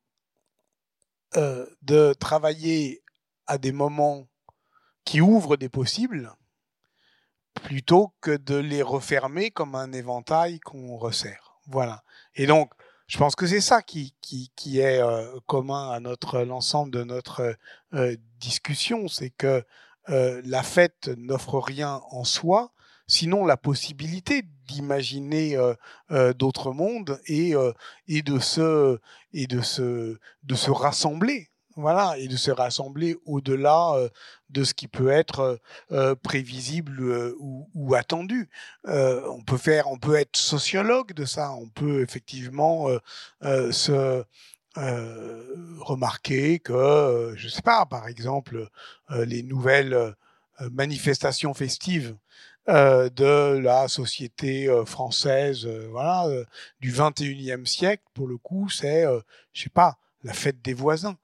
euh, 1.35 1.65
de 1.81 2.13
travailler 2.13 3.03
à 3.45 3.57
des 3.57 3.71
moments 3.71 4.27
qui 5.03 5.21
ouvrent 5.21 5.57
des 5.57 5.69
possibles 5.69 6.33
plutôt 7.53 8.13
que 8.21 8.37
de 8.37 8.55
les 8.55 8.81
refermer 8.81 9.51
comme 9.51 9.75
un 9.75 9.91
éventail 9.91 10.59
qu'on 10.59 10.97
resserre. 10.97 11.59
Voilà. 11.67 12.03
Et 12.35 12.45
donc, 12.45 12.71
je 13.09 13.17
pense 13.17 13.35
que 13.35 13.47
c'est 13.47 13.59
ça 13.59 13.81
qui, 13.81 14.13
qui, 14.21 14.51
qui 14.55 14.79
est 14.79 15.01
euh, 15.01 15.39
commun 15.47 15.89
à 15.89 15.99
notre 15.99 16.41
l'ensemble 16.43 16.91
de 16.91 17.03
notre 17.03 17.55
euh, 17.95 18.15
discussion, 18.39 19.07
c'est 19.07 19.31
que 19.31 19.63
euh, 20.09 20.41
la 20.45 20.61
fête 20.61 21.09
n'offre 21.17 21.57
rien 21.57 22.01
en 22.11 22.23
soi, 22.23 22.71
sinon 23.07 23.45
la 23.45 23.57
possibilité 23.57 24.43
d'imaginer 24.67 25.57
euh, 25.57 25.73
euh, 26.11 26.33
d'autres 26.33 26.71
mondes 26.71 27.19
et, 27.25 27.55
euh, 27.55 27.73
et 28.07 28.21
de 28.21 28.37
se 28.37 28.99
et 29.33 29.47
de 29.47 29.61
se 29.61 30.19
de 30.43 30.55
se 30.55 30.69
rassembler 30.69 31.48
voilà 31.79 32.17
et 32.17 32.27
de 32.27 32.35
se 32.37 32.51
rassembler 32.51 33.15
au-delà 33.25 33.93
euh, 33.95 34.09
de 34.49 34.63
ce 34.63 34.73
qui 34.73 34.87
peut 34.87 35.09
être 35.09 35.59
euh, 35.91 36.15
prévisible 36.15 37.01
euh, 37.01 37.35
ou, 37.39 37.69
ou, 37.73 37.95
attendu 37.95 38.49
on 38.85 39.41
peut 39.45 39.57
faire 39.57 39.89
on 39.89 39.97
peut 39.97 40.15
être 40.15 40.37
sociologue 40.37 41.13
de 41.13 41.25
ça 41.25 41.51
on 41.51 41.69
peut 41.69 42.01
effectivement 42.01 42.87
se 43.41 44.23
remarquer 45.79 46.59
que 46.59 47.33
je 47.35 47.47
sais 47.47 47.61
pas 47.61 47.85
par 47.85 48.07
exemple 48.07 48.67
les 49.09 49.43
nouvelles 49.43 50.15
manifestations 50.71 51.53
festives 51.53 52.15
de 52.67 53.57
la 53.57 53.87
société 53.87 54.69
française, 54.85 55.67
voilà, 55.89 56.27
du 56.79 56.91
21e 56.91 57.65
siècle, 57.65 58.03
pour 58.13 58.27
le 58.27 58.37
coup, 58.37 58.69
c'est, 58.69 59.05
je 59.53 59.63
sais 59.63 59.69
pas, 59.69 59.97
la 60.23 60.33
fête 60.33 60.61
des 60.61 60.73
voisins. 60.73 61.17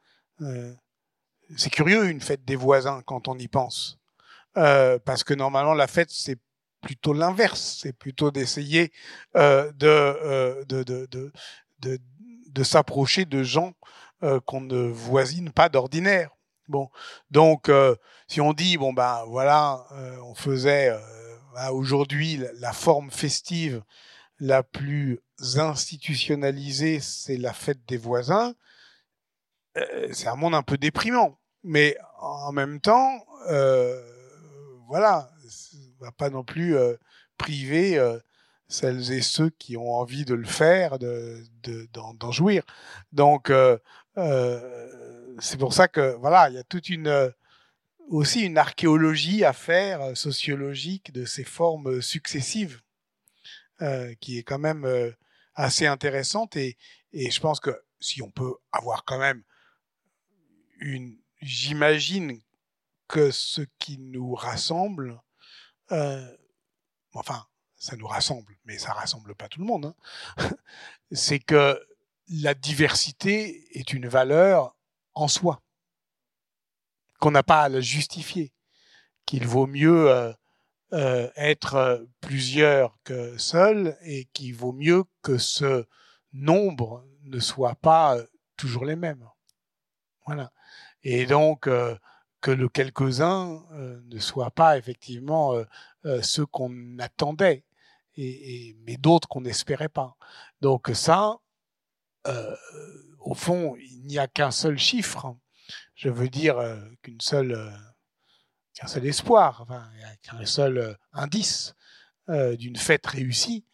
C'est 1.57 1.69
curieux 1.69 2.09
une 2.09 2.21
fête 2.21 2.43
des 2.45 2.55
voisins 2.55 3.01
quand 3.05 3.27
on 3.27 3.37
y 3.37 3.47
pense, 3.47 3.99
parce 4.53 5.23
que 5.23 5.33
normalement 5.33 5.73
la 5.73 5.87
fête 5.87 6.09
c'est 6.11 6.39
plutôt 6.81 7.13
l'inverse, 7.13 7.79
c'est 7.81 7.93
plutôt 7.93 8.31
d'essayer 8.31 8.91
de, 9.33 9.71
de, 9.73 10.83
de, 10.83 11.09
de, 11.79 11.99
de, 12.49 12.63
s'approcher 12.63 13.25
de 13.25 13.43
gens 13.43 13.73
qu'on 14.45 14.61
ne 14.61 14.87
voisine 14.87 15.51
pas 15.51 15.69
d'ordinaire. 15.69 16.35
Bon, 16.67 16.89
donc 17.29 17.69
euh, 17.69 17.95
si 18.27 18.41
on 18.41 18.51
dit 18.51 18.77
bon 18.77 18.91
ben 18.91 19.23
voilà, 19.27 19.85
euh, 19.91 20.17
on 20.23 20.33
faisait 20.33 20.89
euh, 20.89 21.69
aujourd'hui 21.71 22.41
la, 22.59 22.73
forme 22.73 23.11
festive 23.11 23.83
la 24.39 24.63
plus 24.63 25.19
institutionnalisée, 25.39 26.99
c'est 27.01 27.37
la 27.37 27.53
fête 27.53 27.85
des 27.87 27.97
voisins. 27.97 28.55
C'est 30.11 30.27
un 30.27 30.35
monde 30.35 30.55
un 30.55 30.63
peu 30.63 30.77
déprimant, 30.77 31.37
mais 31.63 31.97
en 32.19 32.51
même 32.51 32.79
temps, 32.79 33.25
voilà, 34.87 35.29
on 35.99 36.05
va 36.05 36.11
pas 36.11 36.29
non 36.29 36.43
plus 36.43 36.75
priver 37.37 37.99
celles 38.67 39.11
et 39.11 39.21
ceux 39.21 39.49
qui 39.49 39.77
ont 39.77 39.93
envie 39.93 40.25
de 40.25 40.33
le 40.33 40.45
faire, 40.45 40.97
de 40.99 41.43
d'en 41.93 42.13
de, 42.13 42.31
jouir. 42.31 42.63
Donc 43.11 43.51
euh, 44.17 45.35
c'est 45.39 45.57
pour 45.57 45.73
ça 45.73 45.87
que 45.87 46.15
voilà, 46.15 46.49
il 46.49 46.55
y 46.55 46.57
a 46.57 46.63
toute 46.63 46.89
une 46.89 47.33
aussi 48.09 48.41
une 48.41 48.57
archéologie 48.57 49.43
à 49.43 49.53
faire 49.53 50.15
sociologique 50.15 51.11
de 51.11 51.25
ces 51.25 51.43
formes 51.43 52.01
successives 52.01 52.81
euh, 53.81 54.13
qui 54.21 54.37
est 54.37 54.43
quand 54.43 54.59
même 54.59 54.85
euh, 54.85 55.11
assez 55.55 55.87
intéressante 55.87 56.55
et, 56.55 56.77
et 57.13 57.31
je 57.31 57.39
pense 57.41 57.59
que 57.59 57.71
si 57.99 58.21
on 58.21 58.29
peut 58.29 58.53
avoir 58.71 59.05
quand 59.05 59.17
même 59.17 59.43
j'imagine 61.41 62.39
que 63.07 63.31
ce 63.31 63.61
qui 63.79 63.97
nous 63.97 64.33
rassemble 64.33 65.21
euh, 65.91 66.37
enfin 67.13 67.45
ça 67.75 67.95
nous 67.95 68.07
rassemble 68.07 68.57
mais 68.65 68.77
ça 68.77 68.93
rassemble 68.93 69.35
pas 69.35 69.47
tout 69.47 69.59
le 69.59 69.65
monde 69.65 69.93
hein, 70.37 70.49
c'est 71.11 71.39
que 71.39 71.79
la 72.27 72.53
diversité 72.53 73.77
est 73.77 73.93
une 73.93 74.07
valeur 74.07 74.75
en 75.13 75.27
soi, 75.27 75.61
qu'on 77.19 77.31
n'a 77.31 77.43
pas 77.43 77.63
à 77.63 77.69
la 77.69 77.81
justifier, 77.81 78.53
qu'il 79.25 79.47
vaut 79.47 79.67
mieux 79.67 80.09
euh, 80.09 80.33
euh, 80.93 81.29
être 81.35 82.05
plusieurs 82.21 82.97
que 83.03 83.37
seuls 83.37 83.97
et 84.01 84.25
qu'il 84.33 84.55
vaut 84.55 84.73
mieux 84.73 85.03
que 85.21 85.37
ce 85.37 85.85
nombre 86.33 87.07
ne 87.23 87.39
soit 87.39 87.75
pas 87.75 88.17
toujours 88.57 88.85
les 88.85 88.95
mêmes. 88.95 89.27
Voilà. 90.25 90.51
Et 91.05 91.27
donc 91.27 91.67
euh, 91.67 91.95
que 92.41 92.49
le 92.49 92.67
quelques-uns 92.67 93.63
euh, 93.73 94.01
ne 94.05 94.19
soient 94.19 94.51
pas 94.51 94.77
effectivement 94.77 95.53
euh, 95.53 96.21
ceux 96.23 96.47
qu'on 96.47 96.97
attendait, 96.97 97.63
et, 98.17 98.75
mais 98.85 98.97
d'autres 98.97 99.27
qu'on 99.27 99.41
n'espérait 99.41 99.89
pas. 99.89 100.17
Donc 100.61 100.89
ça, 100.93 101.37
au 103.19 103.35
fond, 103.35 103.75
il 103.75 104.05
n'y 104.07 104.17
a 104.17 104.27
qu'un 104.27 104.51
seul 104.51 104.77
chiffre. 104.77 105.35
Je 105.95 106.09
veux 106.09 106.29
dire 106.29 106.57
qu'une 107.01 107.21
seule, 107.21 107.71
qu'un 108.73 108.87
seul 108.87 109.05
espoir, 109.05 109.67
qu'un 110.21 110.45
seul 110.45 110.97
indice 111.13 111.75
d'une 112.27 112.77
fête 112.77 113.05
réussie, 113.05 113.65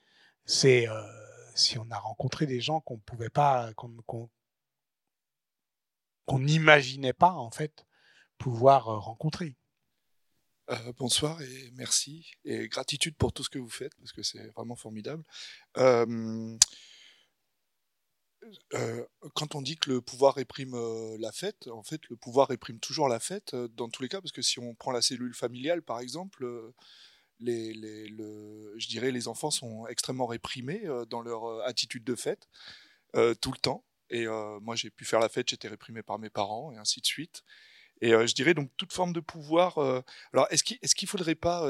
c'est 0.45 0.87
si 1.55 1.77
on 1.77 1.89
a 1.91 1.97
rencontré 1.97 2.45
des 2.45 2.61
gens 2.61 2.79
qu'on 2.79 2.97
pouvait 2.97 3.29
pas, 3.29 3.71
qu'on 3.75 4.29
qu'on 6.25 6.39
n'imaginait 6.39 7.13
pas 7.13 7.33
en 7.33 7.51
fait 7.51 7.85
pouvoir 8.37 8.85
rencontrer. 8.85 9.55
Euh, 10.69 10.93
bonsoir 10.97 11.41
et 11.41 11.71
merci 11.73 12.31
et 12.45 12.67
gratitude 12.67 13.15
pour 13.17 13.33
tout 13.33 13.43
ce 13.43 13.49
que 13.49 13.59
vous 13.59 13.69
faites 13.69 13.93
parce 13.97 14.13
que 14.13 14.23
c'est 14.23 14.47
vraiment 14.55 14.75
formidable. 14.75 15.23
Euh, 15.77 16.57
euh, 18.73 19.05
quand 19.35 19.55
on 19.55 19.61
dit 19.61 19.77
que 19.77 19.89
le 19.89 20.01
pouvoir 20.01 20.35
réprime 20.35 20.73
euh, 20.73 21.17
la 21.19 21.31
fête, 21.31 21.67
en 21.67 21.83
fait, 21.83 22.01
le 22.09 22.15
pouvoir 22.15 22.47
réprime 22.47 22.79
toujours 22.79 23.07
la 23.07 23.19
fête 23.19 23.53
euh, 23.53 23.67
dans 23.69 23.89
tous 23.89 24.01
les 24.01 24.09
cas, 24.09 24.21
parce 24.21 24.31
que 24.31 24.41
si 24.41 24.59
on 24.59 24.73
prend 24.75 24.91
la 24.91 25.01
cellule 25.01 25.33
familiale, 25.33 25.81
par 25.81 25.99
exemple, 25.99 26.43
euh, 26.43 26.73
je 27.43 28.87
dirais 28.87 29.11
les 29.11 29.27
enfants 29.27 29.51
sont 29.51 29.87
extrêmement 29.87 30.25
réprimés 30.27 30.85
euh, 30.85 31.05
dans 31.05 31.21
leur 31.21 31.45
euh, 31.45 31.61
attitude 31.65 32.03
de 32.03 32.15
fête 32.15 32.47
tout 33.41 33.51
le 33.51 33.57
temps. 33.57 33.83
Et 34.11 34.27
moi, 34.61 34.75
j'ai 34.75 34.89
pu 34.89 35.05
faire 35.05 35.19
la 35.19 35.29
fête, 35.29 35.49
j'étais 35.49 35.67
réprimé 35.67 36.03
par 36.03 36.19
mes 36.19 36.29
parents 36.29 36.71
et 36.71 36.77
ainsi 36.77 37.01
de 37.01 37.05
suite. 37.05 37.43
Et 38.01 38.09
je 38.11 38.33
dirais 38.33 38.53
donc 38.53 38.69
toute 38.77 38.93
forme 38.93 39.13
de 39.13 39.19
pouvoir. 39.19 39.77
alors, 40.33 40.47
est-ce 40.49 40.63
qu'il 40.63 40.77
est 40.81 40.93
qu'il 40.93 41.07
faudrait 41.07 41.35
pas, 41.35 41.67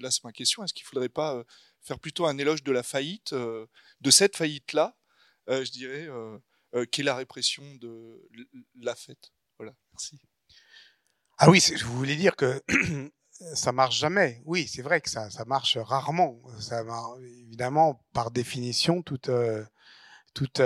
là 0.00 0.10
c'est 0.10 0.24
ma 0.24 0.32
question, 0.32 0.64
est-ce 0.64 0.72
qu'il 0.72 0.86
faudrait 0.86 1.08
pas 1.08 1.44
faire 1.82 1.98
plutôt 1.98 2.26
un 2.26 2.38
éloge 2.38 2.62
de 2.62 2.72
la 2.72 2.82
faillite, 2.82 3.34
de 3.34 4.10
cette 4.10 4.36
faillite-là, 4.36 4.96
euh, 5.48 5.64
je 5.64 5.72
dirais, 5.72 6.06
euh, 6.08 6.38
euh, 6.74 6.84
qui 6.86 7.00
est 7.00 7.04
la 7.04 7.16
répression 7.16 7.64
de 7.76 8.28
la 8.80 8.94
fête? 8.94 9.32
Voilà, 9.58 9.74
merci. 9.92 10.18
Ah 11.38 11.50
oui, 11.50 11.60
je 11.60 11.84
voulais 11.84 12.16
dire 12.16 12.36
que 12.36 12.62
ça 13.54 13.72
marche 13.72 13.98
jamais? 13.98 14.42
Oui, 14.44 14.68
c'est 14.68 14.82
vrai 14.82 15.00
que 15.00 15.10
ça, 15.10 15.30
ça 15.30 15.44
marche 15.44 15.76
rarement. 15.78 16.40
Ça, 16.60 16.84
évidemment, 17.22 18.04
par 18.12 18.30
définition, 18.30 19.02
toute, 19.02 19.28
euh, 19.28 19.64
toute 20.34 20.60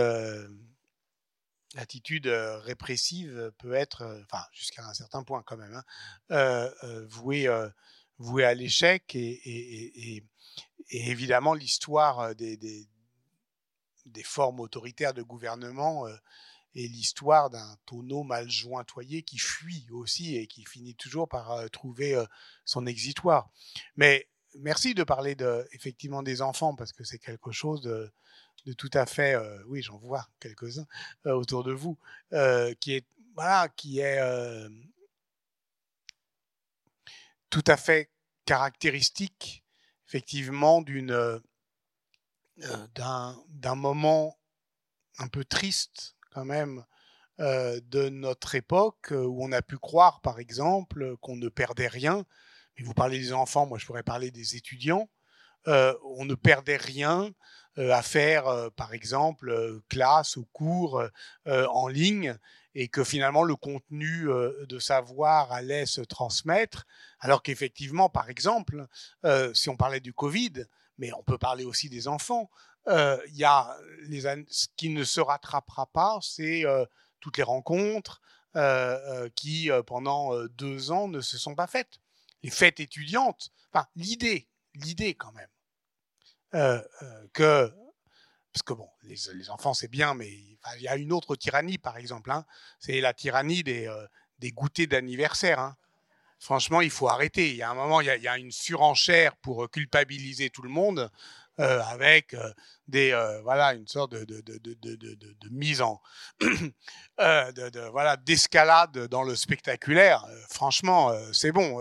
euh, 1.77 1.81
attitude 1.81 2.27
répressive 2.27 3.53
peut 3.59 3.75
être, 3.75 4.25
enfin, 4.25 4.45
jusqu'à 4.53 4.87
un 4.87 4.95
certain 4.95 5.23
point 5.23 5.43
quand 5.45 5.57
même, 5.57 5.83
hein, 6.29 6.71
vouée, 7.09 7.49
vouée 8.19 8.45
à 8.45 8.55
l'échec. 8.55 9.15
Et, 9.15 10.25
évidemment, 10.91 11.55
l'histoire 11.55 12.35
des, 12.35 12.89
formes 14.23 14.61
autoritaires 14.61 15.15
de 15.15 15.23
gouvernement 15.23 16.07
et 16.75 16.89
l'histoire 16.89 17.51
d'un 17.51 17.77
tonneau 17.87 18.23
mal 18.23 18.51
jointoyé 18.51 19.23
qui 19.23 19.39
fuit 19.39 19.87
aussi 19.91 20.37
et 20.37 20.47
qui 20.47 20.65
finit 20.65 20.95
toujours 20.95 21.29
par 21.29 21.71
trouver 21.71 22.23
son 22.65 22.87
exitoire. 22.87 23.51
Mais 23.97 24.29
merci 24.59 24.95
de 24.95 25.05
parler 25.05 25.35
de, 25.35 25.67
effectivement 25.73 26.23
des 26.23 26.43
enfants 26.43 26.75
parce 26.75 26.93
que 26.93 27.05
c'est 27.05 27.19
quelque 27.19 27.53
chose 27.53 27.81
de, 27.83 28.13
de 28.67 28.73
tout 28.73 28.91
à 28.95 29.07
fait, 29.07 29.37
oui, 29.67 29.83
j'en 29.83 29.99
vois 29.99 30.27
quelques-uns 30.41 30.87
autour 31.25 31.65
de 31.65 31.73
vous, 31.73 31.99
qui 32.81 32.95
est, 32.95 33.07
voilà, 33.35 33.69
qui 33.69 34.01
est 34.01 34.21
tout 37.51 37.65
à 37.67 37.77
fait 37.77 38.11
caractéristique, 38.47 39.65
effectivement, 40.09 40.83
d'une 40.83 41.41
euh, 42.63 42.87
d'un 42.95 43.75
moment 43.75 44.39
un 45.19 45.27
peu 45.27 45.45
triste 45.45 46.17
quand 46.31 46.45
même 46.45 46.85
de 47.39 48.09
notre 48.11 48.55
époque 48.55 49.09
où 49.11 49.45
on 49.45 49.51
a 49.51 49.61
pu 49.61 49.77
croire 49.77 50.21
par 50.21 50.39
exemple 50.39 51.17
qu'on 51.17 51.35
ne 51.35 51.49
perdait 51.49 51.89
rien. 51.89 52.25
Mais 52.77 52.85
vous 52.85 52.95
parlez 52.95 53.19
des 53.19 53.33
enfants, 53.33 53.67
moi 53.67 53.79
je 53.79 53.87
pourrais 53.87 54.05
parler 54.05 54.31
des 54.31 54.55
étudiants 54.55 55.09
on 55.67 56.25
ne 56.25 56.35
perdait 56.35 56.77
rien 56.77 57.31
à 57.77 58.03
faire, 58.03 58.71
par 58.77 58.95
exemple, 58.95 59.81
classe 59.89 60.37
ou 60.37 60.47
cours 60.53 61.03
en 61.47 61.89
ligne 61.89 62.37
et 62.77 62.89
que 62.89 63.05
finalement 63.05 63.45
le 63.45 63.57
contenu 63.57 64.29
de 64.69 64.79
savoir 64.79 65.53
allait 65.53 65.87
se 65.87 66.01
transmettre, 66.01 66.87
alors 67.21 67.43
qu'effectivement, 67.43 68.09
par 68.09 68.31
exemple, 68.31 68.87
si 69.55 69.69
on 69.69 69.77
parlait 69.77 70.01
du 70.01 70.13
Covid, 70.13 70.65
mais 70.99 71.13
on 71.15 71.23
peut 71.23 71.39
parler 71.39 71.65
aussi 71.65 71.89
des 71.89 72.09
enfants, 72.09 72.51
il 72.87 73.37
y 73.37 73.45
a 73.45 73.77
les, 74.09 74.23
ce 74.49 74.67
qui 74.77 74.91
ne 74.91 75.05
se 75.05 75.21
rattrapera 75.21 75.87
pas, 75.87 76.19
c'est 76.21 76.65
toutes 77.21 77.39
les 77.39 77.43
rencontres 77.43 78.21
qui, 79.35 79.71
pendant 79.87 80.47
deux 80.49 80.93
ans, 80.93 81.09
ne 81.09 81.21
se 81.21 81.39
sont 81.39 81.55
pas 81.55 81.67
faites. 81.67 81.99
Les 82.43 82.51
fêtes 82.51 82.79
étudiantes, 82.79 83.51
enfin, 83.73 83.87
l'idée, 83.97 84.49
l'idée 84.75 85.15
quand 85.15 85.33
même, 85.33 85.49
que 87.33 87.73
parce 88.53 88.63
que 88.63 88.73
bon, 88.73 88.89
les, 89.03 89.51
enfants 89.51 89.75
c'est 89.75 89.89
bien, 89.89 90.15
mais 90.15 90.31
il 90.31 90.83
y 90.83 90.89
a 90.89 90.97
une 90.97 91.13
autre 91.13 91.35
tyrannie 91.35 91.79
par 91.79 91.97
exemple. 91.97 92.31
Hein, 92.31 92.45
c'est 92.79 93.01
la 93.01 93.13
tyrannie 93.13 93.65
des, 93.65 93.93
des 94.39 94.53
goûters 94.53 94.87
d'anniversaire. 94.87 95.59
Hein. 95.59 95.77
Franchement, 96.39 96.81
il 96.81 96.91
faut 96.91 97.09
arrêter. 97.09 97.51
Il 97.51 97.57
y 97.57 97.63
a 97.63 97.71
un 97.71 97.75
moment, 97.75 98.01
il 98.01 98.07
y 98.07 98.11
a, 98.11 98.17
il 98.17 98.23
y 98.23 98.29
a 98.29 98.39
une 98.39 98.53
surenchère 98.53 99.37
pour 99.37 99.69
culpabiliser 99.71 100.51
tout 100.51 100.63
le 100.63 100.69
monde. 100.69 101.11
Euh, 101.61 101.81
avec 101.83 102.35
euh, 102.35 102.53
des 102.89 103.13
euh, 103.13 103.41
voilà 103.43 103.75
une 103.75 103.87
sorte 103.87 104.11
de, 104.11 104.25
de, 104.25 104.41
de, 104.41 104.75
de 104.75 105.49
mise 105.53 105.83
en 105.83 106.01
voilà 107.17 108.17
d'escalade 108.17 109.07
dans 109.07 109.23
le 109.23 109.37
spectaculaire. 109.37 110.27
franchement, 110.51 111.13
c'est 111.33 111.53
bon. 111.53 111.81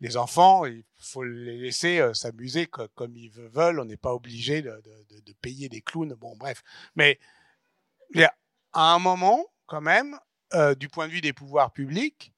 les 0.00 0.16
enfants, 0.16 0.66
il 0.66 0.84
faut 0.98 1.22
les 1.22 1.58
laisser 1.58 2.02
s'amuser 2.12 2.66
comme, 2.66 3.16
ils 3.16 3.30
veulent. 3.30 3.78
On 3.78 3.84
n'est 3.84 3.96
pas 3.96 4.14
obligé 4.14 4.62
de, 4.62 4.82
payer 5.40 5.68
des 5.68 5.80
clowns. 5.80 6.14
Bon, 6.14 6.34
bref. 6.36 6.64
Mais 6.96 7.20
à 8.72 8.94
un 8.94 8.98
moment, 8.98 9.46
quand 9.66 9.80
même, 9.80 10.18
du 10.76 10.88
point 10.88 11.06
de 11.06 11.12
vue 11.12 11.20
des 11.20 11.32
pouvoirs 11.32 11.72
publics, 11.72 12.32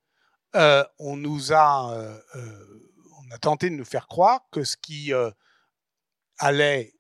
on 0.52 1.16
nous 1.16 1.54
a 1.54 2.20
on 2.34 3.30
a 3.34 3.38
tenté 3.38 3.70
de 3.70 3.76
nous 3.76 3.86
faire 3.86 4.06
croire 4.06 4.42
que 4.50 4.62
ce 4.62 4.76
qui 4.76 5.12
allait 6.39 6.95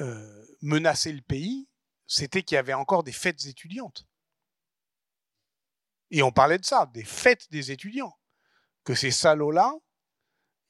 euh, 0.00 0.46
menacer 0.62 1.12
le 1.12 1.22
pays, 1.22 1.68
c'était 2.06 2.42
qu'il 2.42 2.56
y 2.56 2.58
avait 2.58 2.74
encore 2.74 3.02
des 3.02 3.12
fêtes 3.12 3.44
étudiantes. 3.46 4.06
Et 6.10 6.22
on 6.22 6.30
parlait 6.30 6.58
de 6.58 6.64
ça, 6.64 6.86
des 6.92 7.04
fêtes 7.04 7.50
des 7.50 7.72
étudiants. 7.72 8.16
Que 8.84 8.94
ces 8.94 9.10
salauds-là, 9.10 9.74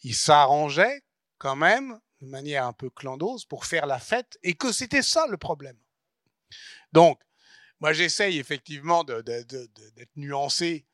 ils 0.02 0.14
s'arrangeaient 0.14 1.02
quand 1.38 1.56
même 1.56 2.00
de 2.20 2.26
manière 2.26 2.64
un 2.64 2.72
peu 2.72 2.88
clandose 2.88 3.44
pour 3.44 3.66
faire 3.66 3.86
la 3.86 3.98
fête 3.98 4.38
et 4.42 4.54
que 4.54 4.72
c'était 4.72 5.02
ça 5.02 5.26
le 5.26 5.36
problème. 5.36 5.78
Donc, 6.92 7.20
moi 7.80 7.92
j'essaye 7.92 8.38
effectivement 8.38 9.04
d'être 9.04 10.16
nuancé 10.16 10.86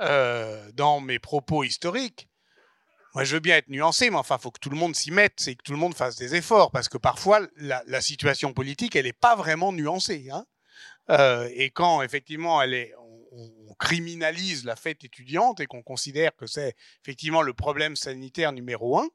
euh, 0.00 0.72
dans 0.72 1.00
mes 1.00 1.18
propos 1.18 1.62
historiques, 1.62 2.28
moi, 3.16 3.24
je 3.24 3.32
veux 3.32 3.40
bien 3.40 3.56
être 3.56 3.70
nuancé, 3.70 4.10
mais 4.10 4.18
enfin, 4.18 4.36
faut 4.36 4.50
que 4.50 4.60
tout 4.60 4.68
le 4.68 4.76
monde 4.76 4.94
s'y 4.94 5.10
mette, 5.10 5.40
c'est 5.40 5.54
que 5.54 5.62
tout 5.62 5.72
le 5.72 5.78
monde 5.78 5.94
fasse 5.94 6.16
des 6.16 6.34
efforts, 6.34 6.70
parce 6.70 6.90
que 6.90 6.98
parfois, 6.98 7.40
la, 7.56 8.02
situation 8.02 8.52
politique, 8.52 8.94
elle 8.94 9.06
n'est 9.06 9.14
pas 9.14 9.34
vraiment 9.34 9.72
nuancée. 9.72 10.28
Hein. 10.30 10.44
Euh, 11.08 11.48
et 11.54 11.70
quand, 11.70 12.02
effectivement, 12.02 12.58
on, 12.58 13.74
criminalise 13.78 14.66
la 14.66 14.76
fête 14.76 15.02
étudiante 15.02 15.60
et 15.60 15.66
qu'on 15.66 15.82
considère 15.82 16.36
que 16.36 16.46
c'est 16.46 16.76
effectivement 17.02 17.40
le 17.40 17.54
problème 17.54 17.96
sanitaire 17.96 18.52
numéro 18.52 18.98
un, 18.98 19.08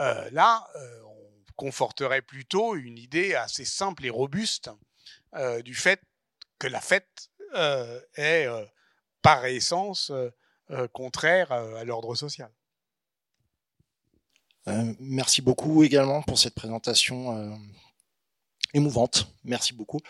euh, 0.00 0.30
là, 0.32 0.66
euh, 0.76 1.02
on 1.02 1.44
conforterait 1.56 2.22
plutôt 2.22 2.74
une 2.74 2.96
idée 2.96 3.34
assez 3.34 3.66
simple 3.66 4.06
et 4.06 4.10
robuste 4.10 4.70
du 5.62 5.74
fait 5.74 6.00
que 6.58 6.68
la 6.68 6.80
fête 6.80 7.28
est, 8.16 8.48
par 9.20 9.44
essence, 9.44 10.10
euh, 10.70 10.86
contraire 10.88 11.50
euh, 11.50 11.76
à 11.76 11.84
l'ordre 11.84 12.14
social. 12.14 12.50
Euh, 14.68 14.92
merci 15.00 15.40
beaucoup 15.40 15.82
également 15.82 16.20
pour 16.22 16.38
cette 16.38 16.54
présentation 16.54 17.58
émouvante. 18.74 19.32
Merci 19.44 19.72
beaucoup. 19.72 20.00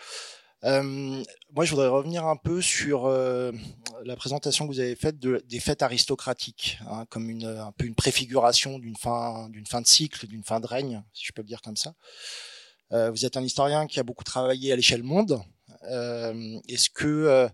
moi, 0.63 1.63
je 1.63 1.69
voudrais 1.69 1.87
revenir 1.87 2.25
un 2.25 2.35
peu 2.35 2.61
sur 2.61 3.07
la 3.07 4.15
présentation 4.17 4.67
que 4.67 4.73
vous 4.73 4.81
avez 4.81 4.97
faite 4.97 5.17
de, 5.17 5.41
des 5.47 5.61
fêtes 5.61 5.81
aristocratiques, 5.81 6.77
hein, 6.89 7.05
comme 7.09 7.29
un 7.41 7.71
peu 7.71 7.85
une 7.85 7.95
préfiguration 7.95 8.79
d'une 8.79 8.97
fin, 8.97 9.47
d'une 9.47 9.65
fin 9.65 9.79
de 9.79 9.87
cycle, 9.87 10.27
d'une 10.27 10.43
fin 10.43 10.59
de 10.59 10.67
règne, 10.67 11.01
si 11.13 11.25
je 11.25 11.31
peux 11.31 11.41
le 11.41 11.47
dire 11.47 11.61
comme 11.61 11.77
ça. 11.77 11.93
vous 12.91 13.25
êtes 13.25 13.37
un 13.37 13.43
historien 13.43 13.87
qui 13.87 14.01
a 14.01 14.03
beaucoup 14.03 14.25
travaillé 14.25 14.73
à 14.73 14.75
l'échelle 14.75 15.03
monde. 15.03 15.41
Est-ce 15.83 16.89
que 16.89 17.49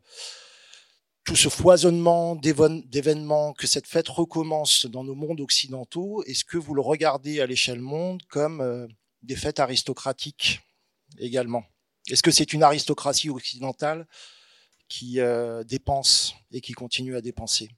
tout 1.26 1.36
ce 1.36 1.50
foisonnement 1.50 2.36
d'événements, 2.36 3.54
que 3.54 3.66
cette 3.66 3.88
fête 3.88 4.08
recommence 4.08 4.86
dans 4.86 5.04
nos 5.04 5.16
mondes 5.16 5.42
occidentaux, 5.42 6.24
est-ce 6.26 6.46
que 6.46 6.58
vous 6.58 6.76
le 6.76 6.82
regardez 6.82 7.42
à 7.42 7.48
l'échelle 7.48 7.82
monde 7.82 8.22
comme 8.30 8.62
euh, 8.62 8.88
des 9.24 9.36
fêtes 9.36 9.60
aristocratiques 9.60 10.62
également? 11.18 11.66
Est-ce 12.10 12.22
que 12.22 12.30
c'est 12.30 12.54
une 12.54 12.62
aristocratie 12.62 13.32
occidentale 13.32 14.08
qui 14.88 15.20
euh, 15.20 15.64
dépense 15.64 16.36
et 16.52 16.62
qui 16.62 16.74
continue 16.74 17.16
à 17.16 17.22
dépenser? 17.22 17.70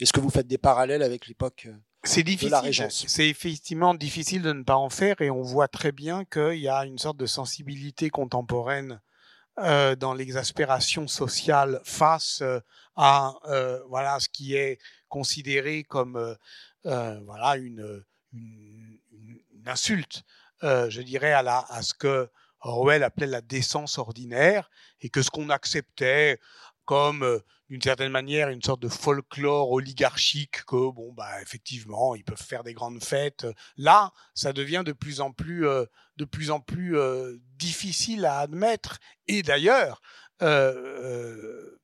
Est-ce 0.00 0.12
que 0.12 0.20
vous 0.20 0.30
faites 0.30 0.48
des 0.48 0.58
parallèles 0.58 1.02
avec 1.02 1.28
l'époque 1.28 1.68
euh, 1.68 1.76
c'est 2.04 2.22
difficile. 2.22 2.88
C'est 2.88 3.28
effectivement 3.28 3.92
difficile 3.92 4.42
de 4.42 4.52
ne 4.52 4.62
pas 4.62 4.76
en 4.76 4.90
faire 4.90 5.20
et 5.20 5.28
on 5.28 5.42
voit 5.42 5.66
très 5.66 5.90
bien 5.90 6.24
qu'il 6.24 6.58
y 6.58 6.68
a 6.68 6.84
une 6.84 6.98
sorte 6.98 7.16
de 7.16 7.26
sensibilité 7.26 8.10
contemporaine 8.10 9.00
euh, 9.58 9.96
dans 9.96 10.12
l'exaspération 10.12 11.08
sociale 11.08 11.80
face 11.82 12.42
euh, 12.42 12.60
à 12.94 13.34
euh, 13.46 13.82
voilà 13.88 14.20
ce 14.20 14.28
qui 14.28 14.54
est 14.54 14.78
considéré 15.08 15.82
comme 15.84 16.36
voilà 16.84 17.56
une, 17.56 18.04
une, 18.32 18.98
une 19.10 19.68
insulte, 19.68 20.22
je 20.62 21.00
dirais 21.00 21.32
à 21.32 21.42
la 21.42 21.64
à 21.68 21.82
ce 21.82 21.94
que 21.94 22.28
Orwell 22.60 23.02
appelait 23.02 23.26
la 23.26 23.40
décence 23.40 23.98
ordinaire 23.98 24.70
et 25.00 25.08
que 25.08 25.22
ce 25.22 25.30
qu'on 25.30 25.50
acceptait 25.50 26.38
comme 26.84 27.40
d'une 27.68 27.82
certaine 27.82 28.12
manière 28.12 28.48
une 28.48 28.62
sorte 28.62 28.80
de 28.80 28.88
folklore 28.88 29.72
oligarchique 29.72 30.64
que 30.64 30.90
bon 30.90 31.12
bah 31.12 31.42
effectivement 31.42 32.14
ils 32.14 32.24
peuvent 32.24 32.42
faire 32.42 32.62
des 32.62 32.74
grandes 32.74 33.02
fêtes. 33.02 33.46
Là 33.76 34.12
ça 34.34 34.52
devient 34.52 34.82
de 34.84 34.92
plus 34.92 35.20
en 35.20 35.32
plus 35.32 35.66
euh, 35.66 35.84
de 36.16 36.24
plus 36.24 36.50
en 36.50 36.60
plus 36.60 36.98
euh, 36.98 37.36
difficile 37.56 38.24
à 38.24 38.40
admettre 38.40 38.98
et 39.26 39.42
d'ailleurs 39.42 40.00
euh, 40.42 41.78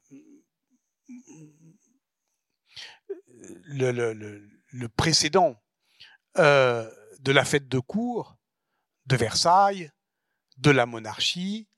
le, 3.65 4.87
précédent 4.89 5.57
de 6.37 7.33
la 7.33 7.45
fête 7.45 7.69
de 7.69 7.79
cour 7.79 8.37
de 9.07 9.17
Versailles 9.17 9.91
de 10.59 10.71
la 10.71 10.87
monarchie 10.87 11.69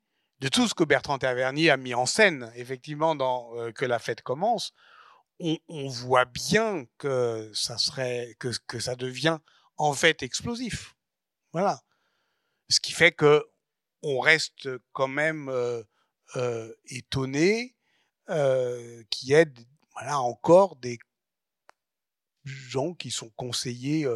de 0.44 0.48
tout 0.48 0.68
ce 0.68 0.74
que 0.74 0.84
Bertrand 0.84 1.18
Tavernier 1.18 1.70
a 1.70 1.78
mis 1.78 1.94
en 1.94 2.04
scène, 2.04 2.52
effectivement, 2.54 3.14
dans 3.14 3.56
euh, 3.56 3.72
Que 3.72 3.86
la 3.86 3.98
fête 3.98 4.20
commence, 4.20 4.72
on, 5.40 5.88
voit 5.88 6.26
bien 6.26 6.84
que 6.98 7.50
ça 7.54 7.78
serait, 7.78 8.36
que 8.38 8.78
ça 8.78 8.94
devient 8.94 9.38
en 9.78 9.94
fait 9.94 10.22
explosif. 10.22 10.94
Voilà. 11.52 11.80
Ce 12.74 12.80
qui 12.80 12.92
fait 12.92 13.12
que 13.12 13.46
on 14.02 14.18
reste 14.18 14.68
quand 14.92 15.06
même 15.06 15.48
euh, 15.48 15.84
euh, 16.34 16.74
étonné 16.86 17.76
qu'il 18.26 19.28
y 19.28 19.32
ait 19.32 19.46
voilà, 19.92 20.18
encore 20.18 20.74
des 20.76 20.98
gens 22.42 22.94
qui 22.94 23.12
sont 23.12 23.30
conseillers 23.36 24.08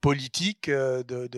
politiques 0.00 0.70
de, 0.70 1.28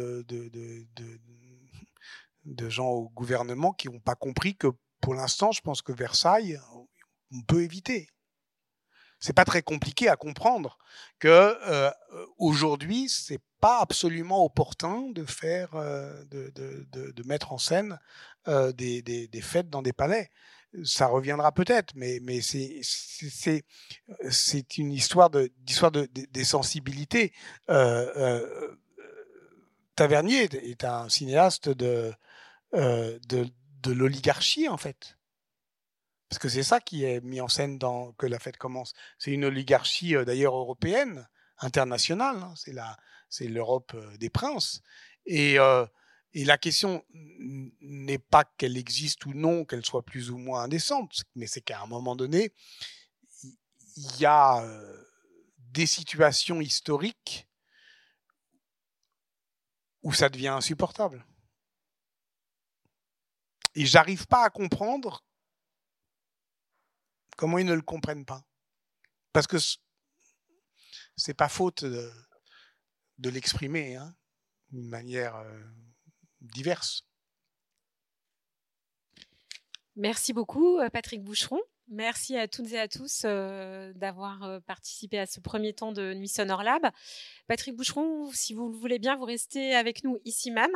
de 2.44 2.68
gens 2.68 2.88
au 2.88 3.08
gouvernement 3.08 3.72
qui 3.72 3.88
n'ont 3.88 4.00
pas 4.00 4.16
compris 4.16 4.54
que 4.54 4.68
pour 5.00 5.14
l'instant, 5.14 5.50
je 5.50 5.62
pense 5.62 5.80
que 5.80 5.92
Versailles, 5.92 6.60
on 7.32 7.40
peut 7.42 7.62
éviter. 7.62 8.10
C'est 9.24 9.32
pas 9.32 9.46
très 9.46 9.62
compliqué 9.62 10.10
à 10.10 10.16
comprendre 10.16 10.76
que 11.18 11.28
euh, 11.66 11.90
aujourd'hui, 12.36 13.08
c'est 13.08 13.40
pas 13.58 13.80
absolument 13.80 14.44
opportun 14.44 15.08
de 15.12 15.24
faire, 15.24 15.74
euh, 15.76 16.22
de, 16.26 16.52
de, 16.54 17.10
de, 17.10 17.22
mettre 17.26 17.54
en 17.54 17.56
scène 17.56 17.98
euh, 18.48 18.70
des, 18.72 19.00
des, 19.00 19.26
des, 19.26 19.40
fêtes 19.40 19.70
dans 19.70 19.80
des 19.80 19.94
palais. 19.94 20.28
Ça 20.84 21.06
reviendra 21.06 21.52
peut-être, 21.52 21.94
mais, 21.94 22.18
mais 22.20 22.42
c'est, 22.42 22.82
une 24.76 24.92
histoire 24.92 25.30
de, 25.30 25.50
d'histoire 25.56 25.90
de, 25.90 26.04
des 26.04 26.44
sensibilités. 26.44 27.32
Euh, 27.70 28.76
Tavernier 29.96 30.50
est 30.52 30.84
un 30.84 31.08
cinéaste 31.08 31.70
de, 31.70 32.12
de, 32.74 33.48
de 33.82 33.90
l'oligarchie, 33.90 34.68
en 34.68 34.76
fait. 34.76 35.16
Parce 36.28 36.38
que 36.38 36.48
c'est 36.48 36.62
ça 36.62 36.80
qui 36.80 37.04
est 37.04 37.20
mis 37.20 37.40
en 37.40 37.48
scène 37.48 37.78
dans 37.78 38.12
que 38.12 38.26
la 38.26 38.38
fête 38.38 38.56
commence. 38.56 38.92
C'est 39.18 39.30
une 39.30 39.44
oligarchie, 39.44 40.16
euh, 40.16 40.24
d'ailleurs, 40.24 40.56
européenne, 40.56 41.28
internationale. 41.58 42.36
Hein. 42.36 42.54
C'est 42.56 42.72
la, 42.72 42.96
c'est 43.28 43.48
l'Europe 43.48 43.96
des 44.18 44.30
princes. 44.30 44.80
Et, 45.26 45.56
et 46.34 46.44
la 46.44 46.58
question 46.58 47.02
n'est 47.80 48.18
pas 48.18 48.44
qu'elle 48.44 48.76
existe 48.76 49.24
ou 49.24 49.32
non, 49.32 49.64
qu'elle 49.64 49.84
soit 49.84 50.04
plus 50.04 50.30
ou 50.30 50.36
moins 50.36 50.64
indécente, 50.64 51.24
mais 51.34 51.46
c'est 51.46 51.62
qu'à 51.62 51.80
un 51.80 51.86
moment 51.86 52.14
donné, 52.14 52.52
il 53.96 54.20
y 54.20 54.26
a 54.26 54.62
des 55.58 55.86
situations 55.86 56.60
historiques 56.60 57.48
où 60.02 60.12
ça 60.12 60.28
devient 60.28 60.48
insupportable. 60.48 61.26
Et 63.74 63.86
j'arrive 63.86 64.26
pas 64.26 64.44
à 64.44 64.50
comprendre 64.50 65.24
comment 67.36 67.58
ils 67.58 67.66
ne 67.66 67.74
le 67.74 67.82
comprennent 67.82 68.24
pas. 68.24 68.44
Parce 69.32 69.46
que 69.46 69.56
c'est 71.16 71.34
pas 71.34 71.48
faute 71.48 71.84
de, 71.84 72.10
l'exprimer 73.30 73.96
hein, 73.96 74.14
d'une 74.70 74.88
manière 74.88 75.36
euh, 75.36 75.62
diverse. 76.40 77.06
Merci 79.96 80.32
beaucoup, 80.32 80.78
euh, 80.78 80.90
Patrick 80.90 81.22
Boucheron. 81.22 81.60
Merci 81.88 82.36
à 82.36 82.48
toutes 82.48 82.72
et 82.72 82.80
à 82.80 82.88
tous 82.88 83.22
euh, 83.24 83.92
d'avoir 83.94 84.60
participé 84.62 85.18
à 85.18 85.26
ce 85.26 85.40
premier 85.40 85.74
temps 85.74 85.92
de 85.92 86.14
Nuit 86.14 86.28
Sonore 86.28 86.62
Lab. 86.62 86.90
Patrick 87.46 87.76
Boucheron, 87.76 88.30
si 88.32 88.54
vous 88.54 88.70
le 88.70 88.76
voulez 88.76 88.98
bien, 88.98 89.16
vous 89.16 89.24
restez 89.24 89.74
avec 89.74 90.02
nous 90.02 90.18
ici 90.24 90.50
même. 90.50 90.72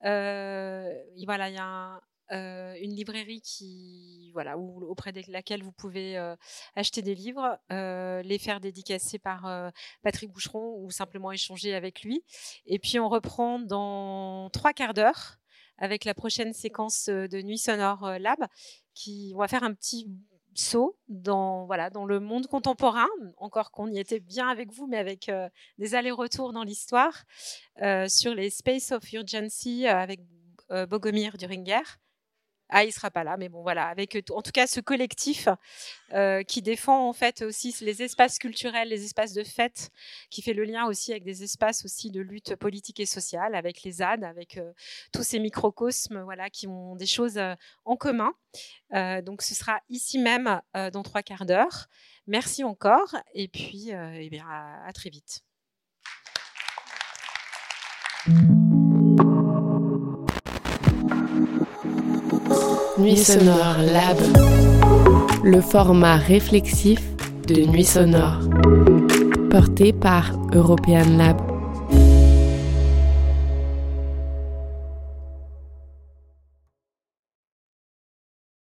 voilà, 0.00 1.50
il 1.50 1.54
y 1.54 1.58
a 1.58 1.64
un, 1.64 2.00
euh, 2.32 2.74
une 2.80 2.94
librairie 2.94 3.42
qui, 3.42 4.30
voilà, 4.32 4.56
auprès 4.56 5.12
de 5.12 5.20
laquelle 5.28 5.62
vous 5.62 5.72
pouvez 5.72 6.16
euh, 6.16 6.34
acheter 6.76 7.02
des 7.02 7.14
livres, 7.14 7.58
euh, 7.70 8.22
les 8.22 8.38
faire 8.38 8.58
dédicacer 8.58 9.18
par 9.18 9.70
Patrick 10.02 10.30
Boucheron 10.32 10.82
ou 10.82 10.90
simplement 10.90 11.30
échanger 11.30 11.74
avec 11.74 12.02
lui. 12.02 12.24
Et 12.64 12.78
puis 12.78 12.98
on 12.98 13.08
reprend 13.08 13.58
dans 13.58 14.48
trois 14.50 14.72
quarts 14.72 14.94
d'heure 14.94 15.36
avec 15.76 16.04
la 16.04 16.14
prochaine 16.14 16.54
séquence 16.54 17.08
de 17.08 17.42
Nuit 17.42 17.58
Sonore 17.58 18.18
Lab, 18.18 18.38
qui 18.94 19.32
on 19.34 19.38
va 19.38 19.48
faire 19.48 19.64
un 19.64 19.74
petit 19.74 20.08
saut 20.54 20.98
dans 21.08 21.66
voilà 21.66 21.90
dans 21.90 22.04
le 22.04 22.20
monde 22.20 22.46
contemporain 22.46 23.08
encore 23.38 23.70
qu'on 23.70 23.90
y 23.90 23.98
était 23.98 24.20
bien 24.20 24.48
avec 24.48 24.70
vous 24.70 24.86
mais 24.86 24.98
avec 24.98 25.30
des 25.78 25.94
allers-retours 25.94 26.52
dans 26.52 26.62
l'histoire 26.62 27.24
sur 28.08 28.34
les 28.34 28.50
Space 28.50 28.92
of 28.92 29.10
Urgency 29.12 29.86
avec 29.86 30.20
Bogomir 30.68 31.38
Duringer 31.38 31.82
ah, 32.74 32.84
il 32.84 32.92
sera 32.92 33.10
pas 33.10 33.22
là, 33.22 33.36
mais 33.36 33.50
bon, 33.50 33.60
voilà, 33.60 33.86
avec 33.86 34.16
en 34.30 34.40
tout 34.40 34.50
cas 34.50 34.66
ce 34.66 34.80
collectif 34.80 35.46
euh, 36.14 36.42
qui 36.42 36.62
défend 36.62 37.06
en 37.06 37.12
fait 37.12 37.42
aussi 37.42 37.76
les 37.82 38.02
espaces 38.02 38.38
culturels, 38.38 38.88
les 38.88 39.04
espaces 39.04 39.34
de 39.34 39.44
fête, 39.44 39.90
qui 40.30 40.40
fait 40.40 40.54
le 40.54 40.64
lien 40.64 40.86
aussi 40.86 41.10
avec 41.10 41.22
des 41.22 41.42
espaces 41.44 41.84
aussi 41.84 42.10
de 42.10 42.22
lutte 42.22 42.56
politique 42.56 42.98
et 42.98 43.04
sociale, 43.04 43.54
avec 43.54 43.82
les 43.82 43.92
ZAD, 43.92 44.24
avec 44.24 44.56
euh, 44.56 44.72
tous 45.12 45.22
ces 45.22 45.38
microcosmes, 45.38 46.22
voilà, 46.22 46.48
qui 46.48 46.66
ont 46.66 46.96
des 46.96 47.06
choses 47.06 47.36
euh, 47.36 47.54
en 47.84 47.96
commun. 47.96 48.32
donc, 49.22 49.42
ce 49.42 49.54
sera 49.54 49.80
ici 49.88 50.18
même 50.18 50.60
dans 50.74 51.02
trois 51.02 51.22
quarts 51.22 51.46
d'heure. 51.46 51.88
Merci 52.26 52.64
encore, 52.64 53.16
et 53.34 53.48
puis, 53.48 53.90
eh 53.90 54.30
bien, 54.30 54.46
à 54.46 54.92
très 54.92 55.10
vite. 55.10 55.42
Nuit 63.02 63.16
sonore 63.16 63.78
lab. 63.92 64.16
Le 65.42 65.60
format 65.60 66.18
réflexif 66.18 67.00
de 67.48 67.66
Nuit 67.66 67.84
sonore. 67.84 68.38
Porté 69.50 69.92
par 69.92 70.30
European 70.54 71.18
Lab. 71.18 71.51